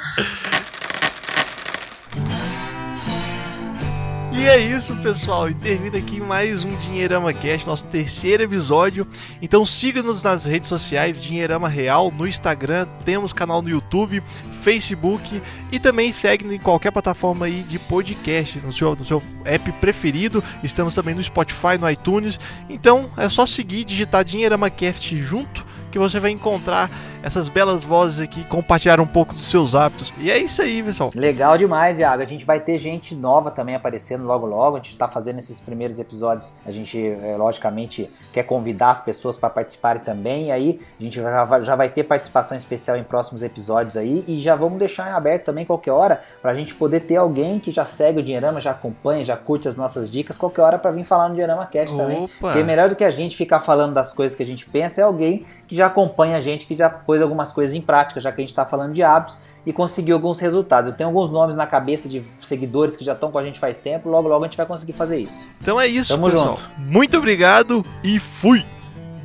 E 4.38 4.46
é 4.46 4.58
isso, 4.58 4.94
pessoal. 4.96 5.48
E 5.48 5.54
termina 5.54 5.96
aqui 5.96 6.20
mais 6.20 6.62
um 6.62 6.76
Dinheirama 6.76 7.32
Cast, 7.32 7.66
nosso 7.66 7.86
terceiro 7.86 8.42
episódio. 8.42 9.06
Então 9.40 9.64
siga-nos 9.64 10.22
nas 10.22 10.44
redes 10.44 10.68
sociais, 10.68 11.22
Dinheirama 11.22 11.70
Real, 11.70 12.10
no 12.10 12.28
Instagram, 12.28 12.86
temos 13.02 13.32
canal 13.32 13.62
no 13.62 13.70
YouTube, 13.70 14.22
Facebook 14.60 15.40
e 15.72 15.80
também 15.80 16.12
segue 16.12 16.54
em 16.54 16.58
qualquer 16.58 16.90
plataforma 16.90 17.46
aí 17.46 17.62
de 17.62 17.78
podcast, 17.78 18.60
no 18.60 18.70
seu, 18.70 18.94
no 18.94 19.06
seu 19.06 19.22
app 19.46 19.72
preferido. 19.72 20.44
Estamos 20.62 20.94
também 20.94 21.14
no 21.14 21.22
Spotify, 21.22 21.78
no 21.80 21.88
iTunes. 21.88 22.38
Então 22.68 23.10
é 23.16 23.30
só 23.30 23.46
seguir, 23.46 23.84
digitar 23.84 24.22
Dinheirama 24.22 24.68
Cast 24.68 25.18
junto 25.18 25.64
que 25.90 25.98
você 25.98 26.20
vai 26.20 26.30
encontrar 26.30 26.90
essas 27.26 27.48
belas 27.48 27.84
vozes 27.84 28.20
aqui 28.20 28.44
compartilhar 28.44 29.00
um 29.00 29.06
pouco 29.06 29.34
dos 29.34 29.48
seus 29.48 29.74
hábitos. 29.74 30.14
E 30.16 30.30
é 30.30 30.38
isso 30.38 30.62
aí, 30.62 30.80
pessoal. 30.80 31.10
Legal 31.12 31.58
demais, 31.58 31.98
Iago. 31.98 32.22
A 32.22 32.26
gente 32.26 32.44
vai 32.44 32.60
ter 32.60 32.78
gente 32.78 33.16
nova 33.16 33.50
também 33.50 33.74
aparecendo 33.74 34.24
logo 34.24 34.46
logo. 34.46 34.76
A 34.76 34.78
gente 34.78 34.92
está 34.92 35.08
fazendo 35.08 35.40
esses 35.40 35.60
primeiros 35.60 35.98
episódios. 35.98 36.54
A 36.64 36.70
gente, 36.70 36.96
é, 36.96 37.34
logicamente, 37.36 38.08
quer 38.32 38.44
convidar 38.44 38.90
as 38.90 39.00
pessoas 39.00 39.36
para 39.36 39.50
participarem 39.50 40.00
também. 40.04 40.46
E 40.46 40.52
aí 40.52 40.80
a 41.00 41.02
gente 41.02 41.16
já 41.16 41.44
vai, 41.44 41.64
já 41.64 41.74
vai 41.74 41.88
ter 41.88 42.04
participação 42.04 42.56
especial 42.56 42.96
em 42.96 43.02
próximos 43.02 43.42
episódios 43.42 43.96
aí. 43.96 44.22
E 44.28 44.38
já 44.38 44.54
vamos 44.54 44.78
deixar 44.78 45.10
em 45.10 45.12
aberto 45.12 45.46
também 45.46 45.64
qualquer 45.64 45.90
hora 45.90 46.22
para 46.40 46.52
a 46.52 46.54
gente 46.54 46.76
poder 46.76 47.00
ter 47.00 47.16
alguém 47.16 47.58
que 47.58 47.72
já 47.72 47.84
segue 47.84 48.20
o 48.20 48.22
Dinheirama, 48.22 48.60
já 48.60 48.70
acompanha, 48.70 49.24
já 49.24 49.36
curte 49.36 49.66
as 49.66 49.74
nossas 49.74 50.08
dicas, 50.08 50.38
qualquer 50.38 50.62
hora 50.62 50.78
para 50.78 50.92
vir 50.92 51.02
falar 51.02 51.28
no 51.28 51.34
Dinheirama 51.34 51.66
Cast 51.66 51.92
Opa. 51.92 52.04
também. 52.04 52.28
Porque 52.38 52.62
melhor 52.62 52.88
do 52.88 52.94
que 52.94 53.02
a 53.02 53.10
gente 53.10 53.36
ficar 53.36 53.58
falando 53.58 53.94
das 53.94 54.12
coisas 54.12 54.36
que 54.36 54.44
a 54.44 54.46
gente 54.46 54.64
pensa 54.64 55.00
é 55.00 55.04
alguém 55.04 55.44
que 55.66 55.74
já 55.74 55.86
acompanha 55.86 56.36
a 56.36 56.40
gente, 56.40 56.66
que 56.66 56.74
já 56.74 56.88
pôs 57.16 57.22
algumas 57.22 57.52
coisas 57.52 57.74
em 57.74 57.80
prática, 57.80 58.20
já 58.20 58.30
que 58.30 58.40
a 58.40 58.42
gente 58.42 58.50
está 58.50 58.64
falando 58.64 58.92
de 58.92 59.02
hábitos 59.02 59.38
e 59.64 59.72
conseguiu 59.72 60.14
alguns 60.16 60.38
resultados. 60.38 60.90
Eu 60.90 60.96
tenho 60.96 61.08
alguns 61.08 61.30
nomes 61.30 61.56
na 61.56 61.66
cabeça 61.66 62.08
de 62.08 62.22
seguidores 62.36 62.96
que 62.96 63.04
já 63.04 63.12
estão 63.12 63.30
com 63.30 63.38
a 63.38 63.42
gente 63.42 63.58
faz 63.58 63.78
tempo, 63.78 64.08
logo 64.08 64.28
logo 64.28 64.44
a 64.44 64.46
gente 64.46 64.56
vai 64.56 64.66
conseguir 64.66 64.92
fazer 64.92 65.18
isso. 65.18 65.46
Então 65.60 65.80
é 65.80 65.86
isso, 65.86 66.12
Tamo 66.12 66.30
pessoal. 66.30 66.58
Junto. 66.58 66.80
Muito 66.80 67.16
obrigado 67.16 67.84
e 68.04 68.18
fui! 68.18 68.64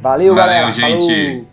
Valeu, 0.02 0.34
Valeu 0.34 0.36
galera. 0.36 0.72
gente! 0.72 1.36
Falou. 1.36 1.51